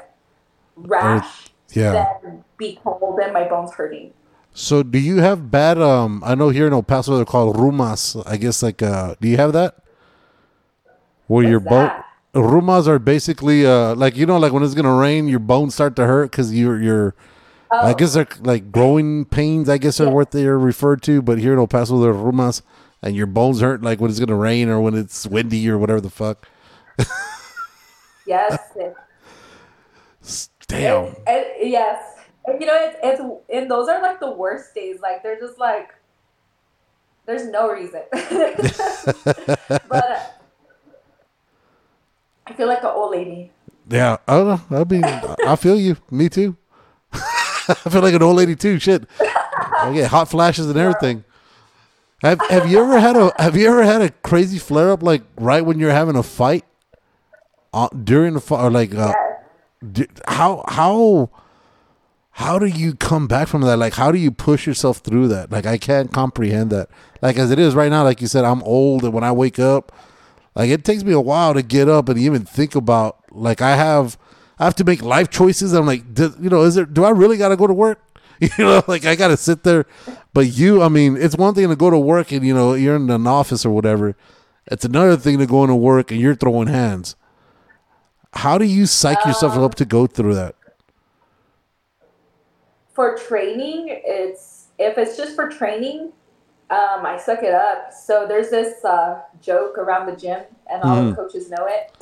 rash 0.75 1.49
Yeah. 1.69 2.15
than 2.23 2.43
be 2.57 2.79
cold 2.83 3.19
and 3.21 3.33
my 3.33 3.47
bones 3.47 3.73
hurting 3.73 4.13
So 4.53 4.83
do 4.83 4.99
you 4.99 5.17
have 5.17 5.49
bad 5.49 5.79
um 5.81 6.21
I 6.25 6.35
know 6.35 6.49
here 6.49 6.67
in 6.67 6.73
El 6.73 6.83
Paso 6.83 7.15
they're 7.15 7.25
called 7.25 7.55
rumas. 7.55 8.21
I 8.25 8.37
guess 8.37 8.61
like 8.61 8.81
uh 8.81 9.15
do 9.21 9.27
you 9.27 9.37
have 9.37 9.53
that? 9.53 9.75
Where 11.27 11.47
your 11.47 11.59
bone 11.61 11.91
rumas 12.33 12.87
are 12.87 12.99
basically 12.99 13.65
uh 13.65 13.95
like 13.95 14.15
you 14.17 14.25
know 14.25 14.37
like 14.37 14.51
when 14.53 14.63
it's 14.63 14.73
gonna 14.73 14.93
rain 14.95 15.27
your 15.27 15.39
bones 15.39 15.73
start 15.73 15.95
to 15.97 16.05
hurt 16.05 16.31
because 16.31 16.53
you're 16.53 16.81
you're 16.81 17.15
I 17.71 17.91
Oh. 17.91 17.93
guess 17.93 18.13
they're 18.13 18.27
like 18.41 18.71
growing 18.71 19.23
pains 19.25 19.69
I 19.69 19.77
guess 19.77 19.99
are 20.01 20.05
Yeah. 20.07 20.11
what 20.11 20.31
they're 20.31 20.59
referred 20.59 21.01
to 21.03 21.21
but 21.21 21.39
here 21.39 21.53
in 21.53 21.59
El 21.59 21.67
Paso 21.67 21.99
they're 22.01 22.13
rumas 22.13 22.61
and 23.01 23.15
your 23.15 23.27
bones 23.27 23.61
hurt 23.61 23.81
like 23.81 24.01
when 24.01 24.11
it's 24.11 24.19
gonna 24.19 24.35
rain 24.35 24.67
or 24.67 24.81
when 24.81 24.93
it's 24.93 25.25
windy 25.25 25.69
or 25.69 25.77
whatever 25.77 26.01
the 26.01 26.09
fuck. 26.09 26.45
yes 28.27 28.59
Damn. 30.67 31.15
Yes. 31.61 32.10
You 32.47 32.65
know, 32.65 32.75
it's, 32.75 32.97
it's 33.03 33.21
and 33.53 33.69
those 33.69 33.87
are 33.87 34.01
like 34.01 34.19
the 34.19 34.31
worst 34.31 34.73
days. 34.73 34.99
Like 35.01 35.23
they're 35.23 35.39
just 35.39 35.59
like 35.59 35.93
there's 37.25 37.47
no 37.47 37.69
reason. 37.71 38.01
but 38.11 39.91
uh, 39.91 40.19
I 42.47 42.53
feel 42.53 42.67
like 42.67 42.79
an 42.83 42.89
old 42.89 43.11
lady. 43.11 43.51
Yeah, 43.89 44.17
I 44.27 44.37
don't 44.37 44.71
know. 44.71 44.79
I 44.79 44.83
mean, 44.83 45.03
I 45.47 45.55
feel 45.55 45.79
you. 45.79 45.97
Me 46.09 46.29
too. 46.29 46.55
I 47.13 47.89
feel 47.89 48.01
like 48.01 48.13
an 48.13 48.23
old 48.23 48.37
lady 48.37 48.55
too. 48.55 48.79
Shit, 48.79 49.03
I 49.19 49.91
get 49.93 50.09
hot 50.09 50.29
flashes 50.29 50.67
and 50.67 50.77
everything. 50.77 51.23
Have 52.21 52.39
Have 52.49 52.67
you 52.69 52.81
ever 52.83 52.99
had 52.99 53.15
a 53.17 53.31
Have 53.39 53.55
you 53.55 53.67
ever 53.67 53.83
had 53.83 54.01
a 54.01 54.09
crazy 54.09 54.57
flare 54.57 54.91
up 54.91 55.03
like 55.03 55.23
right 55.37 55.63
when 55.65 55.79
you're 55.79 55.91
having 55.91 56.15
a 56.15 56.23
fight, 56.23 56.65
uh, 57.73 57.89
during 57.89 58.33
the 58.33 58.41
fight, 58.41 58.63
or 58.63 58.71
like 58.71 58.93
uh, 58.95 59.13
Yes. 59.13 59.39
d- 59.91 60.07
how 60.27 60.63
how 60.67 61.29
how 62.31 62.57
do 62.57 62.65
you 62.65 62.95
come 62.95 63.27
back 63.27 63.47
from 63.47 63.61
that? 63.61 63.77
Like, 63.77 63.93
how 63.93 64.11
do 64.11 64.17
you 64.17 64.31
push 64.31 64.65
yourself 64.65 64.99
through 64.99 65.27
that? 65.29 65.51
Like, 65.51 65.65
I 65.65 65.77
can't 65.77 66.11
comprehend 66.11 66.71
that. 66.71 66.89
Like, 67.21 67.37
as 67.37 67.51
it 67.51 67.59
is 67.59 67.75
right 67.75 67.89
now, 67.89 68.03
like 68.03 68.21
you 68.21 68.27
said, 68.27 68.45
I'm 68.45 68.63
old, 68.63 69.03
and 69.03 69.13
when 69.13 69.23
I 69.23 69.31
wake 69.31 69.59
up, 69.59 69.91
like 70.55 70.69
it 70.69 70.83
takes 70.83 71.03
me 71.03 71.13
a 71.13 71.19
while 71.19 71.53
to 71.53 71.61
get 71.61 71.87
up 71.87 72.09
and 72.09 72.17
even 72.19 72.43
think 72.45 72.75
about. 72.75 73.17
Like, 73.31 73.61
I 73.61 73.75
have, 73.75 74.17
I 74.59 74.65
have 74.65 74.75
to 74.75 74.83
make 74.83 75.01
life 75.01 75.29
choices. 75.29 75.73
I'm 75.73 75.85
like, 75.85 76.13
do, 76.13 76.33
you 76.39 76.49
know, 76.49 76.63
is 76.63 76.75
there? 76.75 76.85
Do 76.85 77.03
I 77.03 77.09
really 77.09 77.37
got 77.37 77.49
to 77.49 77.57
go 77.57 77.67
to 77.67 77.73
work? 77.73 77.99
You 78.57 78.65
know, 78.65 78.83
like 78.87 79.05
I 79.05 79.15
got 79.15 79.27
to 79.27 79.37
sit 79.37 79.61
there. 79.61 79.85
But 80.33 80.47
you, 80.47 80.81
I 80.81 80.89
mean, 80.89 81.15
it's 81.15 81.35
one 81.37 81.53
thing 81.53 81.69
to 81.69 81.75
go 81.75 81.91
to 81.91 81.97
work 81.99 82.31
and 82.31 82.43
you 82.43 82.55
know 82.55 82.73
you're 82.73 82.95
in 82.95 83.07
an 83.11 83.27
office 83.27 83.63
or 83.67 83.69
whatever. 83.69 84.15
It's 84.65 84.83
another 84.83 85.15
thing 85.15 85.37
to 85.37 85.45
go 85.45 85.63
into 85.63 85.75
work 85.75 86.09
and 86.09 86.19
you're 86.19 86.33
throwing 86.33 86.67
hands. 86.67 87.15
How 88.33 88.57
do 88.57 88.65
you 88.65 88.87
psych 88.87 89.23
yourself 89.25 89.55
uh, 89.55 89.63
up 89.63 89.75
to 89.75 89.85
go 89.85 90.07
through 90.07 90.33
that? 90.33 90.55
For 92.93 93.17
training, 93.17 93.85
it's 93.89 94.67
if 94.77 94.97
it's 94.97 95.15
just 95.15 95.35
for 95.35 95.49
training, 95.49 96.11
um, 96.69 97.05
I 97.05 97.17
suck 97.17 97.43
it 97.43 97.53
up. 97.53 97.91
So 97.93 98.25
there's 98.27 98.49
this 98.49 98.83
uh, 98.83 99.21
joke 99.41 99.77
around 99.77 100.07
the 100.07 100.15
gym, 100.15 100.41
and 100.71 100.83
all 100.83 100.97
Mhm. 100.97 101.09
the 101.09 101.15
coaches 101.15 101.49
know 101.49 101.65
it. 101.67 101.93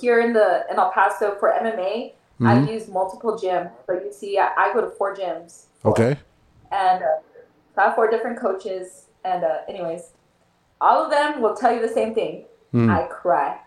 Here 0.00 0.20
in 0.20 0.32
the 0.32 0.66
in 0.70 0.76
El 0.78 0.90
Paso 0.90 1.36
for 1.40 1.50
MMA, 1.52 2.14
I 2.42 2.54
Mhm. 2.54 2.68
use 2.68 2.88
multiple 2.88 3.32
gyms. 3.38 3.70
So 3.86 3.94
you 3.94 4.12
see, 4.12 4.38
I, 4.38 4.50
I 4.56 4.72
go 4.74 4.80
to 4.80 4.90
four 4.90 5.14
gyms. 5.14 5.66
Okay. 5.84 6.16
and 6.72 7.02
uh, 7.02 7.06
so 7.74 7.82
I 7.82 7.84
have 7.86 7.94
four 7.94 8.10
different 8.10 8.38
coaches. 8.40 9.06
And 9.24 9.44
uh, 9.44 9.58
anyways, 9.68 10.10
all 10.80 11.04
of 11.04 11.10
them 11.10 11.40
will 11.40 11.54
tell 11.54 11.72
you 11.72 11.80
the 11.80 11.88
same 11.88 12.12
thing. 12.14 12.44
Mm. 12.74 12.90
I 12.90 13.06
cry. 13.06 13.58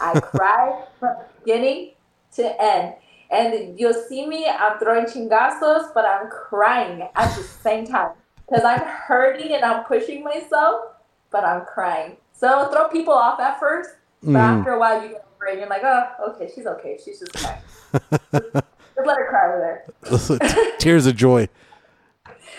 I 0.00 0.18
cry 0.18 0.82
from 0.98 1.16
beginning 1.44 1.92
to 2.36 2.62
end. 2.62 2.94
And 3.30 3.78
you'll 3.78 3.94
see 4.08 4.26
me, 4.26 4.46
I'm 4.48 4.78
throwing 4.78 5.06
chingazos, 5.06 5.94
but 5.94 6.04
I'm 6.04 6.28
crying 6.30 7.02
at 7.14 7.36
the 7.36 7.42
same 7.42 7.86
time. 7.86 8.10
Because 8.48 8.64
I'm 8.64 8.80
hurting 8.80 9.52
and 9.52 9.64
I'm 9.64 9.84
pushing 9.84 10.24
myself, 10.24 10.80
but 11.30 11.44
I'm 11.44 11.64
crying. 11.64 12.16
So 12.32 12.68
throw 12.72 12.88
people 12.88 13.14
off 13.14 13.38
at 13.38 13.60
first, 13.60 13.90
but 14.22 14.32
Mm. 14.32 14.58
after 14.58 14.72
a 14.72 14.78
while 14.80 15.00
you 15.02 15.10
get 15.10 15.24
over 15.36 15.46
it 15.46 15.50
and 15.52 15.60
you're 15.60 15.68
like, 15.68 15.82
oh, 15.84 16.30
okay, 16.30 16.50
she's 16.52 16.66
okay. 16.66 16.98
She's 17.02 17.20
just 17.20 17.32
crying. 17.34 17.62
just 18.32 19.06
let 19.06 19.16
her 19.16 19.28
cry 19.28 19.46
over 19.48 19.84
there. 20.40 20.76
Tears 20.78 21.06
of 21.06 21.14
joy. 21.16 21.48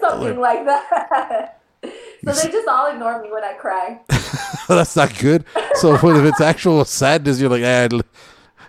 Something 0.00 0.40
like 0.40 0.64
that. 0.64 1.60
so 1.82 2.32
they 2.32 2.50
just 2.50 2.66
all 2.66 2.90
ignore 2.90 3.20
me 3.22 3.30
when 3.30 3.44
I 3.44 3.52
cry. 3.52 4.00
That's 4.68 4.96
not 4.96 5.16
good. 5.18 5.44
So 5.74 5.94
if 5.94 6.02
it's 6.02 6.40
actual 6.40 6.84
sadness, 6.84 7.40
you're 7.40 7.50
like, 7.50 7.62
ah, 7.64 8.00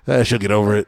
ah, 0.07 0.23
she'll 0.23 0.37
get 0.39 0.51
over 0.51 0.75
it. 0.75 0.87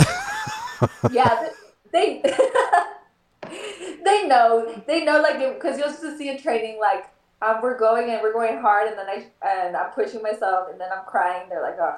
yeah, 1.12 1.48
they 1.92 2.22
they 4.04 4.26
know 4.26 4.82
they 4.86 5.04
know 5.04 5.20
like 5.20 5.38
because 5.54 5.78
you'll 5.78 5.88
just 5.88 6.18
see 6.18 6.28
in 6.28 6.38
training 6.40 6.78
like 6.80 7.06
um, 7.42 7.60
we're 7.62 7.78
going 7.78 8.10
and 8.10 8.20
we're 8.22 8.32
going 8.32 8.58
hard 8.58 8.88
and 8.88 8.98
then 8.98 9.06
I 9.08 9.26
and 9.46 9.76
I'm 9.76 9.90
pushing 9.92 10.22
myself 10.22 10.68
and 10.70 10.80
then 10.80 10.88
I'm 10.96 11.04
crying. 11.04 11.48
They're 11.48 11.62
like, 11.62 11.78
oh, 11.80 11.96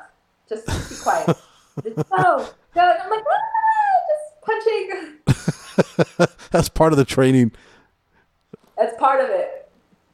just 0.48 0.66
be 0.66 0.96
quiet. 1.02 1.26
Go, 1.84 2.46
go. 2.74 2.80
And 2.80 2.98
I'm 3.02 3.10
like, 3.10 3.24
ah, 3.26 3.96
just 4.10 4.42
punching. 6.18 6.28
That's 6.50 6.68
part 6.68 6.92
of 6.92 6.98
the 6.98 7.04
training. 7.06 7.52
That's 8.76 8.94
part 8.98 9.24
of 9.24 9.30
it. 9.30 9.70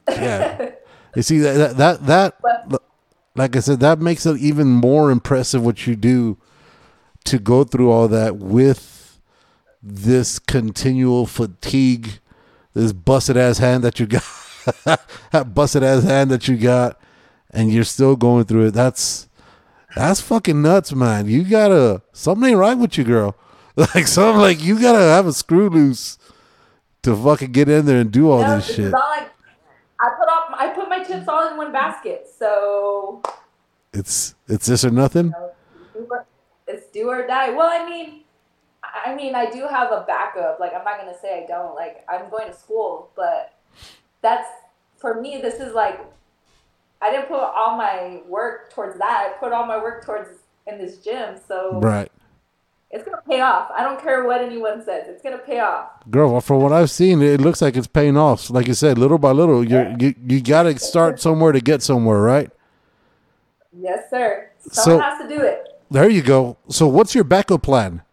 Yeah. 0.07 0.71
You 1.15 1.21
see 1.21 1.39
that 1.39 1.75
that 1.75 2.05
that, 2.05 2.41
But- 2.41 2.69
that 2.69 2.81
like 3.35 3.55
I 3.55 3.59
said, 3.59 3.79
that 3.81 3.99
makes 3.99 4.25
it 4.25 4.37
even 4.37 4.67
more 4.67 5.11
impressive 5.11 5.63
what 5.63 5.85
you 5.85 5.95
do 5.95 6.37
to 7.29 7.39
go 7.39 7.63
through 7.63 7.91
all 7.91 8.07
that 8.07 8.37
with 8.37 9.19
this 9.81 10.39
continual 10.39 11.25
fatigue, 11.25 12.19
this 12.73 12.91
busted 12.93 13.37
ass 13.37 13.57
hand 13.59 13.83
that 13.83 13.99
you 13.99 14.05
got, 14.07 14.23
that 15.31 15.53
busted 15.53 15.83
ass 15.83 16.03
hand 16.03 16.29
that 16.31 16.47
you 16.47 16.57
got, 16.57 16.99
and 17.51 17.71
you're 17.71 17.83
still 17.83 18.15
going 18.15 18.45
through 18.45 18.67
it. 18.67 18.71
That's 18.71 19.27
that's 19.95 20.21
fucking 20.21 20.61
nuts, 20.61 20.93
man. 20.93 21.27
You 21.27 21.43
gotta 21.43 22.01
something 22.13 22.49
ain't 22.49 22.57
right 22.59 22.77
with 22.77 22.97
you, 22.97 23.03
girl. 23.03 23.35
Like 23.95 24.07
something 24.07 24.41
like 24.41 24.61
you 24.61 24.81
gotta 24.81 24.99
have 24.99 25.25
a 25.25 25.31
screw 25.31 25.69
loose 25.69 26.17
to 27.03 27.15
fucking 27.15 27.53
get 27.53 27.69
in 27.69 27.85
there 27.85 28.01
and 28.01 28.11
do 28.11 28.29
all 28.29 28.41
No, 28.41 28.57
this 28.57 28.75
shit. 28.75 28.93
all 28.93 28.99
like 29.11 29.31
I 30.01 30.09
put 30.19 30.27
up 30.27 30.49
I 30.51 30.67
put 30.75 30.89
my 30.89 31.01
chips 31.01 31.25
all 31.29 31.49
in 31.49 31.55
one 31.55 31.71
basket. 31.71 32.27
So 32.37 33.21
It's 33.93 34.35
it's 34.49 34.65
this 34.65 34.83
or 34.83 34.89
nothing. 34.91 35.33
It's 36.69 36.87
do 36.87 37.09
or 37.09 37.25
die. 37.27 37.49
Well, 37.49 37.69
I 37.69 37.85
mean, 37.89 38.21
I 38.83 39.13
mean, 39.15 39.35
I 39.35 39.49
do 39.49 39.67
have 39.67 39.91
a 39.91 40.05
backup. 40.07 40.59
Like, 40.59 40.73
I'm 40.73 40.83
not 40.85 40.97
gonna 40.99 41.17
say 41.21 41.43
I 41.43 41.47
don't. 41.47 41.75
Like, 41.75 42.05
I'm 42.07 42.29
going 42.29 42.47
to 42.47 42.53
school, 42.53 43.09
but 43.15 43.53
that's 44.21 44.47
for 44.97 45.19
me. 45.19 45.39
This 45.41 45.55
is 45.55 45.73
like, 45.73 45.99
I 47.01 47.11
didn't 47.11 47.27
put 47.27 47.39
all 47.39 47.75
my 47.77 48.21
work 48.27 48.71
towards 48.73 48.97
that. 48.99 49.33
I 49.35 49.39
put 49.39 49.51
all 49.51 49.65
my 49.65 49.77
work 49.77 50.05
towards 50.05 50.29
in 50.67 50.77
this 50.77 50.97
gym, 50.97 51.35
so 51.47 51.79
Right. 51.81 52.11
it's 52.91 53.03
gonna 53.03 53.21
pay 53.27 53.41
off. 53.41 53.71
I 53.75 53.83
don't 53.83 53.99
care 54.01 54.25
what 54.25 54.41
anyone 54.41 54.83
says. 54.83 55.05
It's 55.07 55.21
gonna 55.23 55.37
pay 55.39 55.59
off. 55.59 55.89
Girl, 56.09 56.31
well, 56.31 56.41
from 56.41 56.61
what 56.61 56.71
I've 56.73 56.91
seen, 56.91 57.21
it 57.21 57.41
looks 57.41 57.61
like 57.61 57.75
it's 57.77 57.87
paying 57.87 58.17
off. 58.17 58.49
Like 58.49 58.67
you 58.67 58.73
said, 58.73 58.97
little 58.97 59.17
by 59.17 59.31
little, 59.31 59.63
you're, 59.67 59.95
you 59.99 60.13
you 60.27 60.41
got 60.41 60.63
to 60.63 60.77
start 60.79 61.19
somewhere 61.19 61.51
to 61.53 61.61
get 61.61 61.81
somewhere, 61.81 62.19
right? 62.21 62.51
Yes, 63.77 64.09
sir. 64.09 64.49
So- 64.59 64.81
Someone 64.81 65.03
has 65.03 65.21
to 65.21 65.27
do 65.35 65.41
it. 65.41 65.65
There 65.91 66.09
you 66.09 66.21
go. 66.21 66.57
So 66.69 66.87
what's 66.87 67.15
your 67.15 67.23
backup 67.23 67.63
plan? 67.63 68.03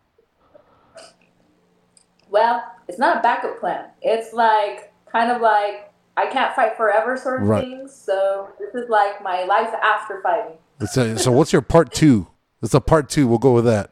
Well, 2.30 2.62
it's 2.88 2.98
not 2.98 3.18
a 3.18 3.20
backup 3.20 3.60
plan. 3.60 3.86
It's 4.02 4.32
like 4.32 4.92
kind 5.10 5.30
of 5.30 5.40
like 5.40 5.92
I 6.16 6.26
can't 6.26 6.54
fight 6.54 6.76
forever 6.76 7.16
sort 7.16 7.42
of 7.42 7.48
Right. 7.48 7.62
thing. 7.64 7.88
So 7.88 8.48
this 8.58 8.74
is 8.74 8.88
like 8.88 9.22
my 9.22 9.44
life 9.44 9.72
after 9.82 10.20
fighting. 10.22 10.56
A, 10.80 11.18
so 11.18 11.30
what's 11.32 11.52
your 11.52 11.62
part 11.62 11.92
two? 11.92 12.26
It's 12.62 12.74
a 12.74 12.80
part 12.80 13.08
two. 13.08 13.26
We'll 13.26 13.38
go 13.38 13.52
with 13.52 13.64
that. 13.66 13.90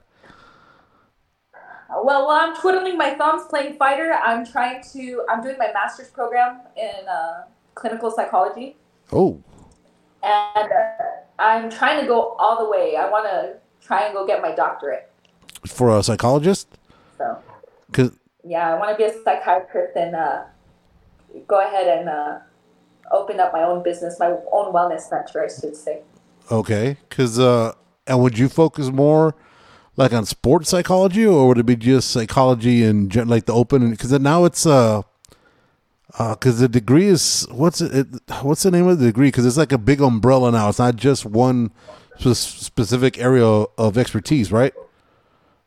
Well, 2.03 2.26
while 2.26 2.30
I'm 2.49 2.57
twiddling 2.57 2.99
my 2.99 3.14
thumbs 3.14 3.43
playing 3.49 3.76
fighter, 3.76 4.12
I'm 4.12 4.45
trying 4.45 4.82
to. 4.93 5.22
I'm 5.30 5.43
doing 5.43 5.57
my 5.59 5.70
master's 5.72 6.09
program 6.09 6.61
in 6.76 7.07
uh, 7.09 7.45
clinical 7.74 8.11
psychology, 8.11 8.76
Oh, 9.12 9.41
and 10.22 10.72
uh, 10.72 11.03
I'm 11.39 11.70
trying 11.70 12.01
to 12.01 12.07
go 12.07 12.30
all 12.39 12.64
the 12.64 12.68
way. 12.70 12.97
I 12.97 13.09
want 13.09 13.26
to 13.30 13.59
try 13.87 14.05
and 14.05 14.14
go 14.14 14.26
get 14.26 14.41
my 14.43 14.53
doctorate. 14.55 15.11
for 15.66 15.97
a 15.97 16.03
psychologist? 16.03 16.68
So 17.18 17.39
Cause 17.93 18.11
yeah, 18.45 18.74
I 18.74 18.78
want 18.78 18.91
to 18.91 18.97
be 18.97 19.05
a 19.05 19.22
psychiatrist 19.22 19.97
and 19.97 20.14
uh, 20.14 20.43
go 21.47 21.61
ahead 21.66 21.87
and 21.99 22.09
uh, 22.09 22.39
open 23.12 23.41
up 23.41 23.53
my 23.53 23.62
own 23.62 23.82
business, 23.82 24.18
my 24.18 24.26
own 24.53 24.72
wellness 24.72 25.03
center, 25.03 25.45
I 25.45 25.49
should 25.49 25.76
say. 25.76 26.01
okay, 26.51 26.97
cause 27.11 27.39
uh, 27.39 27.72
And 28.07 28.20
would 28.20 28.37
you 28.39 28.49
focus 28.49 28.89
more 28.91 29.35
like 29.97 30.12
on 30.12 30.26
sports 30.26 30.68
psychology, 30.70 31.24
or 31.24 31.47
would 31.49 31.59
it 31.59 31.66
be 31.66 31.76
just 31.76 32.11
psychology 32.11 32.82
and 32.82 33.11
gen- 33.11 33.28
like 33.28 33.47
the 33.47 33.55
open? 33.55 33.91
Because 33.91 34.11
now 34.18 34.45
it's 34.45 34.66
uh, 34.66 35.03
because 36.18 36.59
the 36.61 36.68
degree 36.68 37.07
is 37.07 37.47
what's 37.51 37.80
it, 37.80 37.95
it? 37.95 38.07
What's 38.43 38.64
the 38.64 38.70
name 38.72 38.89
of 38.89 38.99
the 38.99 39.07
degree? 39.07 39.28
Because 39.28 39.47
it's 39.47 39.57
like 39.57 39.72
a 39.72 39.78
big 39.78 40.01
umbrella 40.01 40.51
now. 40.51 40.68
It's 40.68 40.78
not 40.80 40.97
just 40.97 41.24
one 41.24 41.70
specific 42.19 43.19
area 43.19 43.45
of 43.47 43.99
expertise, 43.99 44.51
right? 44.53 44.73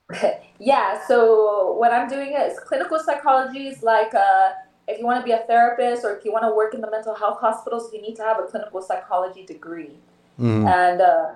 yeah. 0.60 1.06
So 1.08 1.74
what 1.74 1.92
I'm 1.94 2.10
doing 2.10 2.34
is 2.34 2.60
clinical 2.60 3.00
psychology 3.00 3.68
is 3.68 3.84
like 3.84 4.14
uh, 4.14 4.52
if 4.88 5.00
you 5.00 5.06
want 5.06 5.20
to 5.20 5.26
be 5.26 5.32
a 5.32 5.40
therapist 5.48 6.06
or 6.06 6.16
if 6.16 6.24
you 6.26 6.32
want 6.32 6.44
to 6.46 6.54
work 6.56 6.74
in 6.74 6.82
the 6.82 6.90
mental 6.90 7.14
health 7.16 7.40
hospitals, 7.40 7.92
you 7.94 8.02
need 8.02 8.16
to 8.16 8.24
have 8.24 8.40
a 8.40 8.44
clinical 8.44 8.82
psychology 8.82 9.46
degree. 9.46 9.98
Mhm. 10.40 10.68
And 10.68 11.02
uh, 11.02 11.32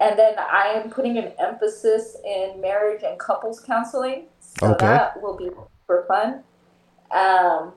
and 0.00 0.18
then 0.18 0.34
I 0.38 0.68
am 0.74 0.90
putting 0.90 1.18
an 1.18 1.32
emphasis 1.38 2.16
in 2.24 2.60
marriage 2.60 3.02
and 3.02 3.18
couples 3.18 3.60
counseling. 3.60 4.24
So 4.40 4.72
Okay. 4.72 4.86
that 4.86 5.22
will 5.22 5.36
be 5.36 5.50
for 5.86 6.04
fun. 6.06 6.42
Um, 7.10 7.72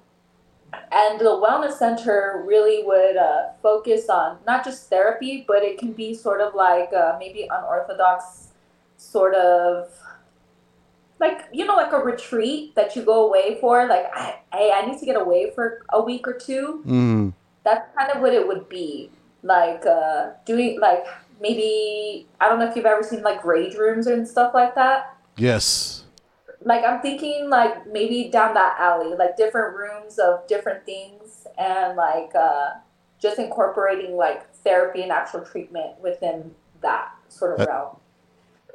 and 0.91 1.19
the 1.19 1.25
wellness 1.25 1.73
center 1.73 2.43
really 2.45 2.83
would 2.83 3.17
uh, 3.17 3.49
focus 3.61 4.09
on 4.09 4.37
not 4.45 4.63
just 4.63 4.89
therapy, 4.89 5.43
but 5.47 5.63
it 5.63 5.77
can 5.77 5.91
be 5.93 6.13
sort 6.13 6.41
of 6.41 6.53
like 6.55 6.91
uh, 6.93 7.15
maybe 7.19 7.43
unorthodox, 7.49 8.49
sort 8.97 9.35
of 9.35 9.89
like 11.19 11.45
you 11.53 11.65
know 11.65 11.75
like 11.75 11.93
a 11.93 11.97
retreat 11.99 12.75
that 12.75 12.95
you 12.95 13.01
go 13.03 13.27
away 13.27 13.57
for. 13.61 13.87
Like, 13.87 14.05
I, 14.13 14.39
hey, 14.53 14.71
I 14.73 14.85
need 14.85 14.99
to 14.99 15.05
get 15.05 15.15
away 15.19 15.51
for 15.55 15.81
a 15.93 16.01
week 16.01 16.27
or 16.27 16.33
two 16.33 16.81
Mm. 16.85 17.33
that's 17.63 17.87
kind 17.97 18.11
of 18.11 18.21
what 18.21 18.33
it 18.33 18.47
would 18.47 18.67
be 18.69 19.09
like 19.43 19.85
uh 19.85 20.31
doing 20.45 20.79
like 20.79 21.05
maybe 21.39 22.25
i 22.41 22.49
don't 22.49 22.57
know 22.57 22.65
if 22.67 22.75
you've 22.75 22.85
ever 22.85 23.03
seen 23.03 23.21
like 23.21 23.45
rage 23.45 23.75
rooms 23.75 24.07
and 24.07 24.27
stuff 24.27 24.53
like 24.55 24.73
that 24.75 25.15
Yes. 25.37 26.04
Like 26.65 26.83
i'm 26.85 27.01
thinking 27.01 27.49
like 27.49 27.87
maybe 27.87 28.29
down 28.31 28.53
that 28.55 28.77
alley 28.79 29.15
like 29.15 29.37
different 29.37 29.75
rooms 29.77 30.19
of 30.19 30.47
different 30.47 30.85
things 30.85 31.47
and 31.59 31.97
like 31.97 32.35
uh 32.35 32.71
just 33.19 33.39
incorporating 33.39 34.17
like 34.17 34.53
therapy 34.57 35.03
and 35.03 35.11
actual 35.11 35.41
treatment 35.45 35.99
within 36.01 36.55
that 36.81 37.11
sort 37.29 37.55
of 37.59 37.63
Uh, 37.63 37.65
realm 37.65 37.97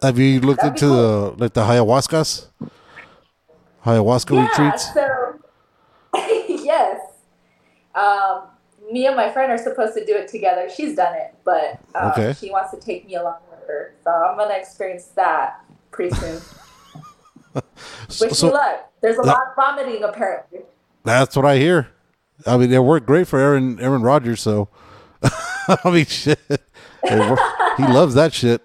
Have 0.02 0.18
you 0.18 0.40
looked 0.40 0.62
That'd 0.62 0.74
into 0.74 0.86
the 0.86 1.34
like 1.38 1.52
the 1.54 1.62
ayahuascas? 1.62 2.48
Ayahuasca 3.84 4.30
yeah 4.30 4.36
retreats? 4.36 4.92
so 4.94 5.38
yes 6.48 7.00
um 7.94 8.44
me 8.92 9.06
and 9.06 9.16
my 9.16 9.30
friend 9.32 9.52
are 9.52 9.58
supposed 9.58 9.94
to 9.94 10.04
do 10.04 10.14
it 10.16 10.28
together 10.28 10.68
she's 10.70 10.96
done 10.96 11.14
it 11.14 11.34
but 11.44 11.80
um, 11.94 12.28
Okay. 12.28 12.34
she 12.38 12.50
wants 12.50 12.70
to 12.72 12.80
take 12.80 13.06
me 13.06 13.16
along 13.16 13.38
with 13.50 13.60
her 13.66 13.94
so 14.04 14.10
i'm 14.10 14.36
gonna 14.38 14.54
experience 14.54 15.06
that 15.16 15.64
pretty 15.92 16.14
soon 16.14 16.42
So, 16.42 16.56
wish 18.20 18.32
so 18.38 18.46
me 18.48 18.52
luck 18.52 18.90
there's 19.00 19.18
a 19.18 19.22
Yeah. 19.24 19.32
lot 19.32 19.42
of 19.48 19.56
vomiting 19.56 20.02
apparently 20.04 20.60
that's 21.04 21.34
what 21.34 21.46
I 21.46 21.56
hear. 21.56 21.88
I 22.46 22.56
mean, 22.58 22.70
it 22.72 22.78
worked 22.84 23.06
great 23.06 23.26
for 23.26 23.38
Aaron 23.38 23.78
Aaron 23.80 24.02
Rodgers. 24.02 24.40
So, 24.42 24.68
I 25.22 25.78
mean, 25.90 26.04
shit, 26.04 26.38
he 27.08 27.14
loves 27.86 28.14
that 28.14 28.32
shit. 28.34 28.60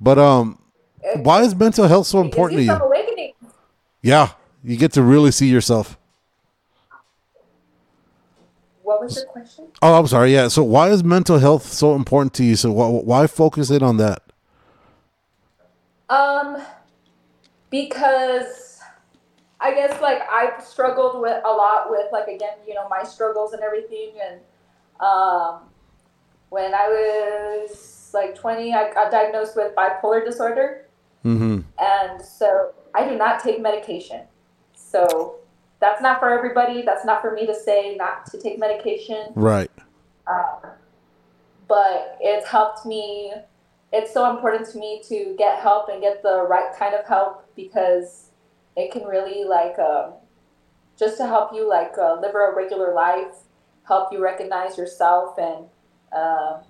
But 0.00 0.18
um, 0.18 0.58
why 1.16 1.42
is 1.42 1.54
mental 1.54 1.86
health 1.86 2.06
so 2.08 2.20
important 2.20 2.58
to 2.58 2.64
you 2.64 2.72
awakening 2.72 3.32
Yeah, 4.02 4.30
you 4.64 4.76
get 4.76 4.92
to 4.94 5.02
really 5.02 5.30
see 5.30 5.46
yourself. 5.48 5.96
what 8.82 9.00
was 9.00 9.16
your 9.16 9.26
question 9.26 9.66
Oh, 9.80 9.94
I'm 9.98 10.06
sorry. 10.06 10.32
Yeah. 10.32 10.48
So, 10.48 10.62
why 10.64 10.90
is 10.90 11.02
mental 11.04 11.38
health 11.38 11.66
so 11.72 11.94
important 11.94 12.34
to 12.34 12.44
you? 12.44 12.56
So, 12.56 12.72
why, 12.72 12.88
why 12.88 13.26
focus 13.26 13.70
in 13.70 13.82
on 13.82 13.96
that? 13.98 14.22
Um, 16.08 16.60
because 17.72 18.78
I 19.60 19.74
guess 19.74 20.00
like 20.00 20.20
I've 20.30 20.62
struggled 20.62 21.20
with 21.20 21.42
a 21.44 21.48
lot 21.50 21.90
with 21.90 22.06
like 22.12 22.28
again, 22.28 22.58
you 22.68 22.74
know, 22.74 22.88
my 22.88 23.02
struggles 23.02 23.52
and 23.54 23.62
everything, 23.62 24.10
and 24.24 24.40
um, 25.00 25.62
when 26.50 26.72
I 26.74 26.86
was 26.88 28.10
like 28.14 28.36
twenty, 28.36 28.72
I 28.74 28.92
got 28.92 29.10
diagnosed 29.10 29.56
with 29.56 29.74
bipolar 29.74 30.24
disorder, 30.24 30.86
Mm-hmm. 31.24 31.60
and 31.78 32.20
so 32.22 32.72
I 32.94 33.08
do 33.08 33.16
not 33.16 33.42
take 33.42 33.60
medication. 33.60 34.22
So 34.74 35.36
that's 35.80 36.02
not 36.02 36.18
for 36.20 36.30
everybody. 36.30 36.82
That's 36.82 37.04
not 37.04 37.20
for 37.22 37.32
me 37.32 37.46
to 37.46 37.54
say 37.54 37.96
not 37.96 38.26
to 38.26 38.38
take 38.38 38.58
medication 38.58 39.28
Right. 39.34 39.70
but 41.68 42.18
it's 42.20 42.46
helped 42.46 42.84
me 42.84 43.32
it's 43.92 44.12
so 44.12 44.30
important 44.34 44.68
to 44.70 44.78
me 44.78 45.02
to 45.08 45.34
get 45.38 45.58
help 45.60 45.88
and 45.88 46.00
get 46.00 46.22
the 46.22 46.46
right 46.48 46.74
kind 46.78 46.94
of 46.94 47.04
help 47.06 47.41
because 47.56 48.30
it 48.76 48.90
can 48.92 49.04
really 49.04 49.44
like 49.44 49.78
um, 49.78 50.14
just 50.98 51.16
to 51.18 51.26
help 51.26 51.52
you 51.52 51.68
like 51.68 51.92
uh, 51.98 52.18
live 52.20 52.34
a 52.34 52.52
regular 52.54 52.94
life 52.94 53.34
help 53.86 54.12
you 54.12 54.22
recognize 54.22 54.78
yourself 54.78 55.36
and 55.38 55.66
um, 56.16 56.60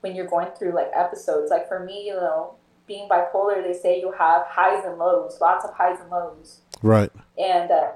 when 0.00 0.14
you're 0.14 0.26
going 0.26 0.48
through 0.58 0.74
like 0.74 0.90
episodes 0.94 1.50
like 1.50 1.68
for 1.68 1.84
me 1.84 2.06
you 2.06 2.14
know 2.14 2.54
being 2.86 3.08
bipolar 3.08 3.62
they 3.62 3.72
say 3.78 4.00
you 4.00 4.12
have 4.18 4.42
highs 4.46 4.84
and 4.84 4.98
lows 4.98 5.38
lots 5.40 5.64
of 5.64 5.72
highs 5.74 6.00
and 6.00 6.10
lows 6.10 6.60
Right. 6.82 7.10
and 7.38 7.70
uh, 7.70 7.90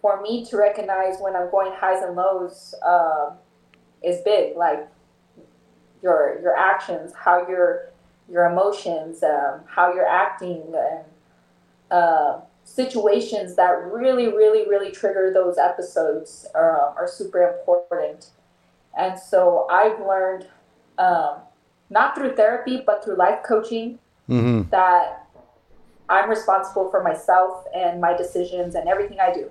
for 0.00 0.20
me 0.20 0.44
to 0.46 0.56
recognize 0.56 1.16
when 1.20 1.36
I'm 1.36 1.50
going 1.50 1.72
highs 1.74 2.02
and 2.02 2.16
lows 2.16 2.74
um, 2.84 3.34
is 4.02 4.20
big. 4.24 4.56
Like 4.56 4.88
your 6.02 6.38
your 6.42 6.56
actions, 6.56 7.12
how 7.18 7.46
your 7.48 7.90
your 8.30 8.46
emotions, 8.46 9.22
um, 9.22 9.60
how 9.66 9.92
you're 9.94 10.06
acting, 10.08 10.62
and 10.74 11.04
uh, 11.90 12.40
situations 12.64 13.54
that 13.56 13.70
really, 13.92 14.26
really, 14.28 14.68
really 14.68 14.90
trigger 14.90 15.30
those 15.32 15.58
episodes 15.58 16.46
are, 16.54 16.94
are 16.96 17.08
super 17.08 17.42
important. 17.42 18.30
And 18.98 19.18
so 19.18 19.66
I've 19.70 20.00
learned, 20.00 20.46
um, 20.98 21.36
not 21.90 22.16
through 22.16 22.34
therapy, 22.34 22.82
but 22.84 23.04
through 23.04 23.16
life 23.16 23.40
coaching, 23.46 23.98
Mm-hmm. 24.28 24.68
that 24.70 25.28
I'm 26.08 26.28
responsible 26.28 26.90
for 26.90 27.00
myself 27.00 27.64
and 27.72 28.00
my 28.00 28.16
decisions 28.16 28.74
and 28.74 28.88
everything 28.88 29.20
I 29.20 29.32
do, 29.32 29.48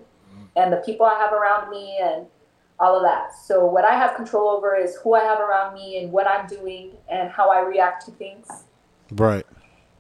and 0.58 0.74
the 0.74 0.82
people 0.86 1.06
I 1.06 1.18
have 1.18 1.32
around 1.32 1.70
me 1.70 1.98
and 2.04 2.26
all 2.80 2.96
of 2.96 3.04
that. 3.04 3.36
So 3.36 3.66
what 3.66 3.86
I 3.86 3.96
have 3.96 4.16
control 4.16 4.50
over 4.50 4.76
is 4.76 4.98
who 4.98 5.14
I 5.14 5.24
have 5.24 5.40
around 5.40 5.74
me 5.74 5.98
and 6.00 6.12
what 6.12 6.28
I'm 6.28 6.48
doing 6.48 6.92
and 7.10 7.30
how 7.30 7.50
I 7.50 7.62
react 7.62 8.06
to 8.06 8.12
things. 8.12 8.48
Right. 9.12 9.46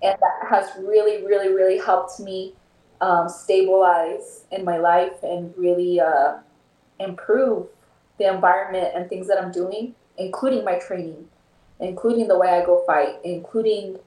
And 0.02 0.18
that 0.20 0.50
has 0.50 0.70
really, 0.80 1.26
really, 1.26 1.54
really 1.54 1.78
helped 1.78 2.20
me 2.20 2.54
um, 3.02 3.30
stabilize 3.30 4.46
in 4.52 4.66
my 4.66 4.78
life 4.78 5.24
and 5.24 5.54
really 5.58 6.00
uh, 6.00 6.38
improve 7.00 7.68
the 8.18 8.34
environment 8.34 8.90
and 8.96 9.10
things 9.10 9.28
that 9.28 9.42
I'm 9.42 9.52
doing, 9.52 9.96
including 10.18 10.64
my 10.64 10.80
training, 10.80 11.28
including 11.80 12.28
the 12.28 12.38
way 12.38 12.50
I 12.50 12.66
go 12.66 12.84
fight, 12.86 13.16
including, 13.24 14.00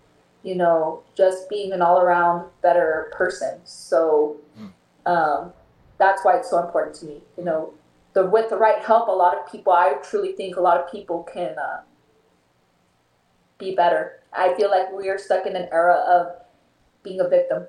you 0.43 0.55
know, 0.55 1.03
just 1.15 1.49
being 1.49 1.73
an 1.73 1.83
all 1.83 2.01
around 2.01 2.49
better 2.63 3.13
person. 3.17 3.61
So 3.65 4.37
um, 5.07 5.53
that's 5.99 6.25
why 6.25 6.37
it's 6.37 6.51
so 6.51 6.63
important 6.65 6.97
to 6.97 7.07
me. 7.07 7.21
You 7.37 7.45
know, 7.45 7.75
the, 8.19 8.27
with 8.27 8.51
the 8.51 8.57
right 8.57 8.83
help, 8.83 9.09
a 9.09 9.13
lot 9.13 9.37
of 9.37 9.51
people, 9.51 9.73
I 9.73 9.95
truly 10.03 10.33
think 10.33 10.57
a 10.57 10.61
lot 10.61 10.81
of 10.81 10.91
people 10.91 11.23
can 11.23 11.57
uh, 11.57 11.83
be 13.59 13.75
better. 13.75 14.21
I 14.33 14.55
feel 14.55 14.71
like 14.71 14.93
we 14.93 15.09
are 15.09 15.19
stuck 15.19 15.47
in 15.47 15.55
an 15.55 15.69
era 15.71 15.95
of 15.95 16.43
being 17.03 17.21
a 17.21 17.29
victim. 17.29 17.67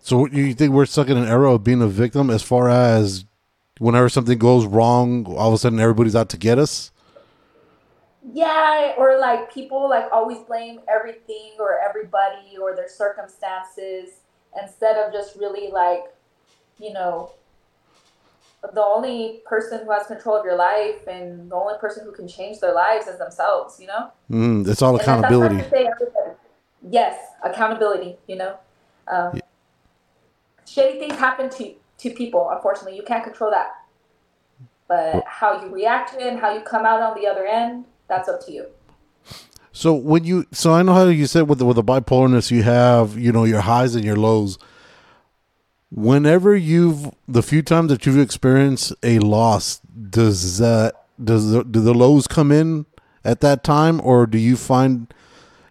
So 0.00 0.26
you 0.26 0.54
think 0.54 0.72
we're 0.72 0.86
stuck 0.86 1.08
in 1.08 1.16
an 1.16 1.28
era 1.28 1.54
of 1.54 1.62
being 1.62 1.82
a 1.82 1.86
victim 1.86 2.30
as 2.30 2.42
far 2.42 2.68
as 2.68 3.26
whenever 3.78 4.08
something 4.08 4.38
goes 4.38 4.66
wrong, 4.66 5.24
all 5.26 5.48
of 5.48 5.54
a 5.54 5.58
sudden 5.58 5.78
everybody's 5.78 6.16
out 6.16 6.28
to 6.30 6.36
get 6.36 6.58
us? 6.58 6.90
Yeah, 8.32 8.94
or 8.98 9.18
like 9.18 9.52
people 9.52 9.88
like 9.88 10.10
always 10.12 10.38
blame 10.38 10.80
everything 10.88 11.52
or 11.60 11.78
everybody 11.78 12.56
or 12.60 12.74
their 12.74 12.88
circumstances 12.88 14.20
instead 14.60 14.96
of 14.96 15.12
just 15.12 15.36
really 15.36 15.70
like, 15.70 16.02
you 16.78 16.92
know, 16.92 17.32
the 18.62 18.82
only 18.82 19.40
person 19.46 19.84
who 19.84 19.92
has 19.92 20.06
control 20.06 20.36
of 20.36 20.44
your 20.44 20.56
life 20.56 21.06
and 21.06 21.50
the 21.50 21.54
only 21.54 21.78
person 21.78 22.04
who 22.04 22.12
can 22.12 22.26
change 22.26 22.58
their 22.60 22.74
lives 22.74 23.06
is 23.06 23.18
themselves, 23.18 23.78
you 23.80 23.86
know? 23.86 24.10
Mm, 24.30 24.68
it's 24.68 24.82
all 24.82 24.96
accountability. 24.96 25.62
Yes, 26.88 27.18
accountability, 27.42 28.16
you 28.26 28.36
know? 28.36 28.56
Um, 29.06 29.40
Shitty 30.66 30.98
things 30.98 31.14
happen 31.14 31.48
to, 31.50 31.74
to 31.98 32.10
people, 32.10 32.50
unfortunately. 32.50 32.96
You 32.96 33.02
can't 33.02 33.24
control 33.24 33.50
that. 33.50 33.68
But 34.86 35.24
how 35.26 35.62
you 35.62 35.72
react 35.72 36.12
to 36.12 36.20
it 36.20 36.26
and 36.26 36.40
how 36.40 36.52
you 36.52 36.60
come 36.60 36.84
out 36.84 37.00
on 37.00 37.20
the 37.20 37.26
other 37.26 37.46
end, 37.46 37.84
that's 38.08 38.28
up 38.28 38.44
to 38.46 38.52
you. 38.52 38.66
So 39.72 39.94
when 39.94 40.24
you, 40.24 40.46
so 40.50 40.72
I 40.72 40.82
know 40.82 40.94
how 40.94 41.04
you 41.04 41.26
said 41.26 41.48
with 41.48 41.58
the, 41.58 41.64
with 41.64 41.76
the 41.76 41.84
bipolarness, 41.84 42.50
you 42.50 42.62
have 42.64 43.16
you 43.16 43.30
know 43.30 43.44
your 43.44 43.60
highs 43.60 43.94
and 43.94 44.04
your 44.04 44.16
lows. 44.16 44.58
Whenever 45.90 46.54
you've 46.54 47.10
the 47.26 47.42
few 47.42 47.62
times 47.62 47.90
that 47.90 48.04
you've 48.04 48.18
experienced 48.18 48.92
a 49.02 49.18
loss, 49.20 49.78
does 49.78 50.58
that 50.58 50.94
does 51.22 51.50
the, 51.50 51.64
do 51.64 51.80
the 51.80 51.94
lows 51.94 52.26
come 52.26 52.52
in 52.52 52.86
at 53.24 53.40
that 53.40 53.64
time, 53.64 54.00
or 54.02 54.26
do 54.26 54.38
you 54.38 54.56
find 54.56 55.12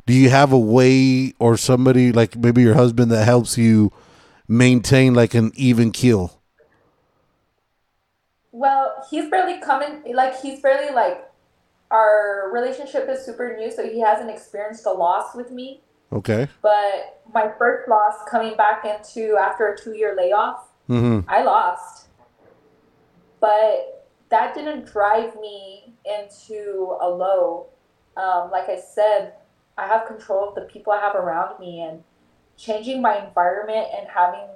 do 0.07 0.13
you 0.13 0.29
have 0.29 0.51
a 0.51 0.59
way 0.59 1.33
or 1.37 1.57
somebody 1.57 2.11
like 2.11 2.35
maybe 2.35 2.61
your 2.61 2.73
husband 2.73 3.11
that 3.11 3.25
helps 3.25 3.57
you 3.57 3.91
maintain 4.47 5.13
like 5.13 5.33
an 5.33 5.51
even 5.55 5.91
keel? 5.91 6.41
Well, 8.51 9.05
he's 9.09 9.29
barely 9.29 9.61
coming. 9.61 10.15
Like 10.15 10.41
he's 10.41 10.61
barely 10.61 10.93
like 10.93 11.29
our 11.91 12.49
relationship 12.51 13.07
is 13.09 13.23
super 13.23 13.55
new, 13.57 13.71
so 13.71 13.87
he 13.87 13.99
hasn't 13.99 14.29
experienced 14.29 14.85
a 14.85 14.91
loss 14.91 15.35
with 15.35 15.51
me. 15.51 15.81
Okay. 16.11 16.47
But 16.61 17.21
my 17.33 17.51
first 17.57 17.89
loss 17.89 18.15
coming 18.29 18.55
back 18.55 18.85
into 18.85 19.35
after 19.37 19.67
a 19.67 19.77
two 19.77 19.95
year 19.95 20.15
layoff, 20.17 20.67
Mm-hmm. 20.89 21.29
I 21.29 21.43
lost. 21.43 22.07
But 23.39 24.09
that 24.29 24.53
didn't 24.55 24.91
drive 24.91 25.35
me 25.39 25.93
into 26.05 26.97
a 27.01 27.09
low. 27.09 27.67
Um, 28.15 28.49
like 28.51 28.69
I 28.69 28.79
said, 28.79 29.33
I 29.77 29.87
have 29.87 30.07
control 30.07 30.49
of 30.49 30.55
the 30.55 30.61
people 30.61 30.93
I 30.93 30.99
have 30.99 31.15
around 31.15 31.59
me 31.59 31.81
and 31.81 32.03
changing 32.57 33.01
my 33.01 33.23
environment 33.25 33.87
and 33.97 34.07
having 34.07 34.47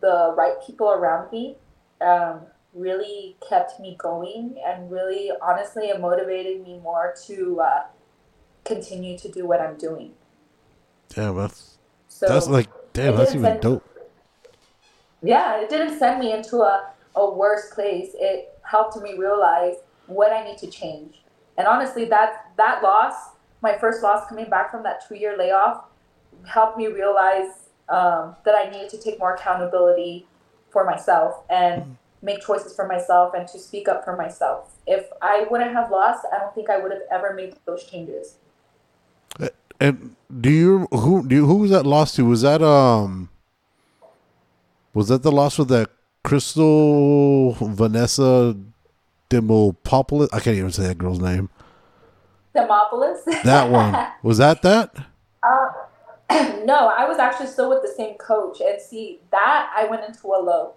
the 0.00 0.34
right 0.36 0.54
people 0.66 0.90
around 0.90 1.30
me 1.30 1.56
um, 2.00 2.40
really 2.72 3.36
kept 3.46 3.78
me 3.78 3.96
going 3.98 4.56
and 4.66 4.90
really 4.90 5.30
honestly 5.42 5.88
it 5.88 6.00
motivated 6.00 6.66
me 6.66 6.78
more 6.78 7.14
to 7.26 7.60
uh, 7.60 7.82
continue 8.64 9.18
to 9.18 9.30
do 9.30 9.46
what 9.46 9.60
I'm 9.60 9.76
doing. 9.76 10.12
Damn, 11.14 11.36
that's 11.36 11.78
So 12.08 12.26
that's 12.26 12.48
like 12.48 12.68
damn, 12.92 13.16
that's 13.16 13.30
even 13.30 13.44
send- 13.44 13.60
dope. 13.60 13.84
yeah, 15.22 15.60
it 15.60 15.70
didn't 15.70 15.98
send 15.98 16.20
me 16.20 16.32
into 16.32 16.58
a, 16.58 16.90
a 17.14 17.30
worse 17.30 17.70
place. 17.72 18.10
It 18.14 18.58
helped 18.62 18.96
me 19.00 19.16
realize 19.16 19.76
what 20.06 20.32
I 20.32 20.44
need 20.44 20.58
to 20.58 20.70
change. 20.70 21.22
And 21.56 21.66
honestly, 21.66 22.04
that 22.06 22.50
that 22.56 22.82
loss, 22.82 23.14
my 23.62 23.78
first 23.78 24.02
loss 24.02 24.28
coming 24.28 24.50
back 24.50 24.70
from 24.70 24.82
that 24.82 25.06
two 25.06 25.14
year 25.14 25.36
layoff, 25.38 25.84
helped 26.46 26.76
me 26.76 26.88
realize 26.88 27.68
um, 27.88 28.34
that 28.44 28.54
I 28.54 28.70
needed 28.70 28.88
to 28.90 28.98
take 28.98 29.18
more 29.18 29.34
accountability 29.34 30.26
for 30.70 30.84
myself 30.84 31.44
and 31.48 31.96
make 32.22 32.40
choices 32.40 32.74
for 32.74 32.88
myself 32.88 33.34
and 33.34 33.46
to 33.48 33.58
speak 33.58 33.86
up 33.86 34.04
for 34.04 34.16
myself. 34.16 34.72
If 34.86 35.06
I 35.22 35.46
wouldn't 35.50 35.72
have 35.72 35.90
lost, 35.90 36.26
I 36.34 36.38
don't 36.38 36.54
think 36.54 36.70
I 36.70 36.78
would 36.78 36.90
have 36.90 37.02
ever 37.10 37.34
made 37.34 37.56
those 37.66 37.84
changes. 37.84 38.36
And 39.84 40.16
do 40.40 40.50
you 40.50 40.88
who 40.92 41.28
do 41.28 41.34
you, 41.34 41.46
who 41.46 41.56
was 41.56 41.70
that 41.70 41.84
lost 41.84 42.16
to? 42.16 42.24
Was 42.24 42.40
that 42.40 42.62
um 42.62 43.28
was 44.94 45.08
that 45.08 45.22
the 45.22 45.30
loss 45.30 45.58
with 45.58 45.68
that 45.68 45.90
Crystal 46.22 47.52
Vanessa 47.52 48.56
Demopoulos? 49.28 50.30
I 50.32 50.40
can't 50.40 50.56
even 50.56 50.72
say 50.72 50.84
that 50.84 50.96
girl's 50.96 51.20
name. 51.20 51.50
Demopolis. 52.56 53.24
That 53.42 53.68
one. 53.70 54.06
Was 54.22 54.38
that 54.38 54.62
that? 54.62 54.94
no, 56.64 56.88
I 56.88 57.06
was 57.06 57.18
actually 57.18 57.48
still 57.48 57.68
with 57.68 57.82
the 57.82 57.92
same 57.96 58.14
coach, 58.14 58.60
and 58.60 58.80
see 58.80 59.18
that 59.32 59.72
I 59.76 59.86
went 59.86 60.04
into 60.04 60.28
a 60.28 60.40
low. 60.40 60.74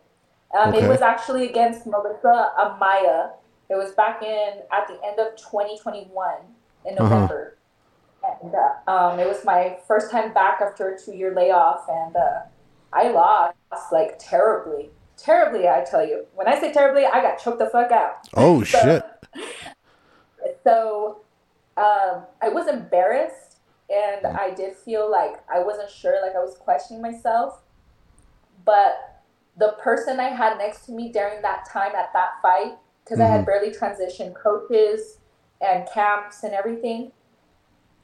Um, 0.58 0.74
Okay. 0.74 0.86
It 0.86 0.89
was 0.89 1.01
actually 1.01 1.47
against 1.47 1.86
Melissa 1.86 2.51
Amaya. 2.60 3.30
It 3.70 3.76
was 3.76 3.91
back 3.93 4.24
in 4.24 4.53
at 4.72 4.88
the 4.88 4.99
end 5.05 5.20
of 5.20 5.36
2021 5.38 6.36
in 6.86 6.97
Uh-huh. 6.97 7.28
And 8.41 8.53
uh, 8.53 8.91
um, 8.91 9.20
it 9.20 9.28
was 9.28 9.43
my 9.45 9.78
first 9.88 10.11
time 10.11 10.34
back 10.34 10.59
after 10.61 10.89
a 10.89 10.99
two-year 10.99 11.34
layoff, 11.36 11.86
and 11.89 12.15
uh, 12.15 12.39
I 12.93 13.09
lost 13.09 13.55
like 13.91 14.18
terribly, 14.20 14.89
terribly. 15.18 15.68
I 15.68 15.86
tell 15.89 16.05
you, 16.05 16.26
when 16.36 16.47
I 16.47 16.59
say 16.59 16.72
terribly, 16.74 17.05
I 17.05 17.22
got 17.22 17.38
choked 17.39 17.59
the 17.59 17.70
fuck 17.70 17.91
out. 17.91 18.28
Oh 18.36 18.63
So- 18.65 18.80
shit. 18.80 19.03
so 20.63 21.22
um, 21.78 22.24
I 22.41 22.49
was 22.49 22.68
embarrassed 22.68 23.57
and 23.89 24.26
I 24.26 24.51
did 24.53 24.76
feel 24.76 25.09
like 25.09 25.36
I 25.53 25.59
wasn't 25.63 25.89
sure, 25.89 26.22
like 26.22 26.36
I 26.36 26.39
was 26.39 26.55
questioning 26.57 27.01
myself. 27.01 27.61
But 28.65 29.22
the 29.57 29.76
person 29.82 30.20
I 30.20 30.30
had 30.30 30.57
next 30.57 30.86
to 30.88 30.91
me 30.91 31.11
during 31.11 31.41
that 31.41 31.68
time 31.72 31.93
at 31.95 32.11
that 32.13 32.41
fight, 32.41 32.74
because 33.03 33.20
I 33.22 33.28
had 33.28 33.45
barely 33.45 33.72
transitioned 33.72 34.34
coaches 34.36 35.20
and 35.61 35.88
camps 35.93 36.43
and 36.43 36.53
everything, 36.53 37.11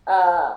uh, 0.07 0.55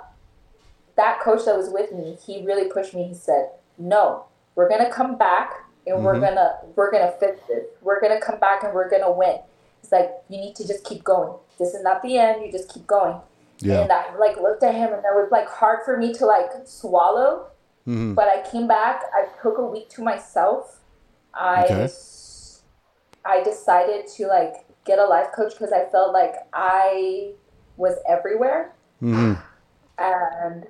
that 0.97 1.21
coach 1.21 1.45
that 1.45 1.57
was 1.57 1.69
with 1.71 1.93
me, 1.93 2.17
he 2.27 2.45
really 2.45 2.69
pushed 2.69 2.95
me. 2.95 3.05
He 3.05 3.15
said, 3.15 3.51
"No, 3.79 4.25
we're 4.55 4.69
gonna 4.69 4.91
come 4.91 5.17
back 5.17 5.65
and 5.87 6.05
we're 6.05 6.17
Mhm. 6.17 6.21
gonna 6.21 6.59
we're 6.75 6.91
gonna 6.91 7.13
fix 7.13 7.41
this. 7.49 7.65
We're 7.83 8.01
gonna 8.01 8.21
come 8.21 8.39
back 8.39 8.65
and 8.65 8.73
we're 8.75 8.89
gonna 8.89 9.11
win." 9.11 9.39
It's 9.83 9.93
like 9.93 10.11
you 10.29 10.39
need 10.39 10.57
to 10.57 10.67
just 10.67 10.85
keep 10.85 11.05
going. 11.05 11.35
This 11.59 11.75
is 11.75 11.83
not 11.83 12.03
the 12.03 12.19
end. 12.19 12.45
You 12.45 12.51
just 12.51 12.69
keep 12.69 12.87
going. 12.87 13.21
Yeah. 13.59 13.83
And 13.83 13.93
I 13.93 14.15
like 14.17 14.39
looked 14.41 14.63
at 14.63 14.75
him, 14.75 14.93
and 14.93 15.05
it 15.05 15.15
was 15.15 15.29
like 15.31 15.49
hard 15.49 15.85
for 15.85 15.97
me 15.97 16.13
to 16.15 16.27
like 16.27 16.51
swallow. 16.65 17.47
hmm 17.85 18.15
But 18.15 18.29
I 18.29 18.43
came 18.51 18.67
back. 18.67 19.05
I 19.15 19.27
took 19.43 19.59
a 19.59 19.65
week 19.65 19.89
to 19.91 20.03
myself. 20.03 20.81
I 21.35 21.65
Okay. 21.65 21.89
I 23.25 23.43
decided 23.43 24.07
to 24.17 24.27
like 24.29 24.65
get 24.85 24.99
a 24.99 25.05
life 25.05 25.31
coach 25.33 25.53
because 25.53 25.73
I 25.73 25.85
felt 25.87 26.13
like 26.13 26.35
I 26.53 27.33
was 27.77 27.97
everywhere, 28.09 28.73
hmm 29.01 29.35
and 29.99 30.67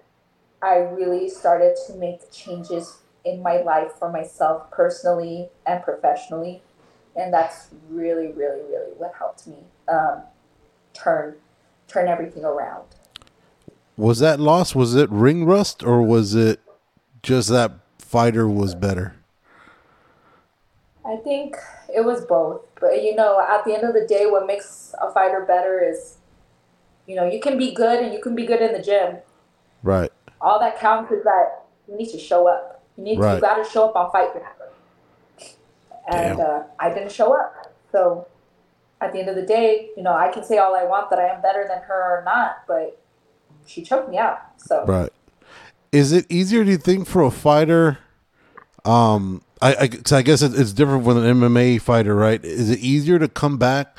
I 0.63 0.77
really 0.77 1.29
started 1.29 1.77
to 1.87 1.95
make 1.95 2.31
changes 2.33 2.99
in 3.25 3.43
my 3.43 3.59
life 3.63 3.93
for 3.99 4.11
myself 4.11 4.71
personally 4.71 5.49
and 5.67 5.83
professionally, 5.83 6.63
and 7.17 7.33
that's 7.33 7.69
really, 7.91 8.29
really, 8.29 8.63
really 8.63 8.93
what 8.97 9.15
helped 9.19 9.47
me 9.47 9.59
um, 9.89 10.23
turn 10.95 11.37
turn 11.89 12.09
everything 12.09 12.45
around. 12.45 12.85
Was 13.97 14.19
that 14.19 14.39
loss? 14.41 14.75
Was 14.75 14.95
it 14.95 15.11
ring 15.11 15.45
rust 15.45 15.83
or 15.83 16.03
was 16.03 16.35
it 16.35 16.61
just 17.23 17.49
that 17.49 17.73
fighter 17.99 18.49
was 18.49 18.75
better? 18.75 19.17
I 21.05 21.17
think 21.17 21.57
it 21.95 22.05
was 22.05 22.25
both. 22.25 22.63
But 22.81 23.03
you 23.03 23.15
know, 23.15 23.41
at 23.41 23.65
the 23.65 23.75
end 23.75 23.85
of 23.85 23.95
the 23.95 24.07
day, 24.07 24.27
what 24.27 24.47
makes 24.47 24.95
a 25.01 25.11
fighter 25.11 25.45
better 25.47 25.81
is, 25.83 26.19
you 27.07 27.15
know, 27.17 27.25
you 27.25 27.41
can 27.41 27.57
be 27.59 27.73
good 27.73 28.01
and 28.03 28.13
you 28.13 28.21
can 28.21 28.35
be 28.35 28.45
good 28.47 28.61
in 28.61 28.73
the 28.73 28.83
gym. 28.83 29.19
Right. 29.83 30.11
All 30.41 30.59
that 30.61 30.79
counts 30.79 31.13
is 31.13 31.23
that 31.25 31.63
you 31.89 31.97
need 31.97 32.11
to 32.11 32.19
show 32.19 32.47
up. 32.49 32.85
You 32.97 33.05
need 33.05 33.19
Right. 33.19 33.37
you 33.37 33.41
got 33.41 33.63
to 33.63 33.71
show 33.71 33.89
up 33.89 33.97
on 33.97 34.11
fight 34.11 34.35
night. 34.35 34.43
And 36.09 36.41
uh, 36.41 36.63
I 36.79 36.89
didn't 36.93 37.13
show 37.13 37.33
up. 37.33 37.75
So 37.91 38.27
at 39.01 39.13
the 39.13 39.19
end 39.21 39.29
of 39.29 39.37
the 39.37 39.43
day, 39.47 39.91
you 39.97 40.03
know, 40.03 40.13
I 40.13 40.31
can 40.33 40.45
say 40.45 40.59
all 40.59 40.75
I 40.77 40.85
want 40.85 41.11
that 41.11 41.19
I 41.19 41.29
am 41.29 41.43
better 41.43 41.67
than 41.69 41.79
her 41.83 42.19
or 42.19 42.23
not, 42.25 42.59
but 42.69 43.03
she 43.67 43.83
choked 43.83 44.09
me 44.11 44.19
out. 44.19 44.39
So 44.57 44.85
Right. 44.87 45.11
Is 45.93 46.13
it 46.13 46.27
easier, 46.29 46.65
do 46.65 46.71
you 46.71 46.77
think, 46.77 47.07
for 47.07 47.23
a 47.23 47.31
fighter? 47.31 47.99
Um, 48.85 49.43
I 49.63 49.75
I, 49.81 49.89
'cause 49.89 50.13
I 50.13 50.23
guess 50.23 50.43
it's 50.43 50.73
different 50.73 51.05
with 51.05 51.17
an 51.17 51.25
MMA 51.25 51.79
fighter, 51.81 52.15
right? 52.15 52.45
Is 52.45 52.71
it 52.71 52.79
easier 52.81 53.19
to 53.19 53.29
come 53.29 53.57
back 53.57 53.97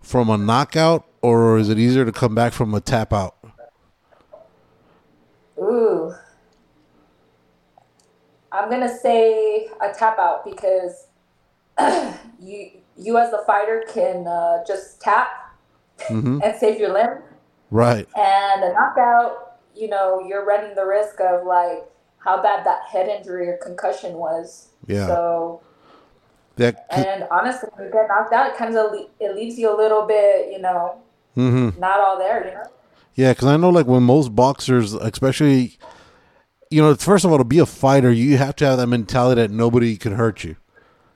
from 0.00 0.28
a 0.28 0.36
knockout, 0.36 1.04
or 1.22 1.58
is 1.58 1.68
it 1.68 1.78
easier 1.78 2.04
to 2.04 2.12
come 2.12 2.34
back 2.34 2.52
from 2.52 2.74
a 2.74 2.80
tap 2.80 3.12
out? 3.12 3.36
Ooh. 5.58 6.14
I'm 8.52 8.68
gonna 8.68 8.88
say 8.94 9.68
a 9.80 9.92
tap 9.92 10.18
out 10.18 10.44
because 10.44 11.06
you 12.40 12.70
you 12.96 13.16
as 13.18 13.30
the 13.30 13.42
fighter 13.46 13.84
can 13.92 14.26
uh, 14.26 14.64
just 14.66 15.00
tap 15.00 15.28
Mhm. 16.08 16.42
and 16.42 16.56
save 16.58 16.80
your 16.80 16.92
limb, 16.94 17.18
Right. 17.70 18.08
and 18.16 18.64
a 18.64 18.72
knockout, 18.72 19.58
you 19.74 19.88
know, 19.88 20.20
you're 20.26 20.44
running 20.46 20.74
the 20.74 20.84
risk 20.86 21.20
of 21.20 21.44
like 21.46 21.84
how 22.18 22.42
bad 22.42 22.64
that 22.64 22.82
head 22.84 23.06
injury 23.08 23.48
or 23.48 23.58
concussion 23.58 24.14
was. 24.14 24.68
Yeah. 24.86 25.06
So 25.06 25.60
That. 26.56 26.86
and 26.90 27.26
honestly, 27.30 27.68
when 27.74 27.86
you 27.86 27.92
get 27.92 28.08
knocked 28.08 28.32
out, 28.32 28.46
it 28.50 28.56
kind 28.56 28.76
of 28.76 28.92
le- 28.92 29.08
it 29.20 29.34
leaves 29.36 29.58
you 29.58 29.74
a 29.74 29.76
little 29.76 30.06
bit, 30.06 30.50
you 30.52 30.58
know, 30.58 30.96
hmm 31.48 31.80
not 31.80 32.00
all 32.00 32.18
there, 32.18 32.46
you 32.46 32.54
know. 32.54 32.64
Yeah, 33.14 33.32
because 33.32 33.48
I 33.48 33.56
know, 33.56 33.70
like, 33.70 33.86
when 33.86 34.02
most 34.02 34.34
boxers, 34.34 34.94
especially, 34.94 35.78
you 36.70 36.80
know, 36.80 36.94
first 36.94 37.24
of 37.24 37.32
all, 37.32 37.38
to 37.38 37.44
be 37.44 37.58
a 37.58 37.66
fighter, 37.66 38.10
you 38.12 38.36
have 38.38 38.56
to 38.56 38.66
have 38.66 38.78
that 38.78 38.86
mentality 38.86 39.42
that 39.42 39.50
nobody 39.50 39.96
can 39.96 40.14
hurt 40.14 40.44
you. 40.44 40.56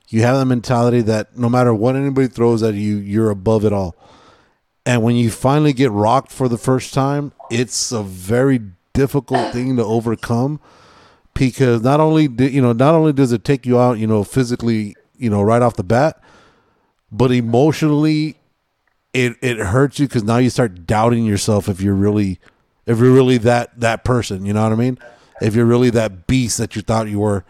You 0.09 0.23
have 0.23 0.37
that 0.37 0.47
mentality 0.47 1.01
that 1.03 1.37
no 1.37 1.49
matter 1.49 1.73
what 1.73 1.97
anybody 1.97 2.29
throws 2.29 2.63
at 2.63 2.75
you, 2.75 2.97
you're 2.97 3.31
above 3.31 3.65
it 3.65 3.73
all. 3.73 3.97
And 4.85 5.03
when 5.03 5.17
you 5.17 5.31
finally 5.31 5.73
get 5.73 5.91
rocked 5.91 6.31
for 6.31 6.49
the 6.49 6.59
first 6.59 6.93
time, 6.93 7.33
it's 7.51 7.91
a 7.91 8.03
very 8.03 8.61
difficult 8.93 9.51
thing 9.53 9.77
to 9.77 9.85
overcome 9.85 10.61
because 11.33 11.83
not 11.83 12.01
only 12.01 12.29
do, 12.29 12.47
you 12.47 12.61
know 12.63 12.73
not 12.73 12.95
only 12.95 13.13
does 13.13 13.33
it 13.33 13.45
take 13.45 13.67
you 13.67 13.79
out, 13.79 13.99
you 13.99 14.07
know, 14.07 14.25
physically, 14.25 14.95
you 15.17 15.31
know, 15.31 15.43
right 15.43 15.63
off 15.63 15.75
the 15.75 15.83
bat, 15.83 16.21
but 17.11 17.33
emotionally 17.33 18.37
it 19.15 19.37
it 19.41 19.57
hurts 19.59 19.99
you 19.99 20.07
because 20.07 20.25
now 20.25 20.37
you 20.37 20.51
start 20.51 20.87
doubting 20.87 21.25
yourself 21.25 21.69
if 21.69 21.81
you're 21.81 21.95
really 21.95 22.39
if 22.85 22.99
you're 22.99 23.13
really 23.13 23.39
that 23.39 23.79
that 23.81 24.05
person 24.05 24.45
you 24.45 24.53
know 24.53 24.63
what 24.63 24.73
i 24.73 24.77
mean 24.77 24.99
if 25.41 25.55
you're 25.55 25.65
really 25.65 25.91
that 25.91 26.27
beast 26.27 26.59
that 26.59 26.77
you 26.77 26.83
thought 26.83 27.09
you 27.09 27.21
were 27.21 27.45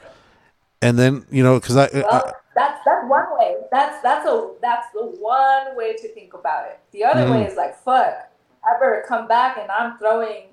and 0.81 0.99
then 0.99 1.27
you 1.31 1.43
know 1.43 1.59
because 1.59 1.77
I, 1.77 1.87
I 1.87 2.33
that's 2.55 2.81
that's 2.85 3.09
one 3.09 3.27
way. 3.39 3.57
That's 3.71 4.01
that's 4.03 4.27
a 4.27 4.51
that's 4.62 4.87
the 4.93 5.03
one 5.03 5.77
way 5.77 5.95
to 5.97 6.09
think 6.15 6.35
about 6.35 6.67
it. 6.67 6.79
The 6.93 7.05
other 7.05 7.25
way 7.31 7.39
mm-hmm. 7.39 7.51
is 7.51 7.57
like, 7.57 7.77
fuck, 7.83 8.31
I 8.65 8.79
better 8.79 9.05
come 9.09 9.27
back 9.27 9.59
and 9.59 9.71
I'm 9.71 9.99
throwing 9.99 10.45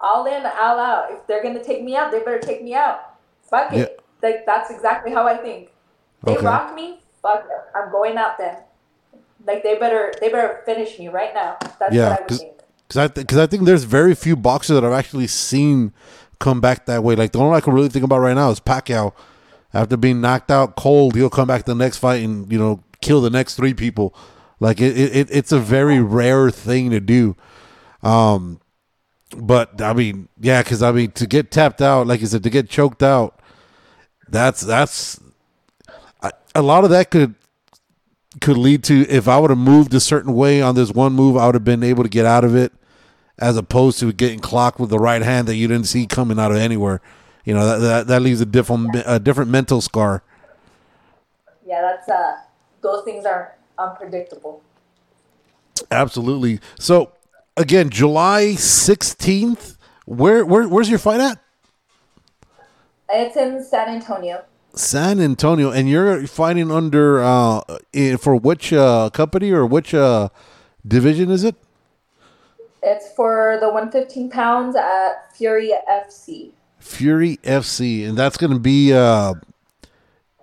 all 0.00 0.26
in, 0.26 0.44
all 0.44 0.78
out. 0.78 1.10
If 1.10 1.26
they're 1.26 1.42
gonna 1.42 1.64
take 1.64 1.82
me 1.82 1.96
out, 1.96 2.10
they 2.10 2.18
better 2.20 2.38
take 2.38 2.62
me 2.62 2.74
out. 2.74 3.16
Fuck 3.42 3.72
it. 3.72 4.00
Like 4.22 4.44
that's 4.46 4.70
exactly 4.70 5.12
how 5.12 5.26
I 5.26 5.36
think. 5.36 5.70
They 6.24 6.36
Okay. 6.36 6.44
rock 6.44 6.74
me, 6.74 7.00
fuck 7.22 7.46
it. 7.48 7.76
I'm 7.78 7.90
going 7.90 8.18
out 8.18 8.36
then. 8.38 8.58
Like 9.46 9.62
they 9.62 9.78
better 9.78 10.12
they 10.20 10.28
better 10.28 10.60
finish 10.66 10.98
me 10.98 11.08
right 11.08 11.32
now. 11.34 11.56
That's 11.78 11.94
Yeah, 11.94 12.10
what 12.10 12.18
I 12.18 12.20
would 12.22 12.28
'cause- 12.28 12.38
think. 12.40 12.52
I, 12.96 13.06
th- 13.06 13.24
cause 13.28 13.38
I 13.38 13.46
think 13.46 13.66
there's 13.66 13.84
very 13.84 14.16
few 14.16 14.34
boxers 14.34 14.74
that 14.74 14.84
I've 14.84 14.92
actually 14.98 15.28
seen 15.28 15.92
come 16.40 16.60
back 16.60 16.86
that 16.86 17.04
way. 17.04 17.14
Like 17.14 17.30
the 17.30 17.38
only 17.38 17.50
one 17.50 17.56
I 17.58 17.60
can 17.60 17.72
really 17.72 17.88
think 17.88 18.04
about 18.04 18.18
right 18.18 18.34
now 18.34 18.50
is 18.50 18.58
Pacquiao. 18.58 19.12
After 19.72 19.96
being 19.96 20.20
knocked 20.20 20.50
out 20.50 20.74
cold, 20.74 21.14
he'll 21.14 21.30
come 21.30 21.46
back 21.46 21.64
the 21.66 21.74
next 21.76 21.98
fight 21.98 22.24
and 22.24 22.50
you 22.50 22.58
know 22.58 22.82
kill 23.00 23.20
the 23.20 23.30
next 23.30 23.54
three 23.54 23.74
people. 23.74 24.12
Like 24.58 24.80
it, 24.80 24.96
it 24.98 25.28
it's 25.30 25.52
a 25.52 25.60
very 25.60 26.00
rare 26.00 26.50
thing 26.50 26.90
to 26.90 26.98
do. 26.98 27.36
Um, 28.02 28.60
but 29.36 29.80
I 29.80 29.92
mean, 29.92 30.28
yeah, 30.40 30.62
because 30.64 30.82
I 30.82 30.90
mean 30.90 31.12
to 31.12 31.28
get 31.28 31.52
tapped 31.52 31.80
out, 31.80 32.08
like 32.08 32.20
you 32.20 32.26
said, 32.26 32.42
to 32.42 32.50
get 32.50 32.68
choked 32.68 33.04
out, 33.04 33.38
that's 34.28 34.62
that's 34.62 35.20
I, 36.20 36.32
a 36.56 36.62
lot 36.62 36.82
of 36.82 36.90
that 36.90 37.10
could 37.12 37.36
could 38.40 38.56
lead 38.56 38.84
to 38.84 39.08
if 39.08 39.26
I 39.26 39.38
would 39.38 39.50
have 39.50 39.58
moved 39.58 39.92
a 39.94 40.00
certain 40.00 40.34
way 40.34 40.62
on 40.62 40.74
this 40.74 40.92
one 40.92 41.12
move, 41.14 41.36
I 41.36 41.46
would 41.46 41.54
have 41.56 41.64
been 41.64 41.82
able 41.82 42.04
to 42.04 42.08
get 42.08 42.26
out 42.26 42.44
of 42.44 42.54
it, 42.54 42.72
as 43.38 43.56
opposed 43.56 43.98
to 44.00 44.12
getting 44.12 44.38
clocked 44.38 44.78
with 44.78 44.90
the 44.90 44.98
right 44.98 45.22
hand 45.22 45.48
that 45.48 45.56
you 45.56 45.66
didn't 45.66 45.86
see 45.86 46.06
coming 46.06 46.38
out 46.38 46.52
of 46.52 46.58
anywhere. 46.58 47.00
You 47.44 47.54
know 47.54 47.66
that 47.66 47.78
that, 47.78 48.06
that 48.06 48.22
leaves 48.22 48.40
a 48.40 48.46
different 48.46 48.94
a 49.06 49.18
different 49.18 49.50
mental 49.50 49.80
scar. 49.80 50.22
Yeah, 51.66 51.80
that's 51.80 52.08
uh 52.08 52.36
those 52.82 53.04
things 53.04 53.24
are 53.24 53.56
unpredictable. 53.78 54.62
Absolutely. 55.90 56.60
So 56.78 57.12
again, 57.56 57.90
July 57.90 58.54
sixteenth. 58.54 59.76
Where 60.04 60.44
where 60.44 60.68
where's 60.68 60.90
your 60.90 60.98
fight 60.98 61.20
at? 61.20 61.38
It's 63.08 63.36
in 63.36 63.64
San 63.64 63.88
Antonio. 63.88 64.44
San 64.74 65.20
Antonio, 65.20 65.70
and 65.70 65.88
you're 65.88 66.26
fighting 66.26 66.70
under 66.70 67.22
uh 67.22 67.60
for 68.18 68.36
which 68.36 68.72
uh 68.72 69.10
company 69.10 69.50
or 69.50 69.66
which 69.66 69.94
uh 69.94 70.28
division 70.86 71.30
is 71.30 71.44
it? 71.44 71.56
It's 72.82 73.12
for 73.12 73.58
the 73.60 73.68
115 73.68 74.30
pounds 74.30 74.74
at 74.76 75.34
Fury 75.34 75.72
FC. 75.88 76.52
Fury 76.78 77.38
FC, 77.42 78.08
and 78.08 78.16
that's 78.16 78.38
going 78.38 78.52
to 78.52 78.58
be 78.58 78.92
uh, 78.92 79.34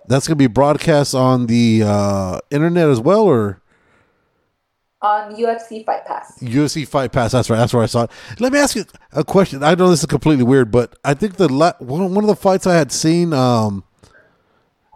that's 0.06 0.28
going 0.28 0.36
to 0.36 0.42
be 0.42 0.46
broadcast 0.46 1.14
on 1.14 1.46
the 1.46 1.82
uh, 1.84 2.38
internet 2.50 2.88
as 2.88 3.00
well, 3.00 3.22
or 3.22 3.60
on 5.02 5.34
UFC 5.34 5.84
Fight 5.84 6.06
Pass. 6.06 6.38
UFC 6.40 6.86
Fight 6.86 7.10
Pass. 7.10 7.32
That's 7.32 7.50
right. 7.50 7.56
That's 7.56 7.74
where 7.74 7.82
I 7.82 7.86
saw 7.86 8.04
it. 8.04 8.10
Let 8.38 8.52
me 8.52 8.60
ask 8.60 8.76
you 8.76 8.84
a 9.12 9.24
question. 9.24 9.64
I 9.64 9.74
know 9.74 9.90
this 9.90 10.00
is 10.00 10.06
completely 10.06 10.44
weird, 10.44 10.70
but 10.70 10.96
I 11.04 11.14
think 11.14 11.36
the 11.36 11.52
la- 11.52 11.72
one 11.80 12.14
one 12.14 12.22
of 12.22 12.28
the 12.28 12.36
fights 12.36 12.68
I 12.68 12.76
had 12.76 12.92
seen, 12.92 13.32
um, 13.32 13.82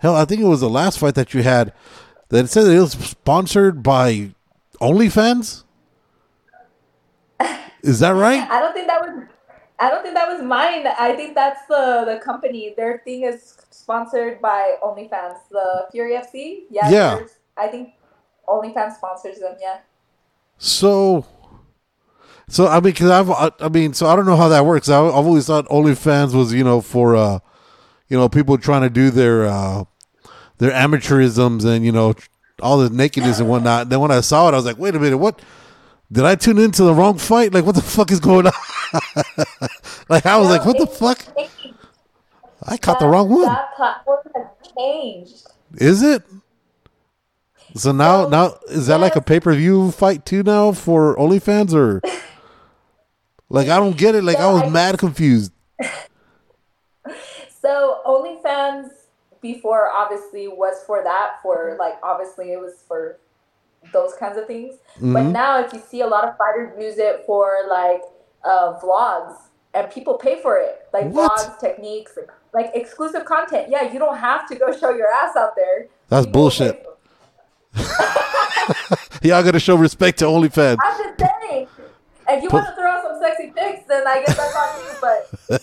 hell, 0.03 0.14
I 0.14 0.26
think 0.26 0.42
it 0.42 0.46
was 0.46 0.61
the 0.61 0.68
last 0.68 0.98
fight 0.98 1.14
that 1.14 1.32
you 1.32 1.42
had 1.42 1.72
that 2.28 2.44
it 2.44 2.48
said 2.48 2.64
that 2.64 2.76
it 2.76 2.80
was 2.80 2.92
sponsored 2.92 3.82
by 3.82 4.34
OnlyFans. 4.80 5.64
Is 7.82 8.00
that 8.00 8.11
right? 8.11 8.48
I 8.50 8.61
don't 8.61 8.74
think 8.74 8.88
that 8.88 9.00
was. 9.00 9.24
I 9.78 9.90
don't 9.90 10.03
think 10.03 10.14
that 10.14 10.28
was 10.28 10.42
mine. 10.42 10.86
I 10.86 11.14
think 11.16 11.34
that's 11.34 11.66
the 11.66 12.05
the 12.07 12.20
company. 12.24 12.74
Their 12.76 12.98
thing 13.05 13.22
is 13.22 13.57
sponsored 13.70 14.40
by 14.40 14.76
OnlyFans. 14.82 15.38
The 15.50 15.86
Fury 15.90 16.12
FC. 16.12 16.64
Yeah. 16.70 16.90
Yeah. 16.90 17.20
I 17.57 17.68
think 17.68 17.94
OnlyFans 18.48 18.96
sponsors 18.96 19.38
them. 19.38 19.57
Yeah. 19.61 19.78
So, 20.59 21.26
so 22.48 22.68
I 22.68 22.74
mean, 22.74 22.92
because 22.92 23.11
I've, 23.11 23.30
I, 23.30 23.50
I 23.61 23.68
mean, 23.68 23.94
so 23.94 24.07
I 24.07 24.14
don't 24.14 24.26
know 24.26 24.36
how 24.36 24.48
that 24.48 24.64
works. 24.64 24.88
I, 24.88 24.98
I've 24.98 25.26
always 25.26 25.46
thought 25.46 25.66
OnlyFans 25.66 26.34
was, 26.34 26.55
you 26.55 26.62
know, 26.62 26.80
for, 26.80 27.16
uh, 27.16 27.40
you 28.09 28.16
know, 28.16 28.28
people 28.28 28.57
trying 28.59 28.82
to 28.82 28.90
do 28.90 29.11
their, 29.11 29.46
uh, 29.46 29.84
their 30.62 30.70
amateurisms 30.70 31.64
and 31.64 31.84
you 31.84 31.90
know, 31.90 32.14
all 32.60 32.78
the 32.78 32.88
nakedness 32.88 33.40
and 33.40 33.48
whatnot. 33.48 33.88
then 33.88 33.98
when 33.98 34.12
I 34.12 34.20
saw 34.20 34.46
it, 34.48 34.52
I 34.52 34.56
was 34.56 34.64
like, 34.64 34.78
wait 34.78 34.94
a 34.94 35.00
minute, 35.00 35.18
what? 35.18 35.42
Did 36.12 36.24
I 36.24 36.36
tune 36.36 36.58
into 36.58 36.84
the 36.84 36.94
wrong 36.94 37.18
fight? 37.18 37.52
Like, 37.52 37.64
what 37.66 37.74
the 37.74 37.82
fuck 37.82 38.12
is 38.12 38.20
going 38.20 38.46
on? 38.46 38.52
like, 40.08 40.24
I 40.24 40.36
was 40.38 40.48
like, 40.50 40.64
what 40.64 40.78
the 40.78 40.86
fuck? 40.86 41.18
I 42.62 42.76
caught 42.76 43.00
the 43.00 43.08
wrong 43.08 43.28
one. 43.28 43.46
That 43.46 43.74
platform 43.74 44.20
has 44.36 44.46
changed. 44.78 45.46
Is 45.74 46.00
it? 46.02 46.22
So 47.74 47.90
now, 47.90 48.24
So, 48.24 48.28
now 48.28 48.54
is 48.68 48.86
that 48.86 49.00
like 49.00 49.16
a 49.16 49.20
pay 49.20 49.40
per 49.40 49.52
view 49.54 49.90
fight 49.90 50.24
too 50.24 50.44
now 50.44 50.70
for 50.72 51.16
OnlyFans 51.16 51.74
or? 51.74 52.00
Like 53.48 53.68
I 53.68 53.76
don't 53.76 53.98
get 53.98 54.14
it. 54.14 54.24
Like 54.24 54.38
I 54.38 54.50
was 54.50 54.62
I- 54.62 54.68
mad 54.70 54.98
confused. 54.98 55.52
So 57.60 58.00
OnlyFans 58.06 58.88
before 59.43 59.90
obviously 59.90 60.49
was 60.49 60.82
for 60.86 61.03
that 61.03 61.43
for 61.43 61.76
like 61.78 61.95
obviously 62.03 62.53
it 62.53 62.61
was 62.61 62.84
for 62.88 63.18
those 63.93 64.14
kinds 64.14 64.38
of 64.38 64.47
things. 64.47 64.76
But 65.01 65.24
Mhm. 65.24 65.32
now 65.32 65.59
if 65.59 65.72
you 65.72 65.80
see 65.80 66.01
a 66.01 66.07
lot 66.07 66.24
of 66.26 66.36
fighters 66.38 66.72
use 66.80 66.99
it 66.99 67.24
for 67.26 67.66
like 67.68 68.03
uh, 68.45 68.78
vlogs 68.80 69.36
and 69.74 69.90
people 69.90 70.14
pay 70.14 70.40
for 70.40 70.57
it, 70.59 70.86
like 70.93 71.07
What? 71.11 71.30
vlogs, 71.32 71.59
techniques, 71.61 72.16
like 72.55 72.70
exclusive 72.74 73.24
content. 73.24 73.68
Yeah, 73.68 73.93
you 73.93 73.99
don't 73.99 74.16
have 74.16 74.47
to 74.49 74.55
go 74.55 74.72
show 74.80 74.90
your 74.90 75.09
ass 75.12 75.34
out 75.36 75.55
there. 75.57 75.88
That's 76.09 76.26
bullshit. 76.26 76.86
Y'all 79.22 79.43
gotta 79.43 79.61
show 79.61 79.76
respect 79.76 80.18
to 80.20 80.24
OnlyFans. 80.34 80.76
I'm 80.82 80.99
just 80.99 81.30
saying. 81.49 81.68
If 82.36 82.42
you 82.42 82.48
want 82.50 82.66
to 82.66 82.74
throw 82.74 82.90
out 82.90 83.02
some 83.02 83.20
sexy 83.20 83.52
pics, 83.54 83.86
then 83.88 84.06
I 84.06 84.22
guess 84.24 84.36
that's 84.36 84.56
on 84.56 84.80
you. 84.84 85.58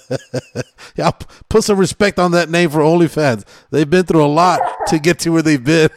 But 0.56 0.66
Yeah, 0.96 1.12
put 1.48 1.64
some 1.64 1.78
respect 1.78 2.20
on 2.20 2.32
that 2.32 2.50
name 2.50 2.70
for 2.70 2.80
OnlyFans. 2.80 3.46
They've 3.72 3.90
been 3.90 4.06
through 4.06 4.24
a 4.24 4.28
lot 4.28 4.60
to 4.88 5.00
get 5.00 5.20
to 5.20 5.32
where 5.32 5.42
they've 5.42 5.64
been. 5.64 5.90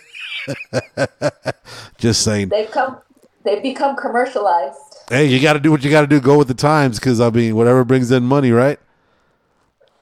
Just 1.98 2.22
saying. 2.22 2.48
they've 2.48 2.70
come, 2.70 2.98
they've 3.44 3.62
become 3.62 3.96
commercialized. 3.96 4.78
Hey, 5.08 5.26
you 5.26 5.40
got 5.40 5.54
to 5.54 5.60
do 5.60 5.70
what 5.70 5.82
you 5.84 5.90
got 5.90 6.02
to 6.02 6.06
do. 6.06 6.20
Go 6.20 6.38
with 6.38 6.48
the 6.48 6.54
times, 6.54 6.98
because 6.98 7.20
I 7.20 7.30
mean, 7.30 7.56
whatever 7.56 7.84
brings 7.84 8.10
in 8.10 8.22
money, 8.24 8.50
right? 8.50 8.78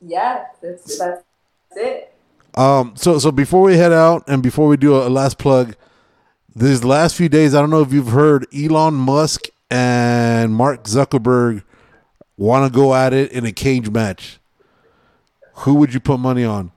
Yeah, 0.00 0.44
that's 0.62 0.98
that's 0.98 1.22
it. 1.76 2.14
Um, 2.54 2.94
so 2.96 3.18
so 3.18 3.30
before 3.30 3.62
we 3.62 3.76
head 3.76 3.92
out 3.92 4.24
and 4.26 4.42
before 4.42 4.66
we 4.66 4.76
do 4.76 4.96
a, 4.96 5.08
a 5.08 5.10
last 5.10 5.38
plug, 5.38 5.76
these 6.54 6.84
last 6.84 7.16
few 7.16 7.28
days, 7.28 7.54
I 7.54 7.60
don't 7.60 7.70
know 7.70 7.82
if 7.82 7.92
you've 7.92 8.08
heard 8.08 8.46
Elon 8.54 8.94
Musk 8.94 9.46
and 9.70 10.54
Mark 10.54 10.84
Zuckerberg 10.84 11.62
want 12.36 12.70
to 12.70 12.76
go 12.76 12.94
at 12.94 13.12
it 13.12 13.32
in 13.32 13.44
a 13.44 13.52
cage 13.52 13.90
match. 13.90 14.38
Who 15.54 15.74
would 15.74 15.94
you 15.94 16.00
put 16.00 16.18
money 16.18 16.44
on? 16.44 16.72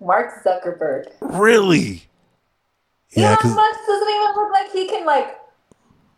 Mark 0.00 0.42
Zuckerberg. 0.44 1.06
Really? 1.20 2.04
Yeah, 3.10 3.36
Elon 3.42 3.54
Musk 3.54 3.80
doesn't 3.86 4.08
even 4.08 4.34
look 4.34 4.52
like 4.52 4.72
he 4.72 4.88
can 4.88 5.06
like. 5.06 5.36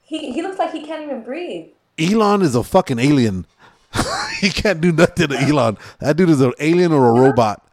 He 0.02 0.32
he 0.32 0.42
looks 0.42 0.58
like 0.58 0.72
he 0.72 0.84
can't 0.84 1.02
even 1.02 1.22
breathe. 1.22 1.68
Elon 1.98 2.42
is 2.42 2.54
a 2.54 2.62
fucking 2.62 2.98
alien. 2.98 3.46
he 4.40 4.50
can't 4.50 4.80
do 4.80 4.92
nothing 4.92 5.28
to 5.28 5.38
Elon. 5.38 5.78
That 6.00 6.16
dude 6.16 6.30
is 6.30 6.40
an 6.40 6.52
alien 6.58 6.92
or 6.92 7.08
a 7.08 7.20
robot. 7.20 7.66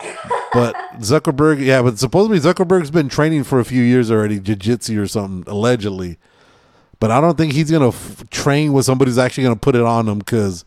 But 0.52 0.74
Zuckerberg, 1.00 1.64
yeah, 1.64 1.82
but 1.82 1.98
supposedly 1.98 2.38
Zuckerberg's 2.40 2.90
been 2.90 3.08
training 3.08 3.44
for 3.44 3.58
a 3.60 3.64
few 3.64 3.82
years 3.82 4.10
already, 4.10 4.40
jiu-jitsu 4.40 5.00
or 5.00 5.06
something, 5.06 5.50
allegedly. 5.52 6.18
But 7.00 7.10
I 7.10 7.20
don't 7.20 7.36
think 7.36 7.52
he's 7.52 7.70
gonna 7.70 7.88
f- 7.88 8.28
train 8.30 8.72
with 8.72 8.84
somebody 8.84 9.10
who's 9.10 9.18
actually 9.18 9.44
gonna 9.44 9.56
put 9.56 9.76
it 9.76 9.82
on 9.82 10.08
him. 10.08 10.18
Because 10.18 10.64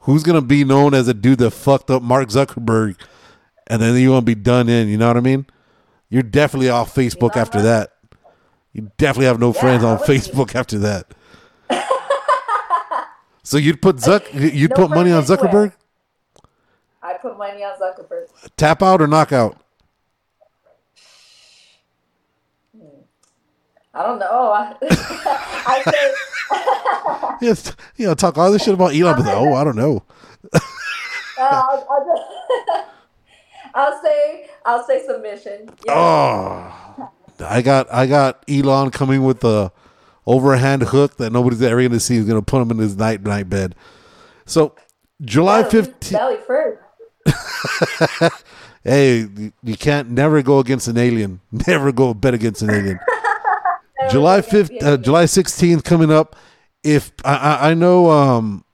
who's 0.00 0.22
gonna 0.22 0.40
be 0.42 0.64
known 0.64 0.94
as 0.94 1.08
a 1.08 1.14
dude 1.14 1.38
that 1.40 1.50
fucked 1.50 1.90
up 1.90 2.02
Mark 2.02 2.28
Zuckerberg, 2.30 2.96
and 3.66 3.80
then 3.82 3.94
you 3.96 4.08
gonna 4.08 4.22
be 4.22 4.34
done 4.34 4.68
in? 4.68 4.88
You 4.88 4.96
know 4.96 5.08
what 5.08 5.16
I 5.16 5.20
mean? 5.20 5.46
You're 6.08 6.22
definitely 6.22 6.70
off 6.70 6.94
Facebook 6.94 7.32
Elon 7.36 7.38
after 7.42 7.58
Musk? 7.58 7.64
that. 7.66 7.90
You 8.72 8.90
definitely 8.96 9.26
have 9.26 9.38
no 9.40 9.52
friends 9.52 9.84
on 9.84 9.98
be. 9.98 10.04
Facebook 10.04 10.54
after 10.54 10.78
that. 10.78 11.06
so 13.42 13.56
you'd 13.56 13.80
put 13.82 13.96
Zuck, 13.96 14.24
you'd 14.54 14.70
No 14.70 14.76
put 14.76 14.90
money 14.90 15.12
on. 15.12 15.22
Zuckerberg, 15.24 15.72
I 17.18 17.20
put 17.20 17.38
money 17.38 17.64
on 17.64 17.78
Zuckerberg. 17.78 18.26
tap 18.56 18.82
out 18.82 19.02
or 19.02 19.06
knockout. 19.06 19.56
I 23.94 24.02
don't 24.04 24.18
know. 24.18 24.52
I 24.82 25.82
say 25.84 27.36
Yes, 27.46 27.74
you 27.96 28.06
know, 28.06 28.14
talk 28.14 28.38
all 28.38 28.52
this 28.52 28.62
shit 28.62 28.74
about 28.74 28.94
Elon, 28.94 29.16
but 29.16 29.26
oh, 29.34 29.54
I 29.54 29.64
don't 29.64 29.76
know. 29.76 30.02
uh, 30.52 30.60
I'll, 31.40 31.86
I'll, 31.90 32.06
just- 32.06 32.88
I'll 33.74 34.02
say 34.02 34.48
I'll 34.64 34.84
say 34.84 35.04
submission. 35.04 35.70
Yeah. 35.86 35.92
Oh, 35.94 37.10
I 37.40 37.62
got 37.62 37.92
I 37.92 38.06
got 38.06 38.44
Elon 38.48 38.90
coming 38.90 39.24
with 39.24 39.40
the 39.40 39.72
overhand 40.26 40.82
hook 40.82 41.16
that 41.16 41.32
nobody's 41.32 41.62
ever 41.62 41.80
going 41.80 41.92
to 41.92 42.00
see. 42.00 42.16
He's 42.16 42.24
going 42.26 42.40
to 42.40 42.44
put 42.44 42.60
him 42.62 42.70
in 42.70 42.78
his 42.78 42.96
night 42.96 43.22
night 43.22 43.48
bed. 43.48 43.74
So 44.46 44.74
July 45.22 45.64
fifteenth. 45.64 46.12
Belly 46.12 46.36
first. 46.46 46.82
Hey, 48.84 49.26
you- 49.64 49.76
can't 49.76 50.10
never 50.10 50.40
go 50.42 50.60
against 50.60 50.88
an 50.88 50.96
alien. 50.96 51.40
Never 51.66 51.92
go 51.92 52.14
bet 52.14 52.32
against 52.32 52.62
an 52.62 52.70
alien. 52.70 52.98
July 54.10 54.40
fifth, 54.40 54.70
uh, 54.82 54.96
July 54.96 55.26
sixteenth 55.26 55.84
coming 55.84 56.10
up. 56.10 56.36
If 56.84 57.12
I, 57.24 57.34
I, 57.34 57.70
I 57.70 57.74
know 57.74 58.10
um, 58.10 58.64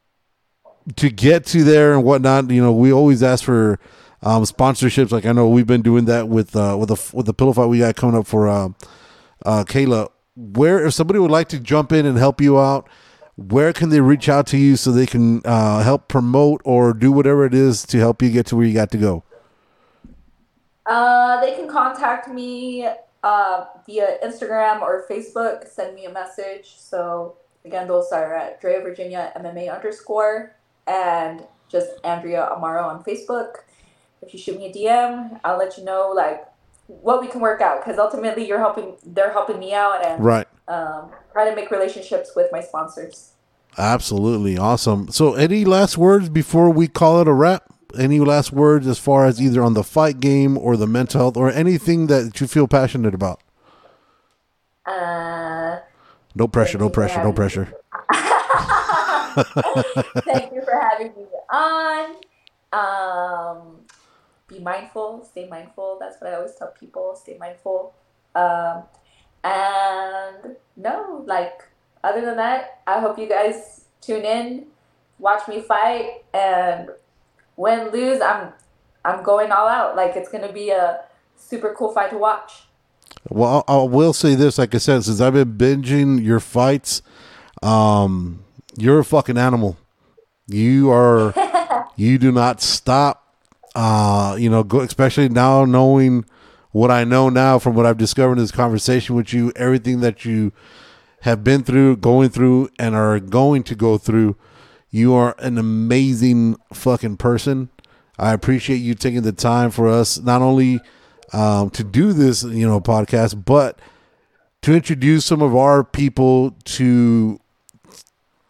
to 0.96 1.10
get 1.10 1.46
to 1.46 1.64
there 1.64 1.94
and 1.94 2.04
whatnot, 2.04 2.50
you 2.50 2.62
know, 2.62 2.72
we 2.72 2.92
always 2.92 3.22
ask 3.22 3.42
for 3.44 3.80
um, 4.22 4.44
sponsorships. 4.44 5.10
Like 5.10 5.26
I 5.26 5.32
know 5.32 5.48
we've 5.48 5.66
been 5.66 5.82
doing 5.82 6.04
that 6.04 6.28
with 6.28 6.54
uh, 6.54 6.76
with 6.78 6.90
the 6.90 7.10
with 7.16 7.26
the 7.26 7.34
pillow 7.34 7.52
fight 7.54 7.66
we 7.66 7.78
got 7.78 7.96
coming 7.96 8.16
up 8.16 8.26
for 8.26 8.46
uh, 8.46 8.68
uh, 9.44 9.64
Kayla. 9.66 10.10
Where 10.36 10.84
if 10.86 10.94
somebody 10.94 11.18
would 11.18 11.30
like 11.30 11.48
to 11.48 11.58
jump 11.58 11.90
in 11.92 12.06
and 12.06 12.18
help 12.18 12.40
you 12.40 12.60
out, 12.60 12.88
where 13.36 13.72
can 13.72 13.88
they 13.88 14.00
reach 14.00 14.28
out 14.28 14.46
to 14.48 14.56
you 14.56 14.76
so 14.76 14.92
they 14.92 15.06
can 15.06 15.42
uh, 15.44 15.82
help 15.82 16.08
promote 16.08 16.60
or 16.64 16.92
do 16.92 17.10
whatever 17.10 17.44
it 17.44 17.54
is 17.54 17.84
to 17.86 17.98
help 17.98 18.22
you 18.22 18.30
get 18.30 18.46
to 18.46 18.56
where 18.56 18.64
you 18.64 18.74
got 18.74 18.90
to 18.92 18.98
go? 18.98 19.24
Uh, 20.86 21.40
they 21.40 21.54
can 21.54 21.68
contact 21.68 22.28
me 22.28 22.86
uh, 23.22 23.64
via 23.86 24.18
Instagram 24.22 24.82
or 24.82 25.04
Facebook. 25.10 25.66
Send 25.66 25.94
me 25.94 26.04
a 26.04 26.12
message. 26.12 26.74
So 26.76 27.36
again, 27.64 27.88
those 27.88 28.12
are 28.12 28.34
at 28.34 28.60
Drea 28.60 28.80
Virginia 28.80 29.32
MMA 29.36 29.74
underscore 29.74 30.54
and 30.86 31.44
just 31.68 31.90
Andrea 32.04 32.48
Amaro 32.52 32.84
on 32.84 33.02
Facebook. 33.02 33.56
If 34.22 34.32
you 34.32 34.38
shoot 34.38 34.58
me 34.58 34.66
a 34.66 34.72
DM, 34.72 35.40
I'll 35.42 35.58
let 35.58 35.76
you 35.76 35.84
know 35.84 36.12
like 36.14 36.46
what 36.86 37.20
we 37.20 37.28
can 37.28 37.40
work 37.40 37.60
out 37.60 37.82
because 37.84 37.98
ultimately 37.98 38.46
you're 38.46 38.58
helping. 38.58 38.96
They're 39.04 39.32
helping 39.32 39.58
me 39.58 39.72
out 39.74 40.04
and 40.04 40.22
Right. 40.24 40.46
um, 40.68 41.10
try 41.32 41.48
to 41.48 41.56
make 41.56 41.70
relationships 41.70 42.32
with 42.36 42.50
my 42.52 42.60
sponsors. 42.60 43.32
Absolutely 43.76 44.56
awesome. 44.56 45.08
So, 45.10 45.34
any 45.34 45.64
last 45.64 45.98
words 45.98 46.28
before 46.28 46.70
we 46.70 46.86
call 46.88 47.20
it 47.20 47.28
a 47.28 47.32
wrap? 47.32 47.64
Any 47.98 48.20
last 48.20 48.52
words 48.52 48.86
as 48.86 48.98
far 48.98 49.24
as 49.26 49.40
either 49.40 49.62
on 49.62 49.74
the 49.74 49.84
fight 49.84 50.18
game 50.20 50.58
or 50.58 50.76
the 50.76 50.86
mental 50.86 51.20
health 51.20 51.36
or 51.36 51.50
anything 51.50 52.06
that 52.08 52.40
you 52.40 52.46
feel 52.46 52.66
passionate 52.68 53.14
about? 53.14 53.40
Uh, 54.86 55.78
No 56.34 56.48
pressure, 56.48 56.78
no 56.78 56.88
Thank 56.88 56.90
you 56.90 56.94
for 56.94 57.08
pressure, 57.08 57.24
no 57.24 57.32
pressure. 57.32 57.74
Thank 60.24 60.52
you 60.52 60.62
for 60.62 60.80
having 60.90 61.12
me 61.16 61.26
on. 61.52 62.16
Um, 62.72 63.83
be 64.54 64.60
mindful, 64.60 65.26
stay 65.30 65.48
mindful. 65.48 65.98
That's 66.00 66.20
what 66.20 66.30
I 66.30 66.36
always 66.36 66.54
tell 66.54 66.68
people. 66.78 67.18
Stay 67.20 67.36
mindful. 67.38 67.94
Um, 68.34 68.84
and 69.42 70.56
no, 70.76 71.22
like 71.26 71.62
other 72.02 72.20
than 72.20 72.36
that, 72.36 72.80
I 72.86 73.00
hope 73.00 73.18
you 73.18 73.28
guys 73.28 73.84
tune 74.00 74.24
in, 74.24 74.66
watch 75.18 75.46
me 75.48 75.60
fight, 75.60 76.24
and 76.32 76.90
win, 77.56 77.90
lose. 77.90 78.20
I'm 78.20 78.52
I'm 79.04 79.22
going 79.22 79.52
all 79.52 79.68
out. 79.68 79.96
Like 79.96 80.16
it's 80.16 80.30
gonna 80.30 80.52
be 80.52 80.70
a 80.70 81.00
super 81.36 81.74
cool 81.76 81.92
fight 81.92 82.10
to 82.10 82.18
watch. 82.18 82.64
Well, 83.28 83.64
I 83.68 83.74
I 83.74 83.82
will 83.84 84.12
say 84.12 84.34
this, 84.34 84.58
like 84.58 84.74
I 84.74 84.78
said, 84.78 85.04
since 85.04 85.20
I've 85.20 85.34
been 85.34 85.56
binging 85.56 86.24
your 86.24 86.40
fights, 86.40 87.02
um, 87.62 88.44
you're 88.76 89.00
a 89.00 89.04
fucking 89.04 89.38
animal. 89.38 89.76
You 90.46 90.90
are, 90.90 91.32
you 91.96 92.18
do 92.18 92.30
not 92.30 92.60
stop. 92.60 93.23
Uh, 93.74 94.36
you 94.38 94.48
know, 94.48 94.62
go, 94.62 94.80
especially 94.80 95.28
now 95.28 95.64
knowing 95.64 96.24
what 96.70 96.90
I 96.90 97.04
know 97.04 97.28
now 97.28 97.58
from 97.58 97.74
what 97.74 97.86
I've 97.86 97.98
discovered 97.98 98.32
in 98.32 98.38
this 98.38 98.50
conversation 98.50 99.14
with 99.14 99.32
you, 99.32 99.52
everything 99.56 100.00
that 100.00 100.24
you 100.24 100.52
have 101.20 101.42
been 101.42 101.62
through, 101.62 101.96
going 101.96 102.28
through, 102.28 102.68
and 102.78 102.94
are 102.94 103.18
going 103.18 103.62
to 103.64 103.74
go 103.74 103.96
through. 103.96 104.36
You 104.90 105.14
are 105.14 105.34
an 105.38 105.56
amazing 105.58 106.56
fucking 106.72 107.16
person. 107.16 107.70
I 108.18 108.32
appreciate 108.32 108.76
you 108.76 108.94
taking 108.94 109.22
the 109.22 109.32
time 109.32 109.70
for 109.70 109.88
us 109.88 110.20
not 110.20 110.42
only 110.42 110.80
um, 111.32 111.70
to 111.70 111.82
do 111.82 112.12
this, 112.12 112.44
you 112.44 112.66
know, 112.66 112.80
podcast, 112.80 113.44
but 113.44 113.78
to 114.62 114.74
introduce 114.74 115.24
some 115.24 115.42
of 115.42 115.54
our 115.54 115.82
people 115.82 116.56
to, 116.64 117.40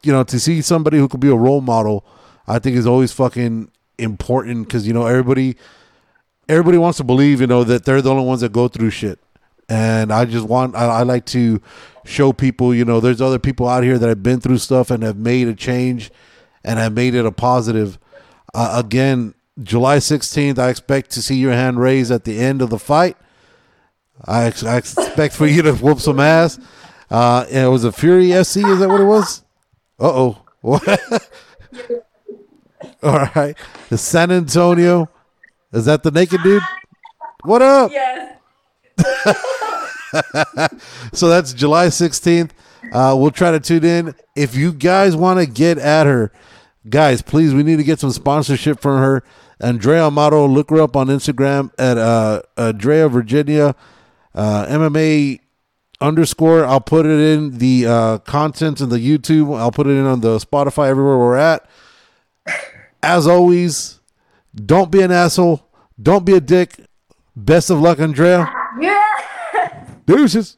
you 0.03 0.12
know, 0.12 0.25
to 0.25 0.39
see 0.39 0.61
somebody 0.61 0.99
who 0.99 1.09
could 1.09 1.20
be 1.20 1.31
a 1.31 1.37
role 1.37 1.61
model. 1.61 2.05
I 2.47 2.59
think 2.59 2.77
is 2.77 2.87
always 2.87 3.11
fucking 3.12 3.70
important 3.99 4.67
because 4.67 4.87
you 4.87 4.93
know 4.93 5.07
everybody, 5.07 5.57
everybody 6.49 6.79
wants 6.79 6.99
to 6.99 7.05
believe 7.05 7.41
you 7.41 7.47
know 7.47 7.65
that 7.65 7.85
they're 7.85 8.03
the 8.03 8.11
only 8.11 8.25
ones 8.25 8.41
that 8.41 8.53
go 8.53 8.69
through 8.69 8.91
shit, 8.91 9.19
and 9.69 10.13
I 10.13 10.25
just 10.25 10.47
want 10.47 10.75
I, 10.77 10.87
I 10.87 11.03
like 11.03 11.27
to 11.27 11.61
show 12.05 12.33
people 12.33 12.75
you 12.75 12.85
know 12.85 13.01
there's 13.01 13.21
other 13.21 13.39
people 13.39 13.69
out 13.69 13.83
here 13.83 13.99
that 13.99 14.09
have 14.09 14.23
been 14.23 14.41
through 14.41 14.59
stuff 14.59 14.91
and 14.91 15.03
have 15.03 15.17
made 15.17 15.49
a 15.49 15.55
change, 15.55 16.11
and 16.65 16.79
have 16.79 16.93
made 16.93 17.15
it 17.15 17.27
a 17.27 17.33
positive. 17.33 17.99
Uh, 18.53 18.81
again, 18.85 19.35
July 19.63 19.97
16th, 19.99 20.59
I 20.59 20.69
expect 20.69 21.11
to 21.13 21.23
see 21.23 21.37
your 21.37 21.53
hand 21.53 21.81
raised 21.81 22.11
at 22.13 22.25
the 22.25 22.39
end 22.39 22.63
of 22.63 22.71
the 22.71 22.79
fight. 22.79 23.17
I, 24.25 24.45
ex- 24.45 24.65
I 24.65 24.77
expect 24.77 25.35
for 25.35 25.47
you 25.47 25.63
to 25.63 25.73
whoop 25.75 25.99
some 25.99 26.21
ass. 26.21 26.59
Uh, 27.11 27.47
it 27.51 27.67
was 27.67 27.85
a 27.85 27.93
Fury 27.93 28.27
FC. 28.29 28.69
Is 28.69 28.79
that 28.79 28.89
what 28.89 29.01
it 29.01 29.05
was? 29.05 29.43
Uh 29.99 30.33
oh. 30.63 31.21
All 33.03 33.28
right. 33.35 33.57
The 33.89 33.99
San 33.99 34.30
Antonio. 34.30 35.09
Is 35.72 35.87
that 35.87 36.03
the 36.03 36.11
naked 36.11 36.43
dude? 36.43 36.62
What 37.45 37.62
up? 37.62 37.91
Yes. 37.91 38.30
So 41.12 41.28
that's 41.28 41.53
July 41.53 41.89
16th. 41.89 42.51
Uh, 42.93 43.16
we'll 43.18 43.32
try 43.32 43.51
to 43.51 43.59
tune 43.59 43.85
in. 43.85 44.14
If 44.37 44.55
you 44.55 44.72
guys 44.72 45.16
want 45.16 45.41
to 45.41 45.47
get 45.47 45.76
at 45.78 46.07
her, 46.07 46.30
guys, 46.89 47.20
please, 47.20 47.53
we 47.53 47.64
need 47.64 47.76
to 47.76 47.85
get 47.85 47.99
some 47.99 48.12
sponsorship 48.12 48.80
from 48.80 48.99
her. 48.99 49.24
Andrea 49.61 50.03
Amaro, 50.03 50.53
look 50.53 50.70
her 50.70 50.80
up 50.80 50.97
on 50.97 51.09
Instagram 51.09 51.72
at 51.78 51.99
uh, 51.99 52.43
Andrea 52.57 53.09
Virginia 53.09 53.74
uh, 54.35 54.66
MMA 54.66 55.41
underscore. 56.01 56.64
I'll 56.64 56.80
put 56.80 57.07
it 57.07 57.18
in 57.18 57.59
the 57.59 57.87
uh, 57.87 58.18
content 58.18 58.80
in 58.80 58.89
the 58.89 58.99
YouTube. 58.99 59.57
I'll 59.57 59.72
put 59.72 59.87
it 59.87 59.91
in 59.91 60.05
on 60.05 60.20
the 60.20 60.39
Spotify, 60.39 60.89
everywhere 60.89 61.18
we're 61.18 61.37
at. 61.37 61.68
As 63.05 63.27
always, 63.27 64.01
don't 64.55 64.91
be 64.91 65.03
an 65.03 65.13
asshole. 65.13 65.69
Don't 66.03 66.25
be 66.25 66.33
a 66.37 66.41
dick. 66.41 66.81
Best 67.37 67.69
of 67.69 67.79
luck, 67.79 68.01
Andrea. 68.01 68.51
Yeah. 68.81 69.87
Deuces. 70.07 70.57